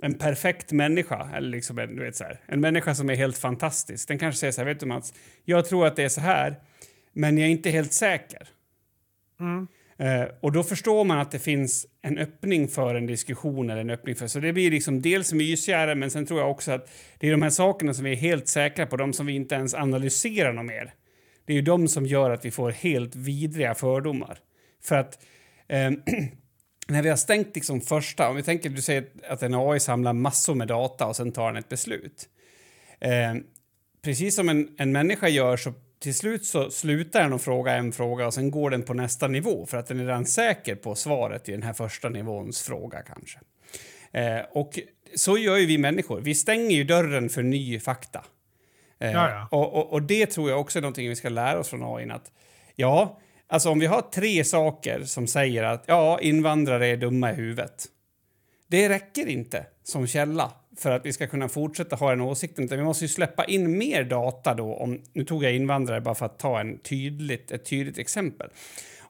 en 0.03 0.15
perfekt 0.15 0.73
människa, 0.73 1.31
eller 1.37 1.49
liksom 1.49 1.79
en, 1.79 1.97
du 1.97 2.03
vet 2.05 2.17
så 2.17 2.25
här, 2.25 2.41
en 2.47 2.61
människa 2.61 2.95
som 2.95 3.11
är 3.11 3.15
helt 3.15 3.39
fantastisk. 3.39 4.09
Den 4.09 4.19
kanske 4.19 4.39
säger 4.39 4.53
så 4.53 4.61
här, 4.61 4.67
vet 4.69 4.81
du 4.81 4.87
Mats, 4.87 5.15
jag 5.45 5.67
tror 5.69 5.87
att 5.87 5.97
det 5.97 6.03
är 6.05 6.09
så 6.09 6.21
här, 6.21 6.57
men 7.13 7.39
jag 7.39 7.47
är 7.47 7.51
inte 7.51 7.71
helt 7.71 7.93
säker. 7.93 8.49
Mm. 9.41 9.69
Eh, 9.99 10.29
och 10.41 10.53
då 10.53 10.63
förstår 10.63 11.05
man 11.05 11.19
att 11.19 11.31
det 11.31 11.39
finns 11.39 11.87
en 12.03 12.19
öppning 12.19 12.69
för 12.69 12.95
en 12.95 13.07
diskussion 13.07 13.71
eller 13.71 13.81
en 13.81 13.91
öppning 13.91 14.17
för... 14.17 14.27
Så 14.27 14.41
det 14.41 14.53
blir 14.53 14.71
liksom 14.71 15.03
dels 15.03 15.33
mysigare, 15.33 15.95
men 15.95 16.11
sen 16.11 16.27
tror 16.27 16.41
jag 16.41 16.51
också 16.51 16.73
att 16.73 16.91
det 17.19 17.27
är 17.27 17.31
de 17.31 17.43
här 17.43 17.51
sakerna 17.51 17.95
som 17.95 18.05
vi 18.05 18.13
är 18.13 18.17
helt 18.17 18.49
säkra 18.49 18.87
på, 18.87 18.97
de 18.97 19.13
som 19.13 19.27
vi 19.27 19.33
inte 19.33 19.55
ens 19.55 19.75
analyserar 19.75 20.53
något 20.53 20.67
mer. 20.67 20.95
Det 21.45 21.53
är 21.53 21.57
ju 21.57 21.63
de 21.63 21.89
som 21.89 22.07
gör 22.07 22.31
att 22.31 22.45
vi 22.45 22.51
får 22.51 22.71
helt 22.71 23.17
vidriga 23.17 23.75
fördomar. 23.75 24.39
För 24.83 24.97
att 24.97 25.25
eh, 25.69 25.91
när 26.89 27.03
vi 27.03 27.09
har 27.09 27.17
stängt 27.17 27.55
liksom 27.55 27.81
första, 27.81 28.29
om 28.29 28.37
vi 28.37 28.43
tänker 28.43 28.71
du 28.71 28.83
säger 28.83 29.07
att 29.29 29.43
en 29.43 29.55
AI 29.55 29.81
samlar 29.81 30.13
massor 30.13 30.55
med 30.55 30.69
data 30.69 31.07
och 31.07 31.17
sen 31.17 31.33
tar 31.33 31.47
den 31.47 31.57
ett 31.57 31.69
beslut. 31.69 32.29
Eh, 33.01 33.35
precis 34.03 34.35
som 34.35 34.49
en, 34.49 34.69
en 34.79 34.93
människa 34.93 35.29
gör 35.29 35.57
så 35.57 35.73
till 35.99 36.15
slut 36.15 36.45
så 36.45 36.71
slutar 36.71 37.23
den 37.23 37.33
att 37.33 37.43
fråga 37.43 37.73
en 37.73 37.93
fråga 37.93 38.27
och 38.27 38.35
sen 38.35 38.51
går 38.51 38.71
den 38.71 38.83
på 38.83 38.95
nästa 38.95 39.29
nivå 39.29 39.67
för 39.67 39.79
att 39.79 39.87
den 39.87 40.01
är 40.01 40.05
redan 40.05 40.27
säker 40.27 40.75
på 40.75 40.95
svaret 40.95 41.49
i 41.49 41.53
den 41.53 41.63
här 41.63 41.73
första 41.73 42.09
nivåns 42.09 42.63
fråga 42.63 43.03
kanske. 43.03 43.39
Eh, 44.13 44.41
och 44.53 44.79
så 45.15 45.39
gör 45.39 45.57
ju 45.57 45.67
vi 45.67 45.79
människor. 45.79 46.21
Vi 46.21 46.35
stänger 46.35 46.77
ju 46.77 46.85
dörren 46.85 47.29
för 47.29 47.43
ny 47.43 47.81
fakta. 47.81 48.25
Eh, 48.99 49.13
Ja, 49.13 49.31
ja. 49.31 49.49
Och, 49.51 49.75
och, 49.75 49.93
och 49.93 50.03
det 50.03 50.27
tror 50.27 50.51
jag 50.51 50.61
också 50.61 50.79
är 50.79 50.81
någonting 50.83 51.09
vi 51.09 51.17
ska 51.17 51.29
lära 51.29 51.59
oss 51.59 51.69
från 51.69 51.97
AI. 51.97 52.11
Att, 52.11 52.33
ja, 52.77 53.21
alltså 53.47 53.71
om 53.71 53.79
vi 53.79 53.87
har 53.87 54.03
tre 54.03 54.45
saker 54.45 55.05
som 55.05 55.27
säger 55.27 55.63
att 55.63 55.85
ja, 55.87 56.21
invandrare 56.21 56.87
är 56.87 56.97
dumma 56.97 57.33
i 57.33 57.35
huvudet. 57.35 57.87
Det 58.67 58.89
räcker 58.89 59.27
inte 59.27 59.67
som 59.83 60.07
källa 60.07 60.53
för 60.79 60.91
att 60.91 61.07
vi 61.07 61.13
ska 61.13 61.27
kunna 61.27 61.49
fortsätta 61.49 61.97
ha 61.97 62.11
den 62.11 62.21
åsikten. 62.21 62.65
Utan 62.65 62.79
vi 62.79 62.85
måste 62.85 63.05
ju 63.05 63.09
släppa 63.09 63.45
in 63.45 63.79
mer 63.79 64.05
data 64.05 64.55
då. 64.55 64.75
Om, 64.75 65.03
nu 65.13 65.25
tog 65.25 65.45
jag 65.45 65.55
invandrare 65.55 66.01
bara 66.01 66.15
för 66.15 66.27
att 66.27 66.39
ta 66.39 66.61
en 66.61 66.79
tydligt, 66.79 67.51
ett 67.51 67.65
tydligt 67.65 67.99
exempel. 67.99 68.51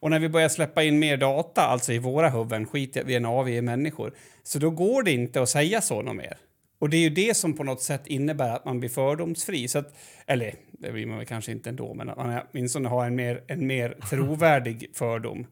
Och 0.01 0.11
när 0.11 0.19
vi 0.19 0.29
börjar 0.29 0.49
släppa 0.49 0.83
in 0.83 0.99
mer 0.99 1.16
data, 1.16 1.62
alltså 1.62 1.93
i 1.93 1.99
våra 1.99 2.31
huvuden, 2.31 2.66
skit 2.66 2.97
i 2.97 3.03
vi 3.05 3.12
är 3.12 3.16
en 3.16 3.25
är 3.25 3.62
människor, 3.62 4.12
så 4.43 4.59
då 4.59 4.71
går 4.71 5.03
det 5.03 5.12
inte 5.12 5.43
att 5.43 5.49
säga 5.49 5.81
så 5.81 6.03
något 6.03 6.16
mer. 6.16 6.37
Och 6.79 6.91
det 6.91 6.97
är 6.97 7.01
ju 7.01 7.11
det 7.11 7.37
som 7.37 7.55
på 7.55 7.64
något 7.64 7.83
sätt 7.83 8.07
innebär 8.07 8.57
att 8.57 8.64
man 8.64 8.81
blir 8.81 8.91
fördomsfri. 8.91 9.68
Så 9.68 9.79
att, 9.79 9.97
eller, 10.26 10.55
det 10.70 10.93
blir 10.93 11.07
man 11.07 11.18
väl 11.18 11.26
kanske 11.26 11.53
inte 11.53 11.70
ändå, 11.70 11.95
men 11.95 12.09
att 12.09 12.16
man 12.16 12.41
åtminstone 12.53 12.89
har 12.89 13.07
en 13.07 13.14
mer, 13.14 13.45
en 13.47 13.66
mer 13.66 13.97
trovärdig 14.11 14.91
fördom. 14.95 15.47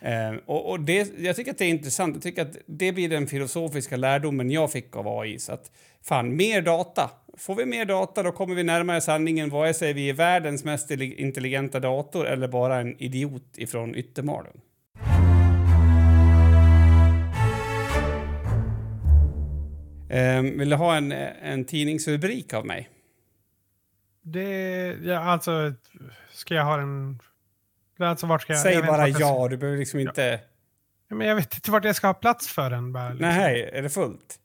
Eh, 0.00 0.34
och 0.46 0.70
och 0.70 0.80
det, 0.80 1.18
jag 1.18 1.36
tycker 1.36 1.50
att 1.50 1.58
det 1.58 1.64
är 1.64 1.68
intressant. 1.68 2.14
Jag 2.16 2.22
tycker 2.22 2.42
att 2.42 2.56
det 2.66 2.92
blir 2.92 3.08
den 3.08 3.26
filosofiska 3.26 3.96
lärdomen 3.96 4.50
jag 4.50 4.72
fick 4.72 4.96
av 4.96 5.08
AI. 5.08 5.38
Så 5.38 5.52
att, 5.52 5.70
fan, 6.02 6.36
mer 6.36 6.62
data. 6.62 7.10
Får 7.38 7.54
vi 7.54 7.66
mer 7.66 7.84
data 7.84 8.22
då 8.22 8.32
kommer 8.32 8.54
vi 8.54 8.62
närmare 8.62 9.00
sanningen 9.00 9.50
vare 9.50 9.74
sig 9.74 9.92
vi 9.92 10.08
är 10.08 10.14
världens 10.14 10.64
mest 10.64 10.90
intelligenta 10.90 11.80
dator 11.80 12.26
eller 12.26 12.48
bara 12.48 12.76
en 12.80 13.02
idiot 13.02 13.58
ifrån 13.58 13.94
Yttermalung. 13.94 14.60
Eh, 20.08 20.42
vill 20.42 20.70
du 20.70 20.76
ha 20.76 20.96
en, 20.96 21.12
en 21.12 21.64
tidningsrubrik 21.64 22.54
av 22.54 22.66
mig? 22.66 22.90
Det, 24.22 24.48
ja, 25.02 25.18
alltså, 25.18 25.72
ska 26.32 26.54
jag 26.54 26.64
ha 26.64 26.80
en... 26.80 27.18
Alltså, 27.98 28.26
vart 28.26 28.42
ska 28.42 28.52
jag, 28.52 28.62
Säg 28.62 28.74
jag 28.74 28.86
bara 28.86 29.08
jag 29.08 29.20
ja, 29.20 29.48
du 29.48 29.56
behöver 29.56 29.78
liksom 29.78 30.00
inte... 30.00 30.40
Ja, 31.08 31.16
Men 31.16 31.26
jag 31.28 31.34
vet 31.36 31.54
inte 31.54 31.70
vart 31.70 31.84
jag 31.84 31.96
ska 31.96 32.06
ha 32.06 32.14
plats 32.14 32.48
för 32.48 32.70
den. 32.70 32.92
Bara, 32.92 33.08
liksom. 33.08 33.28
Nej, 33.28 33.70
är 33.72 33.82
det 33.82 33.90
fullt? 33.90 34.40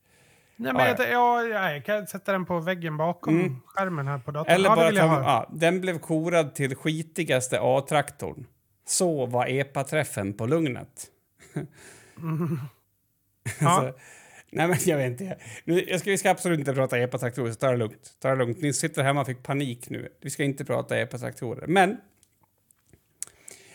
Nej, 0.56 0.74
men 0.74 0.82
Ja, 0.88 0.96
jag, 0.98 1.12
ja, 1.12 1.44
ja, 1.44 1.72
jag 1.72 1.86
kan 1.86 2.08
sätta 2.08 2.32
den 2.32 2.46
på 2.46 2.60
väggen 2.60 2.98
bakom 2.98 3.40
Mm. 3.40 3.62
skärmen 3.66 4.08
här 4.08 4.18
på 4.18 4.32
datorn. 4.32 4.54
Eller 4.54 4.70
ja, 4.70 4.76
bara 4.76 4.92
ta, 4.92 4.98
ja, 4.98 5.50
den 5.54 5.82
blev 5.82 6.00
korad 6.00 6.56
till 6.56 6.76
skitigaste 6.76 7.60
A-traktorn. 7.62 8.46
Så 8.86 9.26
var 9.26 9.46
EPA-träffen 9.48 10.34
på 10.34 10.46
Lugnet. 10.46 11.08
Mm. 12.18 12.60
Alltså, 13.62 13.94
Nej, 14.52 14.68
men 14.68 14.78
jag 14.86 14.98
vet 14.98 15.22
inte. 15.22 15.38
Nu, 15.64 15.86
jag 15.88 16.00
ska, 16.00 16.10
vi 16.10 16.18
ska 16.18 16.30
absolut 16.30 16.60
inte 16.60 16.74
prata 16.74 17.00
epatraktorer, 17.00 17.52
så 17.52 17.56
ta 17.56 17.72
det 17.72 17.78
lugnt. 17.78 18.16
Ta 18.20 18.30
det 18.30 18.36
lugnt. 18.36 18.62
Ni 18.62 18.74
sitter 18.74 19.04
hemma 19.04 19.22
och 19.22 19.28
fick 19.28 19.44
panik 19.44 19.90
nu. 19.90 20.10
Vi 20.22 20.30
ska 20.30 20.44
inte 20.44 20.66
prata 20.66 20.98
epatraktorer. 20.98 21.68
Men 21.68 21.98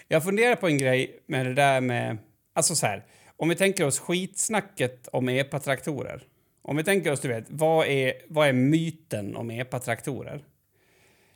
jag 0.08 0.24
funderar 0.24 0.56
på 0.56 0.66
en 0.66 0.78
grej 0.78 1.22
med 1.26 1.46
det 1.46 1.54
där 1.54 1.80
med... 1.80 2.18
Alltså 2.52 2.74
så 2.74 2.86
här, 2.86 3.04
om 3.36 3.48
vi 3.48 3.56
tänker 3.56 3.86
oss 3.86 3.98
skitsnacket 3.98 5.08
om 5.08 5.28
epatraktorer. 5.28 6.22
Om 6.62 6.76
vi 6.76 6.84
tänker 6.84 7.12
oss, 7.12 7.20
du 7.20 7.28
vet, 7.28 7.44
vad 7.48 7.86
är, 7.86 8.12
vad 8.28 8.48
är 8.48 8.52
myten 8.52 9.36
om 9.36 9.50
epatraktorer? 9.50 10.44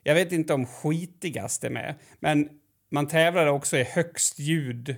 Jag 0.03 0.15
vet 0.15 0.33
inte 0.33 0.55
om 0.55 0.67
skitigast 0.67 1.65
är 1.65 1.71
med, 1.71 1.95
men 2.19 2.49
man 2.91 3.09
tävlar 3.09 3.47
också 3.47 3.77
i 3.77 3.85
högst 3.85 4.39
ljud, 4.39 4.91
eh, 4.91 4.97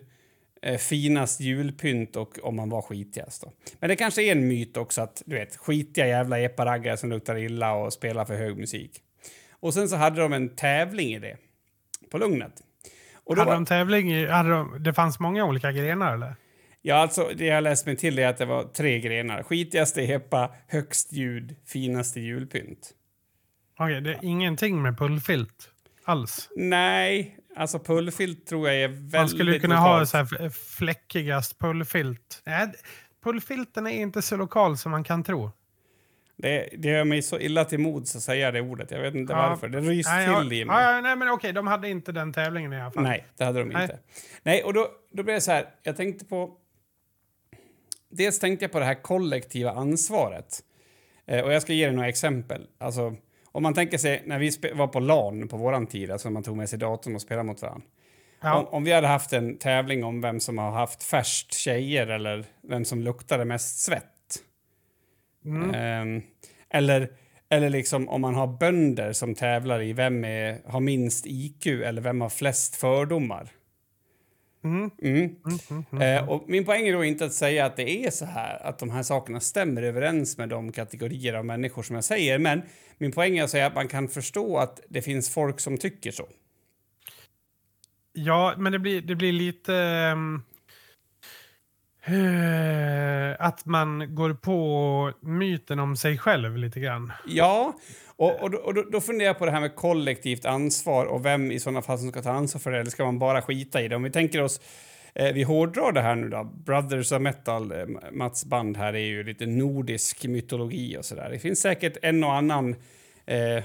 finast 0.79 1.41
julpynt 1.41 2.17
och 2.17 2.39
om 2.43 2.57
man 2.57 2.71
var 2.71 2.83
skitigast. 2.83 3.43
Då. 3.43 3.53
Men 3.81 3.89
det 3.89 3.97
kanske 3.97 4.23
är 4.23 4.33
en 4.33 4.49
myt 4.49 4.77
också 4.77 5.03
att 5.03 5.23
du 5.27 5.37
vet, 5.37 5.57
skitiga 5.57 6.07
jävla 6.07 6.39
eparaggare 6.39 6.97
som 6.97 7.11
luktar 7.11 7.37
illa 7.37 7.73
och 7.73 7.93
spelar 7.93 8.25
för 8.25 8.35
hög 8.35 8.57
musik. 8.57 9.01
Och 9.51 9.75
sen 9.75 9.89
så 9.89 9.97
hade 9.97 10.21
de 10.21 10.33
en 10.33 10.49
tävling 10.49 11.15
i 11.15 11.19
det 11.19 11.37
på 12.11 12.19
Lugnet. 12.19 12.53
Och 13.25 13.37
då 13.37 13.43
hade 13.43 13.53
de 13.53 13.67
tävling 13.67 14.13
i, 14.13 14.27
hade 14.27 14.51
de, 14.51 14.83
det 14.83 14.95
fanns 14.95 15.21
många 15.21 15.45
olika 15.45 15.73
grenar 15.73 16.15
eller? 16.15 16.35
Ja, 16.83 16.95
alltså 16.95 17.31
det 17.37 17.45
jag 17.45 17.65
läst 17.65 17.87
mig 17.87 17.97
till 17.97 18.19
är 18.19 18.27
att 18.27 18.39
det 18.39 18.45
var 18.45 18.65
tre 18.65 19.01
grenar. 19.01 19.43
Skitigaste 19.43 20.03
epa, 20.03 20.55
högst 20.69 21.13
ljud, 21.13 21.57
finaste 21.67 22.21
julpynt. 22.21 22.95
Okej, 23.79 23.85
okay, 23.85 24.01
det 24.01 24.11
är 24.11 24.25
ingenting 24.25 24.83
med 24.83 24.99
pullfilt 24.99 25.73
alls? 26.05 26.49
Nej, 26.57 27.39
alltså 27.57 27.79
pullfilt 27.79 28.47
tror 28.47 28.69
jag 28.69 28.83
är 28.83 28.89
väldigt 28.89 29.13
Man 29.13 29.29
skulle 29.29 29.59
kunna 29.59 29.75
lokalt. 29.75 29.99
ha 29.99 30.07
så 30.07 30.17
här 30.17 30.49
fläckigast 30.49 31.59
pullfilt. 31.59 32.43
Nej, 32.47 32.73
pullfilten 33.25 33.87
är 33.87 33.91
inte 33.91 34.23
så 34.23 34.37
lokal 34.37 34.79
som 34.79 34.91
man 34.93 35.05
kan 35.05 35.25
tro. 35.25 35.51
Det, 36.37 36.69
det 36.79 36.89
gör 36.89 37.05
mig 37.05 37.23
så 37.23 37.39
illa 37.39 37.65
till 37.65 37.79
mods 37.79 38.17
att 38.17 38.23
säga 38.23 38.51
det 38.51 38.61
ordet. 38.61 38.91
Jag 38.91 39.01
vet 39.01 39.15
inte 39.15 39.33
ja. 39.33 39.49
varför. 39.49 39.69
Det 39.69 39.81
rys 39.81 40.07
nej, 40.07 40.27
till 40.27 40.53
i 40.53 40.65
mig. 40.65 40.83
Ja, 40.83 41.01
nej, 41.01 41.17
men 41.17 41.29
okej, 41.29 41.53
de 41.53 41.67
hade 41.67 41.89
inte 41.89 42.13
den 42.13 42.33
tävlingen 42.33 42.73
i 42.73 42.81
alla 42.81 42.91
fall. 42.91 43.03
Nej, 43.03 43.27
det 43.37 43.45
hade 43.45 43.59
de 43.59 43.69
nej. 43.69 43.83
inte. 43.83 43.99
Nej, 44.43 44.63
och 44.63 44.75
då, 44.75 44.89
då 45.13 45.23
blev 45.23 45.35
det 45.35 45.41
så 45.41 45.53
här. 45.53 45.69
Jag 45.83 45.97
tänkte 45.97 46.25
på... 46.25 46.57
Dels 48.11 48.39
tänkte 48.39 48.65
jag 48.65 48.73
på 48.73 48.79
det 48.79 48.85
här 48.85 49.03
kollektiva 49.03 49.71
ansvaret. 49.71 50.61
Eh, 51.27 51.45
och 51.45 51.53
jag 51.53 51.63
ska 51.63 51.73
ge 51.73 51.87
dig 51.87 51.95
några 51.95 52.09
exempel. 52.09 52.67
Alltså, 52.79 53.17
om 53.53 53.63
man 53.63 53.75
tänker 53.75 53.99
sig 53.99 54.23
när 54.27 54.39
vi 54.39 54.51
var 54.75 54.87
på 54.87 55.01
LAN 55.01 55.49
på 55.49 55.57
våran 55.57 55.87
tid, 55.87 56.11
alltså 56.11 56.29
när 56.29 56.33
man 56.33 56.43
tog 56.43 56.57
med 56.57 56.69
sig 56.69 56.79
datorn 56.79 57.15
och 57.15 57.23
spelade 57.23 57.47
mot 57.47 57.63
varandra. 57.63 57.87
Ja. 58.41 58.55
Om, 58.55 58.67
om, 58.67 58.85
vi 58.85 58.93
hade 58.93 59.07
haft 59.07 59.33
en 59.33 59.59
tävling 59.59 60.05
om 60.05 60.21
vem 60.21 60.41
som 60.41 60.59
har 60.59 60.71
haft 60.71 61.03
färst 61.03 61.55
tjejer 61.55 62.07
eller 62.07 62.45
vem 62.69 62.85
som 62.85 63.01
luktade 63.01 63.45
mest 63.45 63.79
svett. 63.79 64.43
Mm. 65.45 66.03
Um, 66.03 66.23
eller, 66.71 67.09
eller 67.49 67.71
liksom 67.71 68.09
om 68.09 68.21
man 68.21 68.35
har 68.35 68.47
bönder 68.47 69.13
som 69.13 69.35
tävlar 69.35 69.83
i 69.83 69.93
vem 69.93 70.25
är, 70.25 70.61
har 70.67 70.81
minst 70.81 71.27
IQ 71.27 71.67
eller 71.67 72.03
vem 72.03 72.21
har 72.21 72.29
flest 72.29 72.77
fördomar. 72.77 73.49
Mm. 74.65 74.91
Mm. 75.03 75.15
mm, 75.15 75.39
mm, 75.71 75.85
mm 75.93 76.19
eh, 76.19 76.29
och 76.29 76.45
min 76.49 76.65
poäng 76.65 76.89
är 76.89 76.93
då 76.93 77.05
inte 77.05 77.25
att 77.25 77.33
säga 77.33 77.67
att 77.67 77.77
det 77.77 78.07
är 78.07 78.11
så 78.11 78.25
här, 78.25 78.67
att 78.67 78.79
de 78.79 78.91
här 78.91 79.03
sakerna 79.03 79.41
stämmer 79.41 79.83
överens 79.83 80.39
med 80.39 80.49
de 80.49 80.73
kategorier 80.73 81.35
av 81.35 81.45
människor 81.45 81.83
som 81.83 81.95
jag 81.95 82.05
säger, 82.05 82.39
men 82.39 82.63
min 82.99 83.13
poäng 83.13 83.39
är 83.39 83.45
att 83.45 83.51
säga 83.51 83.67
att 83.67 83.75
man 83.75 83.89
kan 83.89 84.09
förstå 84.09 84.57
att 84.59 84.81
det 84.89 85.03
finns 85.03 85.31
folk 85.31 85.61
som 85.61 85.79
tycker 85.79 86.11
så. 86.11 86.29
Ja, 88.13 88.55
men 88.59 88.73
det 88.73 88.79
blir, 88.79 89.03
det 89.03 89.15
blir 89.15 89.33
lite... 89.33 89.73
Um, 90.13 90.43
Eh, 92.05 93.47
att 93.47 93.67
man 93.67 94.15
går 94.15 94.35
på 94.35 95.13
myten 95.21 95.79
om 95.79 95.97
sig 95.97 96.19
själv 96.19 96.57
lite 96.57 96.81
grann. 96.81 97.13
Ja, 97.27 97.79
och, 98.17 98.43
och, 98.43 98.51
då, 98.51 98.59
och 98.59 98.91
då 98.91 99.01
funderar 99.01 99.27
jag 99.27 99.39
på 99.39 99.47
det 99.47 99.53
här 99.53 99.61
med 99.61 99.75
kollektivt 99.77 100.45
ansvar 100.45 101.07
och 101.07 101.25
vem 101.25 101.53
i 101.53 101.61
sådana 101.61 101.83
fall 101.83 101.99
som 101.99 102.11
ska 102.11 102.23
ta 102.23 102.31
ansvar 102.31 102.61
för 102.61 102.71
det, 102.71 102.81
eller 102.81 102.91
ska 102.91 103.05
man 103.05 103.19
bara 103.19 103.43
skita 103.43 103.83
i 103.83 103.89
det? 103.89 103.97
Om 103.97 104.03
vi 104.03 104.11
tänker 104.11 104.43
oss 104.43 104.61
Eh, 105.15 105.33
vi 105.33 105.43
hårdrar 105.43 105.93
det 105.93 106.01
här 106.01 106.15
nu 106.15 106.29
då. 106.29 106.45
Brothers 106.45 107.13
of 107.13 107.21
Metal, 107.21 107.73
eh, 107.73 107.87
Mats 108.13 108.45
band 108.45 108.77
här, 108.77 108.95
är 108.95 108.99
ju 108.99 109.25
lite 109.25 109.47
nordisk 109.47 110.27
mytologi 110.27 110.97
och 110.97 111.05
sådär. 111.05 111.31
Det 111.31 111.39
finns 111.39 111.61
säkert 111.61 111.97
en 112.03 112.25
och 112.25 112.35
annan 112.35 112.77
eh, 113.27 113.65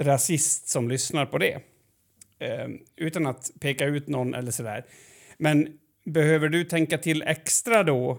rasist 0.00 0.68
som 0.68 0.88
lyssnar 0.88 1.26
på 1.26 1.38
det. 1.38 1.58
Eh, 2.38 2.68
utan 2.96 3.26
att 3.26 3.50
peka 3.60 3.84
ut 3.84 4.08
någon 4.08 4.34
eller 4.34 4.50
sådär. 4.50 4.84
Men 5.38 5.78
behöver 6.12 6.48
du 6.48 6.64
tänka 6.64 6.98
till 6.98 7.22
extra 7.22 7.82
då 7.82 8.18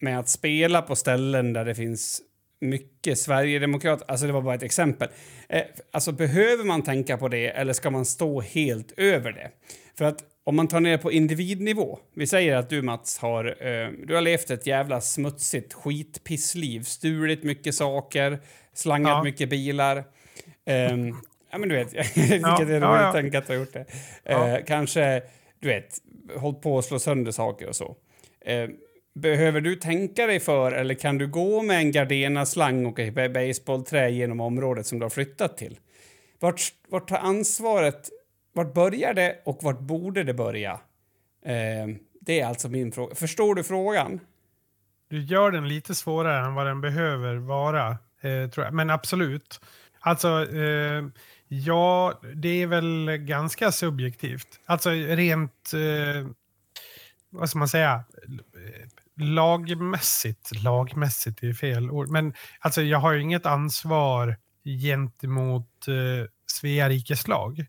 med 0.00 0.18
att 0.18 0.28
spela 0.28 0.82
på 0.82 0.96
ställen 0.96 1.52
där 1.52 1.64
det 1.64 1.74
finns 1.74 2.22
mycket 2.60 3.18
Sverigedemokrat, 3.18 4.10
alltså 4.10 4.26
det 4.26 4.32
var 4.32 4.42
bara 4.42 4.54
ett 4.54 4.62
exempel. 4.62 5.08
Eh, 5.48 5.62
alltså 5.90 6.12
behöver 6.12 6.64
man 6.64 6.82
tänka 6.82 7.18
på 7.18 7.28
det 7.28 7.48
eller 7.48 7.72
ska 7.72 7.90
man 7.90 8.04
stå 8.04 8.40
helt 8.40 8.92
över 8.96 9.32
det? 9.32 9.50
För 9.98 10.04
att 10.04 10.24
om 10.44 10.56
man 10.56 10.68
tar 10.68 10.80
ner 10.80 10.98
på 10.98 11.12
individnivå, 11.12 11.98
vi 12.14 12.26
säger 12.26 12.56
att 12.56 12.70
du 12.70 12.82
Mats 12.82 13.18
har, 13.18 13.44
eh, 13.66 13.88
du 14.06 14.14
har 14.14 14.20
levt 14.20 14.50
ett 14.50 14.66
jävla 14.66 15.00
smutsigt 15.00 15.72
skitpissliv, 15.72 16.82
stulit 16.82 17.42
mycket 17.42 17.74
saker, 17.74 18.38
slangat 18.74 19.10
ja. 19.10 19.22
mycket 19.22 19.48
bilar. 19.48 19.96
Eh, 20.66 20.96
ja 21.50 21.58
men 21.58 21.68
du 21.68 21.74
vet, 21.74 21.90
tycker 21.90 22.40
ja, 22.42 22.60
är 22.60 22.64
roligt 22.64 22.82
ja, 22.82 23.02
ja. 23.02 23.12
tänka 23.12 23.38
att 23.38 23.46
du 23.46 23.52
har 23.52 23.60
gjort 23.60 23.72
det. 23.72 23.84
Eh, 24.24 24.56
kanske, 24.66 25.22
du 25.66 25.72
vet, 25.72 25.98
hållit 26.40 26.60
på 26.60 26.78
att 26.78 26.84
slå 26.84 26.98
sönder 26.98 27.32
saker 27.32 27.68
och 27.68 27.76
så. 27.76 27.96
Eh, 28.40 28.68
behöver 29.14 29.60
du 29.60 29.76
tänka 29.76 30.26
dig 30.26 30.40
för 30.40 30.72
eller 30.72 30.94
kan 30.94 31.18
du 31.18 31.26
gå 31.26 31.62
med 31.62 31.78
en 31.78 31.92
Gardena-slang 31.92 32.86
och 32.86 32.98
ett 32.98 33.32
baseballträ 33.32 34.08
genom 34.10 34.40
området 34.40 34.86
som 34.86 34.98
du 34.98 35.04
har 35.04 35.10
flyttat 35.10 35.56
till? 35.56 35.78
Vart, 36.38 36.60
vart 36.88 37.08
tar 37.08 37.16
ansvaret 37.16 38.10
vart 38.52 38.74
börjar 38.74 39.14
det 39.14 39.42
och 39.44 39.58
vart 39.62 39.80
borde 39.80 40.24
det 40.24 40.34
börja? 40.34 40.72
Eh, 41.44 41.96
det 42.20 42.40
är 42.40 42.46
alltså 42.46 42.68
min 42.68 42.92
fråga. 42.92 43.14
Förstår 43.14 43.54
du 43.54 43.62
frågan? 43.62 44.20
Du 45.08 45.22
gör 45.22 45.50
den 45.50 45.68
lite 45.68 45.94
svårare 45.94 46.46
än 46.46 46.54
vad 46.54 46.66
den 46.66 46.80
behöver 46.80 47.36
vara, 47.36 47.88
eh, 48.20 48.50
tror 48.50 48.64
jag. 48.64 48.74
Men 48.74 48.90
absolut. 48.90 49.60
Alltså, 50.00 50.28
eh, 50.28 51.04
ja, 51.48 52.20
det 52.34 52.62
är 52.62 52.66
väl 52.66 53.16
ganska 53.16 53.72
subjektivt. 53.72 54.60
Alltså 54.66 54.90
rent, 54.90 55.72
eh, 55.74 56.28
vad 57.30 57.48
ska 57.50 57.58
man 57.58 57.68
säga, 57.68 58.04
lagmässigt, 59.20 60.62
lagmässigt 60.64 61.42
är 61.42 61.52
fel 61.52 61.90
ord, 61.90 62.08
men 62.08 62.34
alltså 62.60 62.82
jag 62.82 62.98
har 62.98 63.12
ju 63.12 63.22
inget 63.22 63.46
ansvar 63.46 64.36
gentemot 64.82 65.88
eh, 65.88 66.28
Svea 66.46 66.88
rikes 66.88 67.28
lag. 67.28 67.66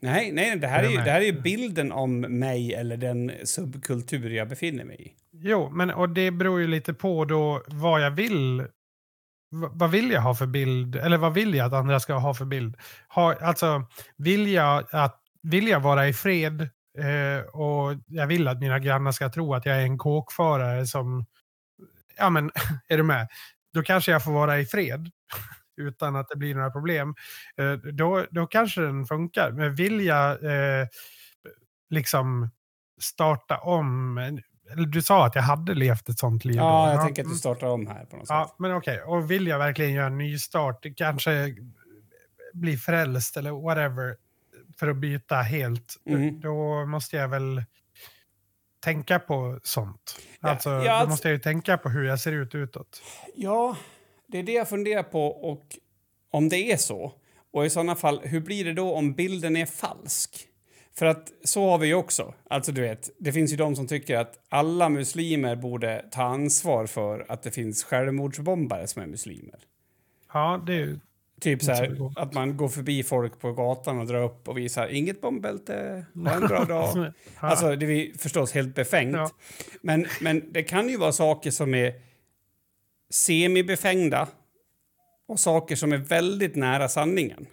Nej, 0.00 0.32
nej 0.32 0.58
det, 0.58 0.66
här 0.66 0.84
är 0.84 0.88
ju, 0.88 0.96
det 0.96 1.10
här 1.10 1.20
är 1.20 1.24
ju 1.24 1.40
bilden 1.40 1.92
om 1.92 2.20
mig 2.20 2.74
eller 2.74 2.96
den 2.96 3.32
subkultur 3.44 4.30
jag 4.30 4.48
befinner 4.48 4.84
mig 4.84 4.96
i. 5.00 5.12
Jo, 5.32 5.70
men 5.70 5.90
och 5.90 6.08
det 6.08 6.30
beror 6.30 6.60
ju 6.60 6.66
lite 6.66 6.94
på 6.94 7.24
då 7.24 7.62
vad 7.66 8.00
jag 8.00 8.10
vill 8.10 8.66
vad 9.50 9.90
vill 9.90 10.10
jag 10.10 10.20
ha 10.20 10.34
för 10.34 10.46
bild? 10.46 10.96
Eller 10.96 11.16
vad 11.16 11.34
vill 11.34 11.54
jag 11.54 11.66
att 11.66 11.72
andra 11.72 12.00
ska 12.00 12.14
ha 12.14 12.34
för 12.34 12.44
bild? 12.44 12.76
Ha, 13.08 13.34
alltså, 13.34 13.86
vill 14.16 14.48
jag, 14.48 14.84
att, 14.92 15.20
vill 15.42 15.68
jag 15.68 15.80
vara 15.80 16.08
i 16.08 16.12
fred 16.12 16.60
eh, 16.98 17.46
och 17.52 17.94
jag 18.06 18.26
vill 18.26 18.48
att 18.48 18.60
mina 18.60 18.78
grannar 18.78 19.12
ska 19.12 19.28
tro 19.28 19.54
att 19.54 19.66
jag 19.66 19.76
är 19.76 19.82
en 19.82 19.98
kåkfarare 19.98 20.86
som... 20.86 21.26
Ja, 22.16 22.30
men 22.30 22.50
är 22.88 22.96
du 22.96 23.02
med? 23.02 23.28
Då 23.74 23.82
kanske 23.82 24.12
jag 24.12 24.24
får 24.24 24.32
vara 24.32 24.58
i 24.58 24.66
fred 24.66 25.10
utan 25.76 26.16
att 26.16 26.28
det 26.28 26.36
blir 26.36 26.54
några 26.54 26.70
problem, 26.70 27.14
eh, 27.56 27.72
då, 27.72 28.26
då 28.30 28.46
kanske 28.46 28.80
den 28.80 29.06
funkar. 29.06 29.50
Men 29.52 29.74
vill 29.74 30.00
jag 30.00 30.44
eh, 30.44 30.86
liksom 31.90 32.50
starta 33.00 33.58
om 33.58 34.18
du 34.76 35.02
sa 35.02 35.26
att 35.26 35.34
jag 35.34 35.42
hade 35.42 35.74
levt 35.74 36.08
ett 36.08 36.18
sånt 36.18 36.44
liv. 36.44 36.56
Ja, 36.56 36.86
då. 36.86 36.92
jag 36.92 37.00
ja. 37.00 37.04
tänker 37.04 37.22
att 37.22 37.30
du 37.30 37.36
startar 37.36 37.66
om 37.66 37.86
här 37.86 38.04
på 38.04 38.16
något 38.16 38.26
ja, 38.28 38.46
sätt. 38.48 38.54
Men 38.58 38.76
okej, 38.76 39.02
okay. 39.02 39.16
och 39.16 39.30
vill 39.30 39.46
jag 39.46 39.58
verkligen 39.58 39.92
göra 39.92 40.06
en 40.06 40.18
ny 40.18 40.38
start, 40.38 40.86
kanske 40.96 41.54
bli 42.52 42.76
frälst 42.76 43.36
eller 43.36 43.50
whatever, 43.50 44.16
för 44.78 44.88
att 44.88 44.96
byta 44.96 45.36
helt, 45.36 45.96
mm. 46.06 46.40
då 46.40 46.86
måste 46.86 47.16
jag 47.16 47.28
väl 47.28 47.62
tänka 48.80 49.18
på 49.18 49.60
sånt. 49.62 50.20
Alltså, 50.40 50.70
ja, 50.70 50.76
alltså, 50.76 51.06
då 51.06 51.10
måste 51.10 51.28
jag 51.28 51.32
ju 51.32 51.40
tänka 51.40 51.78
på 51.78 51.88
hur 51.88 52.04
jag 52.04 52.20
ser 52.20 52.32
ut 52.32 52.54
utåt. 52.54 53.02
Ja, 53.34 53.76
det 54.26 54.38
är 54.38 54.42
det 54.42 54.52
jag 54.52 54.68
funderar 54.68 55.02
på 55.02 55.26
och 55.26 55.64
om 56.30 56.48
det 56.48 56.72
är 56.72 56.76
så. 56.76 57.12
Och 57.52 57.66
i 57.66 57.70
sådana 57.70 57.96
fall, 57.96 58.20
hur 58.24 58.40
blir 58.40 58.64
det 58.64 58.72
då 58.72 58.94
om 58.94 59.12
bilden 59.12 59.56
är 59.56 59.66
falsk? 59.66 60.48
För 60.98 61.06
att 61.06 61.32
så 61.44 61.70
har 61.70 61.78
vi 61.78 61.86
ju 61.86 61.94
också. 61.94 62.34
Alltså 62.50 62.72
du 62.72 62.80
vet, 62.80 63.10
det 63.18 63.32
finns 63.32 63.52
ju 63.52 63.56
de 63.56 63.76
som 63.76 63.86
tycker 63.86 64.16
att 64.16 64.38
alla 64.48 64.88
muslimer 64.88 65.56
borde 65.56 66.04
ta 66.10 66.22
ansvar 66.22 66.86
för 66.86 67.26
att 67.28 67.42
det 67.42 67.50
finns 67.50 67.84
självmordsbombare 67.84 68.86
som 68.86 69.02
är 69.02 69.06
muslimer. 69.06 69.58
Ja, 70.32 70.62
det 70.66 70.72
är 70.72 70.78
ju... 70.78 71.00
Typ 71.40 71.62
så 71.62 71.72
här, 71.72 72.12
att 72.16 72.32
man 72.32 72.56
går 72.56 72.68
förbi 72.68 73.02
folk 73.02 73.40
på 73.40 73.52
gatan 73.52 73.98
och 73.98 74.06
drar 74.06 74.24
upp 74.24 74.48
och 74.48 74.58
visar 74.58 74.88
inget 74.88 75.20
bombbälte, 75.20 76.04
ha 76.14 76.32
en 76.32 76.48
bra 76.48 76.64
dag. 76.64 77.12
Alltså 77.36 77.76
det 77.76 77.86
är 77.86 78.18
förstås 78.18 78.52
helt 78.52 78.74
befängt. 78.74 79.16
Ja. 79.16 79.30
Men, 79.82 80.06
men 80.20 80.52
det 80.52 80.62
kan 80.62 80.88
ju 80.88 80.96
vara 80.96 81.12
saker 81.12 81.50
som 81.50 81.74
är 81.74 81.92
semibefängda 83.10 84.28
och 85.28 85.40
saker 85.40 85.76
som 85.76 85.92
är 85.92 85.96
väldigt 85.98 86.56
nära 86.56 86.88
sanningen. 86.88 87.46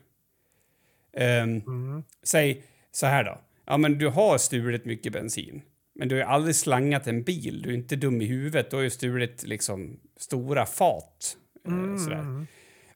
Um, 1.13 1.61
mm. 1.67 2.03
Säg 2.23 2.63
så 2.95 3.05
här 3.05 3.23
då. 3.23 3.37
Ja, 3.65 3.77
men 3.77 3.97
du 3.97 4.07
har 4.07 4.37
stulit 4.37 4.85
mycket 4.85 5.13
bensin, 5.13 5.61
men 5.95 6.07
du 6.07 6.15
har 6.15 6.23
aldrig 6.23 6.55
slangat 6.55 7.07
en 7.07 7.23
bil. 7.23 7.61
Du 7.61 7.69
är 7.69 7.73
inte 7.73 7.95
dum 7.95 8.21
i 8.21 8.25
huvudet. 8.25 8.69
Du 8.69 8.75
har 8.75 8.83
ju 8.83 8.89
stulit 8.89 9.43
liksom 9.43 9.99
stora 10.17 10.65
fat. 10.65 11.37
Eh, 11.67 11.73
mm. 11.73 11.97
Sådär. 11.97 12.45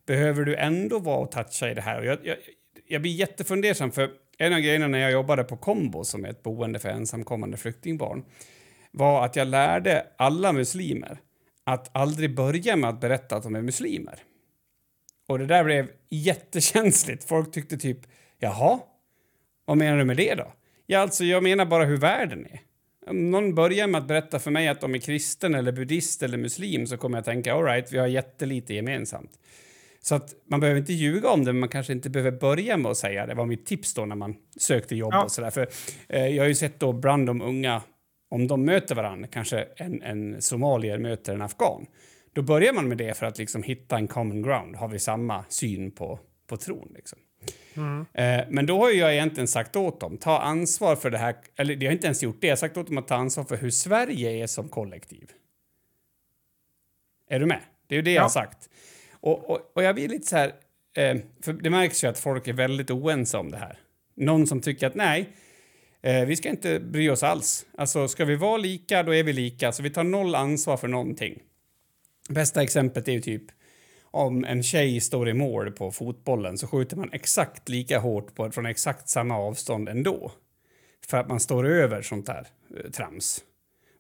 Behöver 0.06 0.46
du 0.46 0.56
ändå 0.56 1.00
vara 1.00 1.18
och 1.18 1.32
toucha 1.32 1.72
i 1.72 1.74
det 1.74 1.82
här? 1.82 2.00
Och 2.00 2.06
jag, 2.06 2.18
jag, 2.24 2.38
jag 2.88 3.02
blir 3.02 3.12
jättefundersam, 3.12 3.92
för 3.92 4.10
en 4.38 4.54
av 4.54 4.60
grejerna 4.60 4.88
när 4.88 5.00
jag 5.00 5.12
jobbade 5.12 5.44
på 5.44 5.58
Kombo, 5.58 6.04
som 6.04 6.26
är 6.26 6.30
ett 6.30 6.44
boende 6.44 6.80
för 6.80 6.90
ensamkommande 6.90 7.58
flyktingbarn, 7.58 8.24
var 8.92 9.26
att 9.26 9.36
jag 9.36 9.48
lärde 9.48 10.08
alla 10.18 10.54
muslimer 10.54 11.18
att 11.64 11.90
aldrig 11.96 12.36
börja 12.36 12.76
med 12.76 12.90
att 12.90 13.02
berätta 13.02 13.36
att 13.36 13.44
de 13.44 13.56
är 13.56 13.62
muslimer. 13.62 14.20
Och 15.28 15.40
det 15.40 15.46
där 15.46 15.64
blev 15.64 15.90
jättekänsligt. 16.10 17.24
Folk 17.24 17.52
tyckte 17.52 17.78
typ, 17.78 18.00
jaha, 18.40 18.80
vad 19.70 19.78
menar 19.78 19.98
du 19.98 20.06
med 20.06 20.18
det 20.18 20.36
då? 20.36 20.54
Ja, 20.86 21.00
alltså 21.00 21.24
jag 21.24 21.44
menar 21.44 21.66
bara 21.66 21.86
hur 21.86 21.98
världen 21.98 22.46
är. 22.46 22.62
Om 23.10 23.32
någon 23.32 23.56
börjar 23.56 23.88
med 23.88 24.02
att 24.02 24.08
berätta 24.08 24.40
för 24.40 24.52
mig 24.52 24.68
att 24.68 24.82
de 24.82 24.96
är 24.96 25.00
kristen 25.00 25.56
eller 25.56 25.72
buddhist 25.72 26.24
eller 26.24 26.38
muslim 26.38 26.88
så 26.88 26.98
kommer 26.98 27.18
jag 27.18 27.26
tänka, 27.26 27.54
alright, 27.54 27.94
vi 27.94 27.98
har 27.98 28.08
jättelite 28.08 28.74
gemensamt. 28.74 29.32
Så 30.02 30.16
att 30.16 30.36
man 30.46 30.60
behöver 30.60 30.80
inte 30.80 30.94
ljuga 30.94 31.30
om 31.30 31.46
det, 31.46 31.54
men 31.54 31.60
man 31.60 31.70
kanske 31.70 31.94
inte 31.94 32.10
behöver 32.10 32.40
börja 32.40 32.78
med 32.78 32.92
att 32.92 32.98
säga 32.98 33.26
det. 33.26 33.34
var 33.34 33.46
mitt 33.46 33.66
tips 33.66 33.94
då 33.94 34.06
när 34.06 34.16
man 34.16 34.36
sökte 34.60 34.96
jobb 34.96 35.14
ja. 35.14 35.24
och 35.24 35.32
sådär. 35.32 35.50
För 35.50 35.68
eh, 36.10 36.28
jag 36.28 36.44
har 36.44 36.48
ju 36.48 36.56
sett 36.56 36.80
då 36.80 36.94
bland 36.94 37.28
de 37.28 37.42
unga, 37.42 37.82
om 38.30 38.48
de 38.48 38.66
möter 38.66 38.96
varandra, 38.96 39.28
kanske 39.28 39.68
en, 39.76 40.02
en 40.02 40.42
somalier 40.42 40.98
möter 40.98 41.34
en 41.34 41.42
afghan, 41.42 41.86
då 42.34 42.42
börjar 42.42 42.74
man 42.74 42.88
med 42.88 42.98
det 42.98 43.18
för 43.18 43.26
att 43.26 43.38
liksom 43.38 43.64
hitta 43.64 43.98
en 43.98 44.08
common 44.08 44.42
ground. 44.42 44.76
Har 44.76 44.88
vi 44.88 45.00
samma 45.00 45.46
syn 45.50 45.92
på, 45.92 46.20
på 46.48 46.58
tron? 46.58 46.92
Liksom. 46.96 47.20
Mm. 47.76 48.06
Eh, 48.14 48.46
men 48.50 48.66
då 48.66 48.78
har 48.78 48.90
jag 48.90 49.14
egentligen 49.14 49.48
sagt 49.48 49.76
åt 49.76 50.00
dem, 50.00 50.18
ta 50.18 50.40
ansvar 50.40 50.96
för 50.96 51.10
det 51.10 51.18
här, 51.18 51.36
eller 51.56 51.74
jag 51.74 51.90
har 51.90 51.92
inte 51.92 52.08
ens 52.08 52.24
gjort 52.24 52.42
det, 52.42 52.48
jag 52.48 52.52
har 52.52 52.58
sagt 52.58 52.78
åt 52.78 52.88
dem 52.88 52.98
att 52.98 53.08
ta 53.08 53.16
ansvar 53.16 53.44
för 53.44 53.58
hur 53.58 53.70
Sverige 53.70 54.44
är 54.44 54.48
som 54.48 54.70
kollektiv. 54.70 55.32
Är 57.30 57.40
du 57.40 57.46
med? 57.46 57.60
Det 57.88 57.96
är 57.96 57.98
ju 57.98 58.02
det 58.02 58.12
ja. 58.12 58.16
jag 58.16 58.22
har 58.22 58.30
sagt. 58.30 58.70
Och, 59.12 59.50
och, 59.50 59.72
och, 59.74 59.84
jag 59.84 59.96
blir 59.96 60.08
lite 60.08 60.28
så 60.28 60.36
här, 60.36 60.54
eh, 60.94 61.18
för 61.42 61.54
det 61.54 61.70
märks 61.70 62.04
ju 62.04 62.08
att 62.08 62.20
folk 62.20 62.48
är 62.48 62.54
väldigt 62.54 62.92
oense 62.92 63.38
om 63.38 63.52
det 63.52 63.58
här. 63.58 63.78
Någon 64.16 64.48
som 64.48 64.62
tycker 64.62 64.88
att 64.88 64.96
nej, 64.96 65.30
eh, 66.02 66.26
vi 66.26 66.36
ska 66.36 66.50
inte 66.50 66.80
bry 66.80 67.10
oss 67.10 67.24
alls. 67.24 67.66
Alltså 67.78 68.08
ska 68.08 68.26
vi 68.26 68.36
vara 68.36 68.58
lika, 68.58 69.04
då 69.04 69.16
är 69.16 69.24
vi 69.24 69.34
lika, 69.34 69.72
så 69.72 69.84
vi 69.84 69.90
tar 69.90 70.04
noll 70.04 70.36
ansvar 70.36 70.78
för 70.78 70.88
någonting. 70.88 71.40
Bästa 72.30 72.64
exemplet 72.64 73.08
är 73.08 73.12
ju 73.12 73.22
typ 73.22 73.44
om 74.12 74.46
en 74.46 74.64
tjej 74.64 75.02
står 75.02 75.30
i 75.30 75.34
mål 75.34 75.72
på 75.72 75.92
fotbollen 75.92 76.58
så 76.58 76.68
skjuter 76.68 76.98
man 76.98 77.10
exakt 77.14 77.70
lika 77.70 78.00
hårt 78.00 78.36
på, 78.36 78.52
från 78.52 78.66
exakt 78.66 79.10
samma 79.10 79.38
avstånd 79.38 79.90
ändå. 79.90 80.32
För 81.08 81.18
att 81.18 81.28
man 81.28 81.40
står 81.40 81.68
över 81.68 82.02
sånt 82.02 82.26
där 82.26 82.48
eh, 82.78 82.92
trams. 82.92 83.44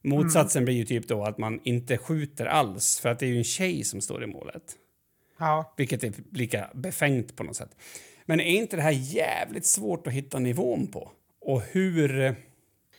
Motsatsen 0.03 0.60
mm. 0.60 0.66
blir 0.66 0.76
ju 0.76 0.86
typ 0.86 1.07
då 1.07 1.24
att 1.24 1.38
man 1.38 1.60
inte 1.64 1.97
skjuter 1.97 2.45
alls 2.45 2.99
för 2.99 3.10
att 3.10 3.20
det 3.20 3.26
är 3.26 3.30
ju 3.30 3.38
en 3.38 3.43
tjej 3.43 3.84
som 3.84 4.01
står 4.01 4.24
i 4.24 4.28
målet. 4.28 4.64
Ja. 5.39 5.74
Vilket 5.78 6.03
är 6.03 6.14
lika 6.32 6.70
befängt 6.74 7.36
på 7.36 7.43
något 7.43 7.55
sätt. 7.55 7.76
Men 8.26 8.39
är 8.39 8.43
inte 8.43 8.76
det 8.76 8.82
här 8.82 8.91
jävligt 8.91 9.66
svårt 9.66 10.07
att 10.07 10.14
hitta 10.14 10.39
nivån 10.39 10.88
på? 10.88 11.12
Och 11.41 11.62
hur... 11.62 12.20
Eh, 12.20 12.34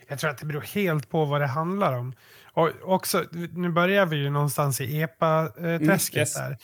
Jag 0.09 0.19
tror 0.19 0.31
att 0.31 0.39
det 0.39 0.47
beror 0.47 0.61
helt 0.61 1.09
på 1.09 1.25
vad 1.25 1.41
det 1.41 1.47
handlar 1.47 1.99
om. 1.99 2.15
Och 2.53 2.71
också, 2.83 3.25
nu 3.53 3.69
börjar 3.71 4.07
vi 4.07 4.17
ju 4.17 4.31
någonstans 4.31 4.81
i 4.81 5.01
epa-träsket 5.03 6.15
mm, 6.15 6.21
yes. 6.21 6.35
där. 6.35 6.57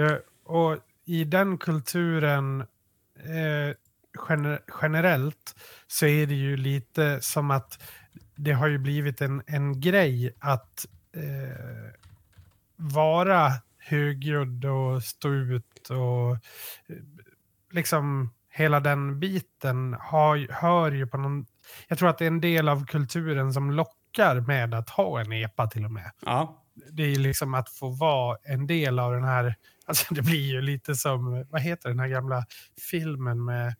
Uh, 0.00 0.16
och 0.44 0.78
i 1.04 1.24
den 1.24 1.58
kulturen 1.58 2.60
uh, 2.60 3.74
gener 4.18 4.60
generellt 4.82 5.54
så 5.86 6.06
är 6.06 6.26
det 6.26 6.34
ju 6.34 6.56
lite 6.56 7.20
som 7.20 7.50
att 7.50 7.82
det 8.34 8.52
har 8.52 8.66
ju 8.66 8.78
blivit 8.78 9.20
en, 9.20 9.42
en 9.46 9.80
grej 9.80 10.36
att 10.38 10.86
uh, 11.16 11.90
vara 12.76 13.52
högljudd 13.78 14.64
och 14.64 15.02
stå 15.02 15.28
ut 15.28 15.90
och 15.90 16.36
liksom 17.70 18.30
hela 18.50 18.80
den 18.80 19.20
biten 19.20 19.96
har, 20.00 20.52
hör 20.52 20.92
ju 20.92 21.06
på 21.06 21.16
någon... 21.16 21.46
Jag 21.88 21.98
tror 21.98 22.08
att 22.08 22.18
det 22.18 22.24
är 22.24 22.30
en 22.30 22.40
del 22.40 22.68
av 22.68 22.86
kulturen 22.86 23.52
som 23.52 23.70
lockar 23.70 24.40
med 24.40 24.74
att 24.74 24.90
ha 24.90 25.20
en 25.20 25.32
epa 25.32 25.66
till 25.66 25.84
och 25.84 25.90
med. 25.90 26.10
Ja. 26.20 26.64
Det 26.92 27.02
är 27.02 27.16
liksom 27.16 27.54
att 27.54 27.68
få 27.68 27.88
vara 27.88 28.38
en 28.42 28.66
del 28.66 28.98
av 28.98 29.12
den 29.12 29.24
här... 29.24 29.54
Alltså 29.86 30.14
det 30.14 30.22
blir 30.22 30.52
ju 30.52 30.60
lite 30.60 30.94
som, 30.94 31.46
vad 31.50 31.60
heter 31.60 31.88
den 31.88 31.98
här 31.98 32.08
gamla 32.08 32.44
filmen 32.90 33.44
med 33.44 33.74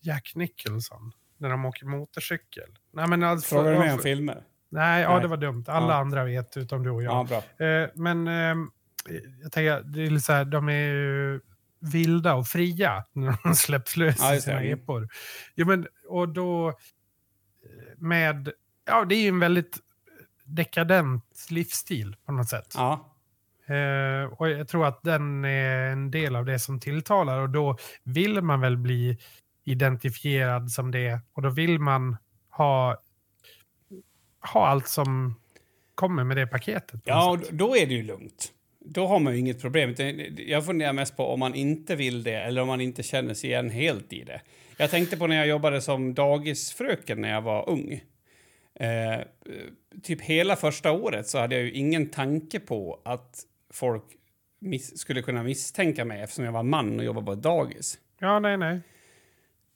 Jack 0.00 0.32
Nicholson? 0.34 1.12
När 1.38 1.48
de 1.48 1.64
åker 1.64 1.86
motorcykel. 1.86 2.68
Nej, 2.92 3.08
men 3.08 3.22
alltså, 3.22 3.54
Frågar 3.54 3.72
du 3.72 3.78
mig 3.78 3.92
om 3.92 3.98
filmer? 3.98 4.42
Nej, 4.68 5.02
ja 5.02 5.20
det 5.20 5.28
var 5.28 5.36
dumt. 5.36 5.64
Alla 5.66 5.92
ja. 5.92 6.00
andra 6.00 6.24
vet 6.24 6.56
utom 6.56 6.82
du 6.82 6.90
och 6.90 7.02
jag. 7.02 7.28
Ja. 7.30 7.66
Eh, 7.66 7.88
men 7.94 8.28
eh, 8.28 8.56
jag 9.42 9.52
tänker, 9.52 9.80
det 9.80 10.02
är 10.02 10.18
så 10.18 10.32
här, 10.32 10.44
de 10.44 10.68
är 10.68 10.72
ju 10.72 11.40
vilda 11.80 12.34
och 12.34 12.46
fria 12.46 13.04
när 13.12 13.36
de 13.42 13.54
släpps 13.54 13.96
lös 13.96 14.16
ja, 14.18 14.34
i 14.34 14.40
sina 14.40 14.62
epor. 14.62 15.08
Ja, 15.54 15.64
men, 15.64 15.86
och 16.08 16.28
då 16.28 16.68
eh, 16.68 16.74
med, 17.96 18.52
ja 18.86 19.04
det 19.04 19.14
är 19.14 19.22
ju 19.22 19.28
en 19.28 19.40
väldigt 19.40 19.78
dekadent 20.44 21.46
livsstil 21.50 22.16
på 22.26 22.32
något 22.32 22.48
sätt. 22.48 22.72
Ja. 22.74 23.11
Uh, 23.70 24.32
och 24.32 24.48
jag 24.48 24.68
tror 24.68 24.86
att 24.86 25.02
den 25.02 25.44
är 25.44 25.90
en 25.92 26.10
del 26.10 26.36
av 26.36 26.44
det 26.44 26.58
som 26.58 26.80
tilltalar 26.80 27.38
och 27.38 27.50
då 27.50 27.76
vill 28.02 28.40
man 28.40 28.60
väl 28.60 28.76
bli 28.76 29.18
identifierad 29.64 30.70
som 30.70 30.90
det 30.90 31.20
och 31.32 31.42
då 31.42 31.50
vill 31.50 31.78
man 31.78 32.16
ha, 32.50 32.96
ha 34.52 34.66
allt 34.66 34.88
som 34.88 35.34
kommer 35.94 36.24
med 36.24 36.36
det 36.36 36.46
paketet. 36.46 37.00
Ja, 37.04 37.30
och 37.30 37.38
då 37.50 37.76
är 37.76 37.86
det 37.86 37.94
ju 37.94 38.02
lugnt 38.02 38.52
då 38.84 39.06
har 39.06 39.18
man 39.18 39.32
ju 39.32 39.38
inget 39.38 39.60
problem. 39.60 39.94
Jag 40.46 40.66
funderar 40.66 40.92
mest 40.92 41.16
på 41.16 41.26
om 41.26 41.40
man 41.40 41.54
inte 41.54 41.96
vill 41.96 42.22
det 42.22 42.34
eller 42.34 42.62
om 42.62 42.68
man 42.68 42.80
inte 42.80 43.02
känner 43.02 43.34
sig 43.34 43.50
igen 43.50 43.70
helt 43.70 44.12
i 44.12 44.24
det. 44.24 44.40
Jag 44.76 44.90
tänkte 44.90 45.16
på 45.16 45.26
när 45.26 45.36
jag 45.36 45.46
jobbade 45.46 45.80
som 45.80 46.14
dagisfröken 46.14 47.20
när 47.20 47.30
jag 47.30 47.42
var 47.42 47.68
ung. 47.68 48.02
Eh, 48.74 49.20
typ 50.02 50.20
hela 50.20 50.56
första 50.56 50.92
året 50.92 51.28
så 51.28 51.38
hade 51.38 51.54
jag 51.54 51.64
ju 51.64 51.72
ingen 51.72 52.10
tanke 52.10 52.60
på 52.60 53.00
att 53.04 53.40
folk 53.72 54.04
skulle 54.94 55.22
kunna 55.22 55.42
misstänka 55.42 56.04
mig 56.04 56.22
eftersom 56.22 56.44
jag 56.44 56.52
var 56.52 56.62
man 56.62 56.98
och 56.98 57.04
jobbade 57.04 57.26
på 57.26 57.32
ett 57.32 57.42
dagis. 57.42 57.98
Ja, 58.18 58.38
nej, 58.38 58.56
nej. 58.56 58.80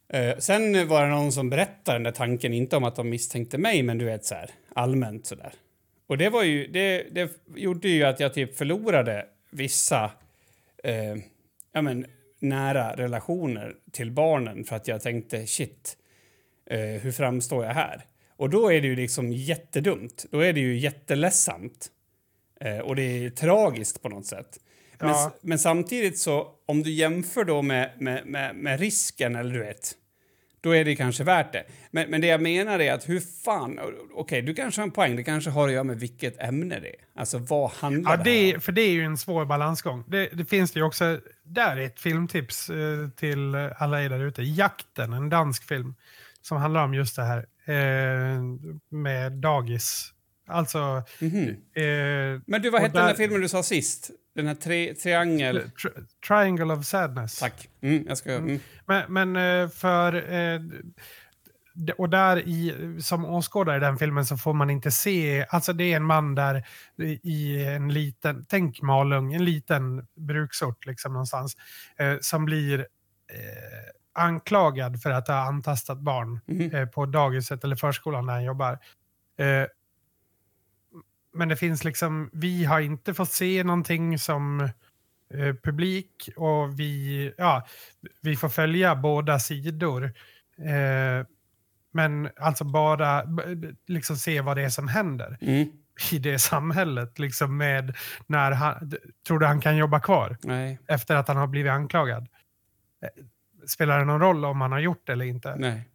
Eh, 0.08 0.38
sen 0.38 0.88
var 0.88 1.02
det 1.02 1.10
någon 1.10 1.32
som 1.32 1.50
berättade 1.50 1.98
den 1.98 2.02
där 2.02 2.12
tanken, 2.12 2.52
inte 2.52 2.76
om 2.76 2.84
att 2.84 2.96
de 2.96 3.10
misstänkte 3.10 3.58
mig, 3.58 3.82
men 3.82 3.98
du 3.98 4.04
vet 4.04 4.24
så 4.24 4.34
här 4.34 4.50
allmänt 4.74 5.26
sådär. 5.26 5.52
Och 6.06 6.18
det 6.18 6.28
var 6.28 6.42
ju, 6.42 6.66
det, 6.66 7.06
det 7.10 7.30
gjorde 7.56 7.88
ju 7.88 8.04
att 8.04 8.20
jag 8.20 8.34
typ 8.34 8.56
förlorade 8.56 9.26
vissa 9.50 10.10
eh, 10.84 11.16
ja, 11.72 11.82
men, 11.82 12.06
nära 12.38 12.96
relationer 12.96 13.74
till 13.92 14.10
barnen 14.10 14.64
för 14.64 14.76
att 14.76 14.88
jag 14.88 15.02
tänkte 15.02 15.46
shit, 15.46 15.96
eh, 16.66 16.78
hur 16.78 17.12
framstår 17.12 17.64
jag 17.64 17.74
här? 17.74 18.04
Och 18.36 18.50
då 18.50 18.72
är 18.72 18.80
det 18.80 18.86
ju 18.86 18.96
liksom 18.96 19.32
jättedumt. 19.32 20.26
Då 20.30 20.40
är 20.40 20.52
det 20.52 20.60
ju 20.60 20.78
jätteledsamt. 20.78 21.90
Eh, 22.60 22.78
och 22.78 22.96
det 22.96 23.02
är 23.02 23.30
tragiskt 23.30 24.02
på 24.02 24.08
något 24.08 24.26
sätt. 24.26 24.58
Men, 24.98 25.08
ja. 25.08 25.36
men, 25.40 25.58
samtidigt 25.58 26.18
så, 26.18 26.48
om 26.66 26.82
du 26.82 26.90
jämför 26.90 27.44
då 27.44 27.62
med, 27.62 27.90
med, 27.98 28.26
med, 28.26 28.56
med 28.56 28.80
risken, 28.80 29.36
eller 29.36 29.54
du 29.54 29.58
vet, 29.58 29.94
då 30.60 30.76
är 30.76 30.84
det 30.84 30.96
kanske 30.96 31.24
värt 31.24 31.52
det. 31.52 31.64
Men, 31.90 32.10
men 32.10 32.20
det 32.20 32.26
jag 32.26 32.42
menar 32.42 32.78
är 32.78 32.92
att 32.92 33.08
hur 33.08 33.20
fan... 33.44 33.78
Okej, 33.78 34.12
okay, 34.14 34.40
du 34.40 34.54
kanske 34.54 34.80
har 34.80 34.86
en 34.86 34.92
poäng. 34.92 35.16
Det 35.16 35.24
kanske 35.24 35.50
har 35.50 35.68
att 35.68 35.74
göra 35.74 35.84
med 35.84 36.00
vilket 36.00 36.42
ämne 36.42 36.80
det 36.80 36.88
är. 36.88 36.94
Alltså 37.14 37.38
vad 37.38 37.70
handlar 37.70 38.18
ja, 38.18 38.24
det, 38.24 38.54
om? 38.54 38.60
För 38.60 38.72
det 38.72 38.82
är 38.82 38.90
ju 38.90 39.04
en 39.04 39.18
svår 39.18 39.44
balansgång. 39.44 40.04
Det, 40.08 40.28
det 40.32 40.44
finns 40.44 40.76
ju 40.76 40.82
också... 40.82 41.20
Där 41.42 41.76
är 41.76 41.86
ett 41.86 42.00
filmtips 42.00 42.70
eh, 42.70 43.08
till 43.08 43.54
alla 43.54 44.02
er 44.02 44.08
där 44.08 44.24
ute. 44.24 44.42
Jakten, 44.42 45.12
en 45.12 45.28
dansk 45.28 45.68
film. 45.68 45.94
Som 46.42 46.58
handlar 46.58 46.84
om 46.84 46.94
just 46.94 47.16
det 47.16 47.22
här 47.22 47.46
eh, 47.66 48.42
med 48.88 49.32
dagis. 49.32 50.12
Alltså... 50.46 50.78
Mm 50.78 51.34
-hmm. 51.34 51.48
eh, 52.34 52.40
men 52.46 52.62
du, 52.62 52.70
vad 52.70 52.80
hette 52.80 52.92
där, 52.92 53.00
den 53.00 53.08
där 53.08 53.14
filmen 53.14 53.40
du 53.40 53.48
sa 53.48 53.62
sist? 53.62 54.10
Den 54.34 54.46
här 54.46 54.54
tri 54.54 54.94
triangel... 54.94 55.56
Tri 55.56 55.90
triangle 56.28 56.74
of 56.74 56.86
sadness. 56.86 57.38
Tack. 57.38 57.68
Mm, 57.80 58.04
jag 58.08 58.18
ska... 58.18 58.32
Mm. 58.32 58.60
Men, 58.86 59.12
men 59.12 59.62
eh, 59.62 59.68
för... 59.68 60.32
Eh, 60.32 60.60
och 61.98 62.10
där 62.10 62.38
i, 62.38 62.74
som 63.00 63.24
åskådare 63.24 63.76
i 63.76 63.80
den 63.80 63.98
filmen 63.98 64.26
så 64.26 64.36
får 64.36 64.52
man 64.52 64.70
inte 64.70 64.90
se, 64.90 65.46
alltså 65.48 65.72
det 65.72 65.92
är 65.92 65.96
en 65.96 66.04
man 66.04 66.34
där 66.34 66.66
i 67.22 67.64
en 67.64 67.92
liten, 67.92 68.46
tänk 68.48 68.82
Malung, 68.82 69.34
en 69.34 69.44
liten 69.44 70.06
bruksort 70.16 70.86
liksom 70.86 71.12
någonstans, 71.12 71.56
eh, 71.98 72.16
som 72.20 72.44
blir 72.44 72.78
eh, 72.78 73.92
anklagad 74.12 75.02
för 75.02 75.10
att 75.10 75.28
ha 75.28 75.34
antastat 75.34 75.98
barn 75.98 76.40
mm. 76.48 76.74
eh, 76.74 76.86
på 76.86 77.06
dagiset 77.06 77.64
eller 77.64 77.76
förskolan 77.76 78.26
där 78.26 78.34
han 78.34 78.44
jobbar. 78.44 78.78
Men 81.36 81.48
det 81.48 81.56
finns 81.56 81.84
liksom, 81.84 82.30
vi 82.32 82.64
har 82.64 82.80
inte 82.80 83.14
fått 83.14 83.30
se 83.32 83.64
någonting 83.64 84.18
som 84.18 84.60
eh, 85.34 85.54
publik 85.62 86.28
och 86.36 86.80
vi, 86.80 87.32
ja, 87.38 87.66
vi 88.22 88.36
får 88.36 88.48
följa 88.48 88.96
båda 88.96 89.38
sidor. 89.38 90.04
Eh, 90.58 91.26
men 91.92 92.28
alltså 92.40 92.64
bara 92.64 93.22
liksom 93.86 94.16
se 94.16 94.40
vad 94.40 94.56
det 94.56 94.62
är 94.62 94.68
som 94.68 94.88
händer 94.88 95.38
Mm. 95.40 95.68
i 96.12 96.18
det 96.18 96.38
samhället. 96.38 97.18
Liksom 97.18 97.56
med 97.56 97.96
när 98.26 98.52
han, 98.52 98.92
tror 99.26 99.38
du 99.38 99.46
han 99.46 99.60
kan 99.60 99.76
jobba 99.76 100.00
kvar 100.00 100.36
Nej, 100.42 100.78
efter 100.88 101.16
att 101.16 101.28
han 101.28 101.36
har 101.36 101.46
blivit 101.46 101.72
anklagad? 101.72 102.28
Eh, 103.02 103.08
Spelar 103.68 103.98
det 103.98 104.04
någon 104.04 104.20
roll 104.20 104.44
om 104.44 104.60
han 104.60 104.72
har 104.72 104.78
gjort 104.78 105.02
det 105.06 105.12
eller 105.12 105.24
inte? 105.24 105.56
nej. 105.56 105.88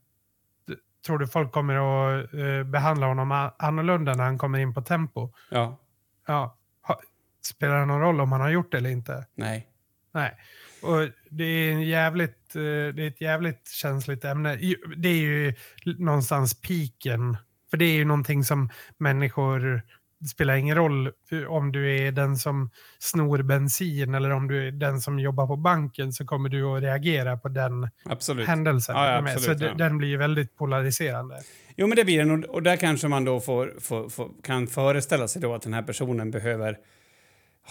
Tror 1.05 1.17
du 1.17 1.27
folk 1.27 1.51
kommer 1.51 1.73
att 1.75 2.33
eh, 2.33 2.63
behandla 2.63 3.07
honom 3.07 3.49
annorlunda 3.57 4.13
när 4.13 4.23
han 4.23 4.37
kommer 4.37 4.59
in 4.59 4.73
på 4.73 4.81
tempo? 4.81 5.33
Ja, 5.49 5.77
Ja. 6.27 6.57
Ha, 6.87 7.01
spelar 7.45 7.79
det 7.79 7.85
någon 7.85 8.01
roll 8.01 8.21
om 8.21 8.31
han 8.31 8.41
har 8.41 8.49
gjort 8.49 8.71
det 8.71 8.77
eller 8.77 8.89
inte? 8.89 9.25
nej. 9.35 9.67
Nej. 10.13 10.37
Och 10.81 11.09
det 11.29 11.43
är, 11.43 11.71
en 11.71 11.81
jävligt, 11.81 12.55
eh, 12.55 12.61
det 12.61 13.03
är 13.03 13.07
ett 13.07 13.21
jävligt 13.21 13.69
känsligt 13.69 14.25
ämne. 14.25 14.59
Det 14.97 15.09
är 15.09 15.13
ju 15.13 15.53
någonstans 15.97 16.61
piken. 16.61 17.37
För 17.69 17.77
det 17.77 17.85
är 17.85 17.93
ju 17.93 18.05
någonting 18.05 18.43
som 18.43 18.69
människor... 18.97 19.81
Det 20.21 20.27
spelar 20.27 20.55
ingen 20.55 20.75
roll 20.75 21.11
om 21.49 21.71
du 21.71 21.97
är 21.97 22.11
den 22.11 22.37
som 22.37 22.69
snor 22.99 23.41
bensin 23.41 24.15
eller 24.15 24.29
om 24.29 24.47
du 24.47 24.67
är 24.67 24.71
den 24.71 25.01
som 25.01 25.19
jobbar 25.19 25.47
på 25.47 25.55
banken 25.55 26.13
så 26.13 26.25
kommer 26.25 26.49
du 26.49 26.63
att 26.65 26.83
reagera 26.83 27.37
på 27.37 27.49
den 27.49 27.89
Absolut. 28.05 28.47
händelsen. 28.47 28.95
Ja, 28.95 29.11
ja, 29.11 29.17
absolut, 29.17 29.59
så 29.59 29.65
ja. 29.65 29.69
de- 29.71 29.77
den 29.77 29.97
blir 29.97 30.17
väldigt 30.17 30.55
polariserande. 30.57 31.41
Jo, 31.75 31.87
men 31.87 31.95
det 31.95 32.05
blir 32.05 32.17
den. 32.19 32.45
Och- 32.45 32.63
där 32.63 32.75
kanske 32.75 33.07
man 33.07 33.25
då 33.25 33.39
får, 33.39 33.73
får, 33.79 34.09
får, 34.09 34.29
kan 34.43 34.67
föreställa 34.67 35.27
sig 35.27 35.41
då 35.41 35.53
att 35.53 35.61
den 35.61 35.73
här 35.73 35.83
personen 35.83 36.31
behöver 36.31 36.77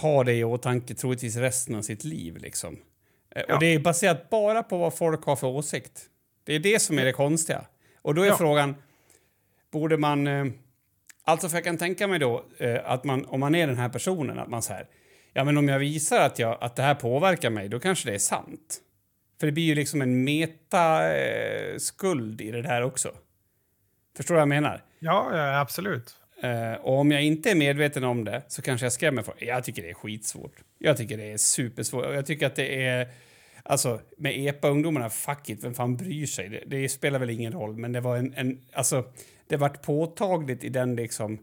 ha 0.00 0.24
det 0.24 0.32
i 0.34 0.44
åtanke 0.44 0.94
troligtvis 0.94 1.36
resten 1.36 1.74
av 1.74 1.82
sitt 1.82 2.04
liv. 2.04 2.36
Liksom. 2.36 2.74
Eh, 3.36 3.42
Ja. 3.48 3.54
Och 3.54 3.60
det 3.60 3.66
är 3.66 3.78
baserat 3.80 4.30
bara 4.30 4.62
på 4.62 4.78
vad 4.78 4.94
folk 4.98 5.24
har 5.24 5.36
för 5.36 5.46
åsikt. 5.46 6.02
Det 6.44 6.54
är 6.54 6.60
det 6.60 6.82
som 6.82 6.98
är 6.98 7.04
det 7.04 7.12
konstiga. 7.12 7.64
Och 8.02 8.14
då 8.14 8.22
är 8.22 8.32
frågan, 8.32 8.74
borde 9.72 9.96
man... 9.96 10.26
Alltså, 11.30 11.48
för 11.48 11.56
jag 11.56 11.64
kan 11.64 11.78
tänka 11.78 12.06
mig 12.06 12.18
då 12.18 12.44
eh, 12.58 12.78
att 12.84 13.04
man, 13.04 13.24
om 13.24 13.40
man 13.40 13.54
är 13.54 13.66
den 13.66 13.76
här 13.76 13.88
personen, 13.88 14.38
att 14.38 14.48
man 14.48 14.62
säger 14.62 14.86
ja 15.32 15.44
men 15.44 15.56
om 15.56 15.68
jag 15.68 15.78
visar 15.78 16.20
att, 16.20 16.38
jag, 16.38 16.58
att 16.60 16.76
det 16.76 16.82
här 16.82 16.94
påverkar 16.94 17.50
mig, 17.50 17.68
då 17.68 17.80
kanske 17.80 18.10
det 18.10 18.14
är 18.14 18.18
sant. 18.18 18.80
För 19.40 19.46
det 19.46 19.52
blir 19.52 19.64
ju 19.64 19.74
liksom 19.74 20.02
en 20.02 20.24
meta-skuld 20.24 20.80
eh, 22.40 22.46
i 22.46 22.50
det 22.50 22.62
där 22.62 22.82
också. 22.82 23.12
Förstår 24.16 24.34
du 24.34 24.36
vad 24.36 24.42
jag 24.42 24.48
menar? 24.48 24.84
Ja, 24.98 25.30
ja 25.36 25.60
absolut. 25.60 26.14
Eh, 26.42 26.72
och 26.72 26.98
om 26.98 27.10
jag 27.10 27.22
inte 27.22 27.50
är 27.50 27.54
medveten 27.54 28.04
om 28.04 28.24
det 28.24 28.42
så 28.48 28.62
kanske 28.62 28.86
jag 28.86 28.92
skrämmer 28.92 29.22
folk. 29.22 29.42
Jag 29.42 29.64
tycker 29.64 29.82
det 29.82 29.90
är 29.90 29.94
skitsvårt. 29.94 30.56
Jag 30.78 30.96
tycker 30.96 31.16
det 31.16 31.32
är 31.32 31.36
supersvårt. 31.36 32.04
Jag 32.04 32.26
tycker 32.26 32.46
att 32.46 32.56
det 32.56 32.84
är... 32.84 33.08
Alltså, 33.62 34.00
med 34.16 34.32
EPA-ungdomarna, 34.32 35.10
fuck 35.10 35.48
it, 35.48 35.64
vem 35.64 35.74
fan 35.74 35.96
bryr 35.96 36.26
sig? 36.26 36.48
Det, 36.48 36.62
det 36.66 36.88
spelar 36.88 37.18
väl 37.18 37.30
ingen 37.30 37.52
roll, 37.52 37.76
men 37.76 37.92
det 37.92 38.00
var 38.00 38.16
en... 38.16 38.34
en 38.36 38.60
alltså, 38.72 39.04
det 39.50 39.56
vart 39.56 39.82
påtagligt 39.82 40.64
i 40.64 40.68
den 40.68 40.96
liksom... 40.96 41.38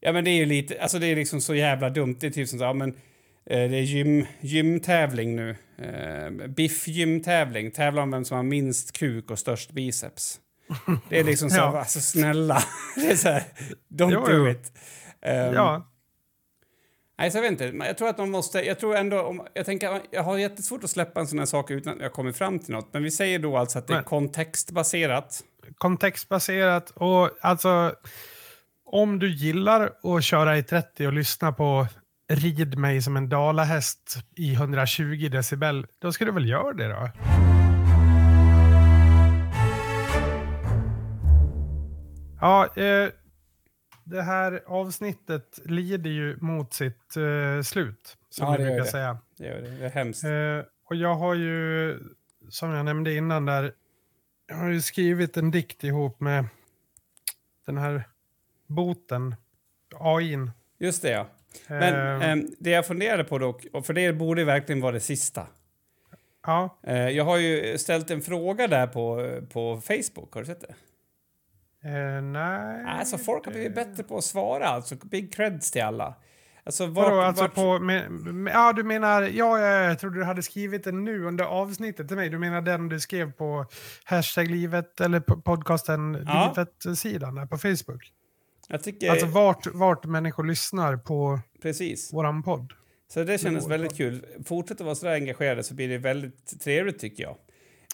Ja, 0.00 0.12
men 0.12 0.24
det 0.24 0.30
är 0.30 0.36
ju 0.36 0.46
lite... 0.46 0.82
Alltså, 0.82 0.98
det 0.98 1.06
är 1.06 1.16
liksom 1.16 1.40
så 1.40 1.54
jävla 1.54 1.90
dumt. 1.90 2.16
Det 2.20 2.26
är 2.26 2.30
typ 2.30 2.48
som 2.48 2.58
så, 2.58 2.64
ja, 2.64 2.72
men... 2.72 2.88
eh, 3.46 3.70
Det 3.70 3.76
är 3.76 3.82
gym, 3.82 4.26
gymtävling 4.40 5.36
nu. 5.36 5.56
Eh, 5.78 6.48
Biff-gymtävling. 6.48 7.70
Tävla 7.70 8.02
om 8.02 8.10
vem 8.10 8.24
som 8.24 8.36
har 8.36 8.44
minst 8.44 8.92
kuk 8.98 9.30
och 9.30 9.38
störst 9.38 9.70
biceps. 9.72 10.40
Det 11.08 11.18
är 11.20 11.24
liksom 11.24 11.50
så, 11.56 11.56
Ja. 11.56 11.78
alltså 11.78 12.00
snälla. 12.00 12.62
Det 12.96 13.10
är 13.10 13.16
så 13.16 13.28
här, 13.28 13.42
don't 13.88 14.10
Jo, 14.12 14.26
do 14.26 14.50
it. 14.50 14.72
Ehm, 15.22 15.54
Ja, 15.54 15.92
Nej, 17.18 17.30
så 17.30 17.36
jag 17.38 17.42
vet 17.42 17.50
inte. 17.52 17.72
Men 17.72 17.86
Jag 17.86 17.98
tror 17.98 18.08
att 18.08 18.18
man 18.18 18.30
måste... 18.30 18.58
Jag 18.60 18.78
tror 18.78 18.96
ändå... 18.96 19.22
Om, 19.22 19.46
jag, 19.54 19.66
tänker, 19.66 20.00
jag 20.10 20.22
har 20.22 20.38
jättesvårt 20.38 20.84
att 20.84 20.90
släppa 20.90 21.20
en 21.20 21.26
sån 21.26 21.38
här 21.38 21.46
sak 21.46 21.70
utan 21.70 21.94
att 21.96 22.00
jag 22.02 22.12
kommer 22.12 22.32
fram 22.32 22.58
till 22.58 22.72
något. 22.74 22.88
Men 22.92 23.02
vi 23.02 23.10
säger 23.10 23.38
då 23.38 23.56
alltså 23.56 23.78
att 23.78 23.86
det 23.86 23.92
är 23.92 23.96
Men- 23.96 24.04
kontextbaserat. 24.04 25.44
Kontextbaserat 25.74 26.90
och 26.90 27.30
alltså 27.40 27.94
om 28.84 29.18
du 29.18 29.30
gillar 29.30 29.92
att 30.02 30.24
köra 30.24 30.58
i 30.58 30.62
30 30.62 31.06
och 31.06 31.12
lyssna 31.12 31.52
på 31.52 31.86
Rid 32.32 32.78
mig 32.78 33.02
som 33.02 33.16
en 33.16 33.28
dalahäst 33.28 34.16
i 34.36 34.52
120 34.54 35.28
decibel, 35.32 35.86
då 35.98 36.12
ska 36.12 36.24
du 36.24 36.32
väl 36.32 36.48
göra 36.48 36.72
det 36.72 36.88
då? 36.88 37.10
Ja, 42.40 42.66
eh, 42.76 43.08
det 44.04 44.22
här 44.22 44.62
avsnittet 44.66 45.58
lider 45.64 46.10
ju 46.10 46.36
mot 46.40 46.72
sitt 46.72 47.16
eh, 47.16 47.62
slut, 47.62 48.16
som 48.30 48.46
Ja, 48.46 48.52
vi 48.52 48.56
det 48.58 48.62
gör 48.62 48.70
brukar 48.70 48.84
det. 48.84 48.90
säga. 48.90 49.18
Det 49.38 49.46
är, 49.48 49.62
det 49.62 49.86
är 49.86 49.90
hemskt. 49.90 50.24
Eh, 50.24 50.30
och 50.84 50.96
jag 50.96 51.14
har 51.14 51.34
ju, 51.34 51.98
som 52.48 52.70
jag 52.70 52.84
nämnde 52.84 53.14
innan 53.14 53.46
där, 53.46 53.72
jag 54.48 54.56
har 54.56 54.68
ju 54.68 54.80
skrivit 54.82 55.36
en 55.36 55.50
dikt 55.50 55.84
ihop 55.84 56.20
med 56.20 56.44
den 57.66 57.78
här 57.78 58.02
boten, 58.66 59.34
AIn. 59.94 60.50
Just 60.78 61.02
det, 61.02 61.10
ja. 61.10 61.26
Men 61.68 62.22
Eh, 62.22 62.44
det 62.58 62.70
jag 62.70 62.86
funderade 62.86 63.24
på 63.24 63.38
dock, 63.38 63.66
och 63.72 63.86
för 63.86 63.94
det 63.94 64.12
borde 64.12 64.44
verkligen 64.44 64.80
vara 64.80 64.92
det 64.92 65.00
sista. 65.00 65.46
ja, 66.46 66.78
Eh, 66.82 67.08
jag 67.08 67.24
har 67.24 67.36
ju 67.38 67.78
ställt 67.78 68.10
en 68.10 68.22
fråga 68.22 68.66
där 68.68 68.86
på, 68.86 69.30
på 69.52 69.80
Facebook. 69.80 70.34
Har 70.34 70.40
du 70.40 70.46
sett 70.46 70.60
det? 70.60 70.74
eh, 71.88 72.22
nej. 72.22 72.84
Alltså, 72.86 73.18
folk 73.18 73.44
har 73.44 73.52
blivit 73.52 73.74
bättre 73.74 74.02
på 74.02 74.18
att 74.18 74.24
svara. 74.24 74.66
Alltså, 74.66 74.94
big 74.94 75.32
creds 75.34 75.70
till 75.70 75.82
alla. 75.82 76.14
Alltså, 76.68 76.86
Vadå, 76.86 77.16
vart- 77.16 77.24
alltså 77.26 77.42
vart- 77.44 77.54
på, 77.54 77.78
med, 77.78 78.10
med, 78.10 78.54
ja 78.54 78.72
du 78.72 78.82
menar, 78.82 79.22
ja, 79.22 79.58
ja, 79.58 79.66
jag 79.66 79.98
trodde 79.98 80.18
du 80.18 80.24
hade 80.24 80.42
skrivit 80.42 80.84
den 80.84 81.04
nu 81.04 81.24
under 81.24 81.44
avsnittet 81.44 82.08
till 82.08 82.16
mig. 82.16 82.28
Du 82.28 82.38
menar 82.38 82.60
den 82.62 82.88
du 82.88 83.00
skrev 83.00 83.32
på 83.32 83.66
hashtag 84.04 84.50
livet 84.50 85.00
eller 85.00 85.20
på 85.20 85.40
podcasten 85.40 86.24
Ja. 86.26 86.54
livet-sidan 86.56 87.48
på 87.48 87.58
Facebook. 87.58 88.12
Jag 88.68 88.82
tycker... 88.82 89.10
Alltså 89.10 89.26
vart, 89.26 89.66
vart 89.66 90.04
människor 90.04 90.44
lyssnar 90.44 90.96
på 90.96 91.40
precis. 91.62 92.12
våran 92.12 92.42
podd. 92.42 92.72
Så 93.12 93.24
det 93.24 93.38
kändes 93.38 93.64
vår 93.64 93.68
väldigt 93.70 93.96
kul. 93.96 94.26
Fortsätt 94.46 94.80
att 94.80 94.84
vara 94.84 94.94
så 94.94 95.08
engagerade 95.08 95.62
så 95.62 95.74
blir 95.74 95.88
det 95.88 95.98
väldigt 95.98 96.60
trevligt 96.60 96.98
tycker 96.98 97.22
jag. 97.22 97.36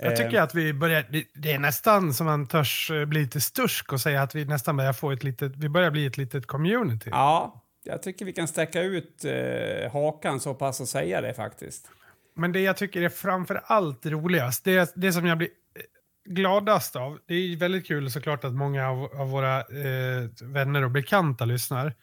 Jag 0.00 0.12
Eh, 0.12 0.18
tycker 0.18 0.40
att 0.42 0.54
vi 0.54 0.72
börjar, 0.74 1.06
det, 1.10 1.24
det 1.34 1.52
är 1.52 1.58
nästan 1.58 2.14
som 2.14 2.26
man 2.26 2.46
törs 2.46 2.90
eh, 2.90 3.04
bli 3.04 3.20
lite 3.20 3.40
stursk 3.40 3.92
och 3.92 4.00
säga 4.00 4.22
att 4.22 4.34
vi 4.34 4.44
nästan 4.44 4.76
börjar 4.76 4.92
få 4.92 5.10
ett 5.10 5.24
litet, 5.24 5.56
vi 5.56 5.68
börjar 5.68 5.90
bli 5.90 6.06
ett 6.06 6.16
litet 6.16 6.46
community. 6.46 7.10
Ja, 7.12 7.60
jag 7.84 8.02
tycker 8.02 8.24
vi 8.24 8.32
kan 8.32 8.48
sträcka 8.48 8.82
ut 8.82 9.24
eh, 9.24 9.92
hakan 9.92 10.40
så 10.40 10.54
pass 10.54 10.80
och 10.80 10.88
säga 10.88 11.20
det 11.20 11.34
faktiskt. 11.34 11.88
Men 12.34 12.52
det 12.52 12.60
jag 12.60 12.76
tycker 12.76 13.02
är 13.02 13.08
framför 13.08 13.62
allt 13.64 14.06
roligast, 14.06 14.64
det, 14.64 14.92
det 14.96 15.12
som 15.12 15.26
jag 15.26 15.38
blir 15.38 15.48
eh, 15.48 16.32
gladast 16.32 16.96
av, 16.96 17.18
det 17.26 17.34
är 17.34 17.56
väldigt 17.56 17.86
kul 17.86 18.10
såklart 18.10 18.44
att 18.44 18.54
många 18.54 18.88
av, 18.88 19.20
av 19.20 19.30
våra 19.30 19.60
eh, 19.60 20.28
vänner 20.42 20.84
och 20.84 20.90
bekanta 20.90 21.44
lyssnar. 21.44 21.94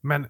Men 0.00 0.26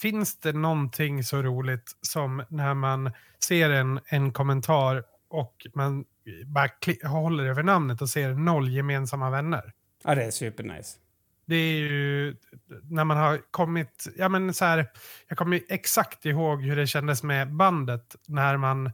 finns 0.00 0.38
det 0.40 0.52
någonting 0.52 1.24
så 1.24 1.42
roligt 1.42 1.96
som 2.00 2.44
när 2.48 2.74
man 2.74 3.12
ser 3.44 3.70
en, 3.70 4.00
en 4.06 4.32
kommentar 4.32 5.04
och 5.28 5.66
man 5.74 6.04
bara 6.46 6.70
håller 7.08 7.44
över 7.44 7.62
namnet 7.62 8.02
och 8.02 8.08
ser 8.08 8.34
noll 8.34 8.72
gemensamma 8.72 9.30
vänner? 9.30 9.72
Ja, 10.04 10.14
det 10.14 10.24
är 10.24 10.30
supernice. 10.30 10.98
Det 11.46 11.56
är 11.56 11.78
ju 11.78 12.36
när 12.82 13.04
man 13.04 13.16
har 13.16 13.40
kommit, 13.50 14.06
ja 14.16 14.28
men 14.28 14.54
så 14.54 14.64
här, 14.64 14.86
jag 15.28 15.38
kommer 15.38 15.60
exakt 15.68 16.26
ihåg 16.26 16.62
hur 16.62 16.76
det 16.76 16.86
kändes 16.86 17.22
med 17.22 17.52
bandet 17.52 18.16
när 18.28 18.56
man 18.56 18.86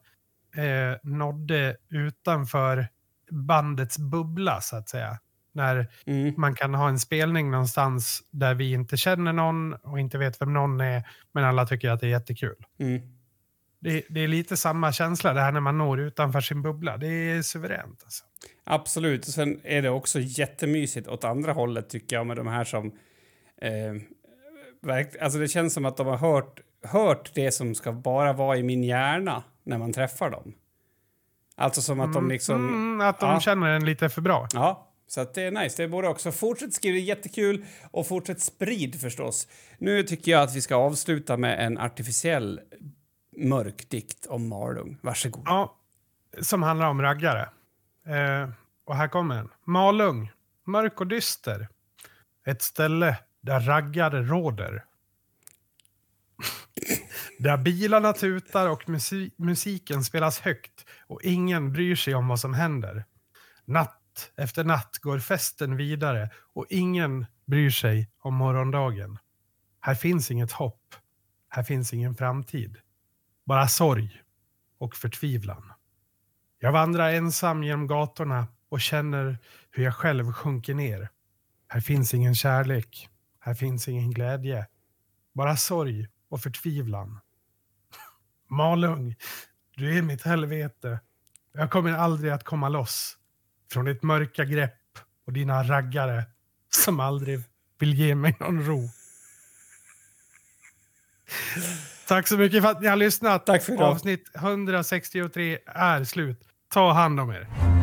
eh, 0.57 0.97
nådde 1.03 1.77
utanför 1.89 2.89
bandets 3.31 3.99
bubbla 3.99 4.61
så 4.61 4.77
att 4.77 4.89
säga. 4.89 5.19
När 5.53 5.87
Mm. 6.07 6.35
man 6.37 6.55
kan 6.55 6.75
ha 6.75 6.89
en 6.89 6.99
spelning 6.99 7.51
någonstans 7.51 8.23
där 8.31 8.55
vi 8.55 8.73
inte 8.73 8.97
känner 8.97 9.33
någon 9.33 9.73
och 9.75 10.01
inte 10.01 10.19
vet 10.19 10.41
vem 10.41 10.53
någon 10.53 10.81
är, 10.81 11.03
men 11.33 11.45
alla 11.45 11.67
tycker 11.67 11.91
att 11.91 12.01
det 12.01 12.07
är 12.07 12.11
jättekul. 12.11 12.57
Mm. 12.79 13.01
Det, 13.81 14.05
det 14.09 14.21
är 14.21 14.29
lite 14.29 14.57
samma 14.57 14.93
känsla 14.93 15.33
det 15.33 15.41
här 15.41 15.53
när 15.53 15.61
man 15.61 15.79
når 15.79 16.01
utanför 16.01 16.41
sin 16.41 16.63
bubbla. 16.63 16.97
Det 16.97 17.07
är 17.09 17.43
suveränt 17.43 18.01
alltså. 18.05 18.25
Absolut. 18.65 19.27
Och 19.27 19.33
sen 19.35 19.61
är 19.65 19.83
det 19.83 19.91
också 19.91 20.21
jättemysigt 20.21 21.09
åt 21.09 21.25
andra 21.25 21.53
hållet 21.53 21.89
tycker 21.89 22.17
jag 22.17 22.27
med 22.27 22.37
de 22.37 22.47
här 22.47 22.65
som... 22.65 22.87
Eh, 23.63 23.95
verk, 24.83 25.17
alltså 25.21 25.39
det 25.39 25.49
känns 25.49 25.75
som 25.75 25.85
att 25.85 25.97
de 25.97 26.07
har 26.07 26.17
hört, 26.17 26.61
hört 26.83 27.31
det 27.35 27.53
som 27.53 27.75
ska 27.75 27.93
bara 27.93 28.33
vara 28.33 28.57
i 28.57 28.63
min 28.63 28.85
hjärna 28.85 29.43
när 29.65 29.79
man 29.79 29.93
träffar 29.93 30.31
dem. 30.31 30.53
Alltså 31.57 31.83
som 31.83 32.01
att 32.01 32.13
de 32.13 32.29
liksom... 32.29 32.69
Mm, 32.69 33.01
att 33.09 33.21
de 33.21 33.31
Ja. 33.31 33.41
känner 33.41 33.69
en 33.71 33.85
lite 33.85 34.09
för 34.09 34.21
bra. 34.21 34.49
Ja, 34.53 34.93
så 35.07 35.25
det 35.35 35.43
är 35.43 35.51
nice. 35.51 35.83
Det 35.83 35.89
borde 35.89 36.09
också 36.09 36.33
fortsätt 36.33 36.75
skriva, 36.75 36.99
jättekul. 36.99 37.65
Och 37.91 38.07
fortsätt 38.07 38.41
sprid 38.41 39.01
förstås. 39.01 39.49
Nu 39.79 40.03
tycker 40.03 40.33
jag 40.33 40.43
att 40.43 40.57
vi 40.57 40.61
ska 40.61 40.77
avsluta 40.77 41.37
med 41.37 41.67
en 41.67 41.79
artificiell 41.79 42.61
mörk 43.37 43.91
dikt 43.91 44.27
om 44.27 44.49
Malung. 44.49 44.99
Varsågod. 45.03 45.43
Ja, 45.47 45.77
som 46.41 46.63
handlar 46.63 46.87
om 46.91 47.03
raggare. 47.03 47.49
Eh, 48.11 48.49
och 48.85 48.97
här 48.97 49.09
kommer 49.09 49.37
den. 49.37 49.49
Malung, 49.65 50.33
mörk 50.65 51.01
och 51.01 51.07
dyster. 51.07 51.69
Ett 52.47 52.63
ställe 52.63 53.17
där 53.41 53.61
raggare 53.61 54.23
råder. 54.23 54.85
Där 57.39 57.57
bilarna 57.57 58.13
tutar 58.13 58.69
och 58.69 58.89
musi 58.89 59.31
musiken 59.37 60.05
spelas 60.05 60.41
högt 60.41 60.85
och 61.07 61.23
ingen 61.23 61.73
bryr 61.73 61.97
sig 61.97 62.15
om 62.15 62.29
vad 62.29 62.41
som 62.41 62.55
händer. 62.55 63.05
Natt 63.65 64.33
efter 64.37 64.65
natt 64.65 64.99
går 64.99 65.19
festen 65.19 65.77
vidare 65.77 66.31
och 66.35 66.67
ingen 66.71 67.27
bryr 67.47 67.71
sig 67.71 68.11
om 68.19 68.35
morgondagen. 68.35 69.19
Här 69.81 69.95
finns 69.95 70.31
inget 70.31 70.53
hopp. 70.53 70.95
Här 71.49 71.63
finns 71.63 71.93
ingen 71.93 72.15
framtid. 72.15 72.77
Bara 73.45 73.69
sorg 73.69 74.23
och 74.79 74.97
förtvivlan. 74.97 75.73
Jag 76.63 76.73
vandrar 76.73 77.13
ensam 77.13 77.63
genom 77.63 77.87
gatorna 77.87 78.47
och 78.69 78.81
känner 78.81 79.39
hur 79.71 79.85
jag 79.85 79.95
själv 79.95 80.33
sjunker 80.33 80.75
ner. 80.75 81.09
Här 81.69 81.81
finns 81.81 82.15
ingen 82.15 82.35
kärlek. 82.35 83.09
Här 83.41 83.55
finns 83.55 83.89
ingen 83.89 84.11
glädje. 84.11 84.67
Bara 85.35 85.57
sorg 85.57 86.09
och 86.29 86.41
förtvivlan. 86.41 87.21
Malung, 88.49 89.15
du 89.77 89.99
är 89.99 90.03
mitt 90.03 90.23
helvete. 90.23 91.01
Jag 91.53 91.71
kommer 91.71 91.93
aldrig 91.93 92.33
att 92.33 92.45
komma 92.45 92.69
loss 92.69 93.17
från 93.73 93.85
ditt 93.85 94.03
mörka 94.03 94.45
grepp 94.45 94.99
och 95.27 95.33
dina 95.33 95.63
raggare 95.63 96.25
som 96.69 97.01
aldrig 97.01 97.41
vill 97.79 97.95
ge 97.95 98.15
mig 98.15 98.37
någon 98.41 98.67
ro. 98.67 98.89
Tack 102.09 102.29
så 102.29 102.37
mycket 102.37 102.63
för 102.63 102.71
att 102.71 102.81
ni 102.81 102.89
har 102.89 102.97
lyssnat. 102.97 103.47
Tack 103.47 103.63
för 103.63 103.73
idag. 103.73 103.89
Avsnitt 103.89 104.31
163 104.35 105.59
är 105.67 106.05
slut. 106.05 106.50
Ta 106.71 106.93
hand 106.93 107.21
om 107.21 107.31
er. 107.31 107.80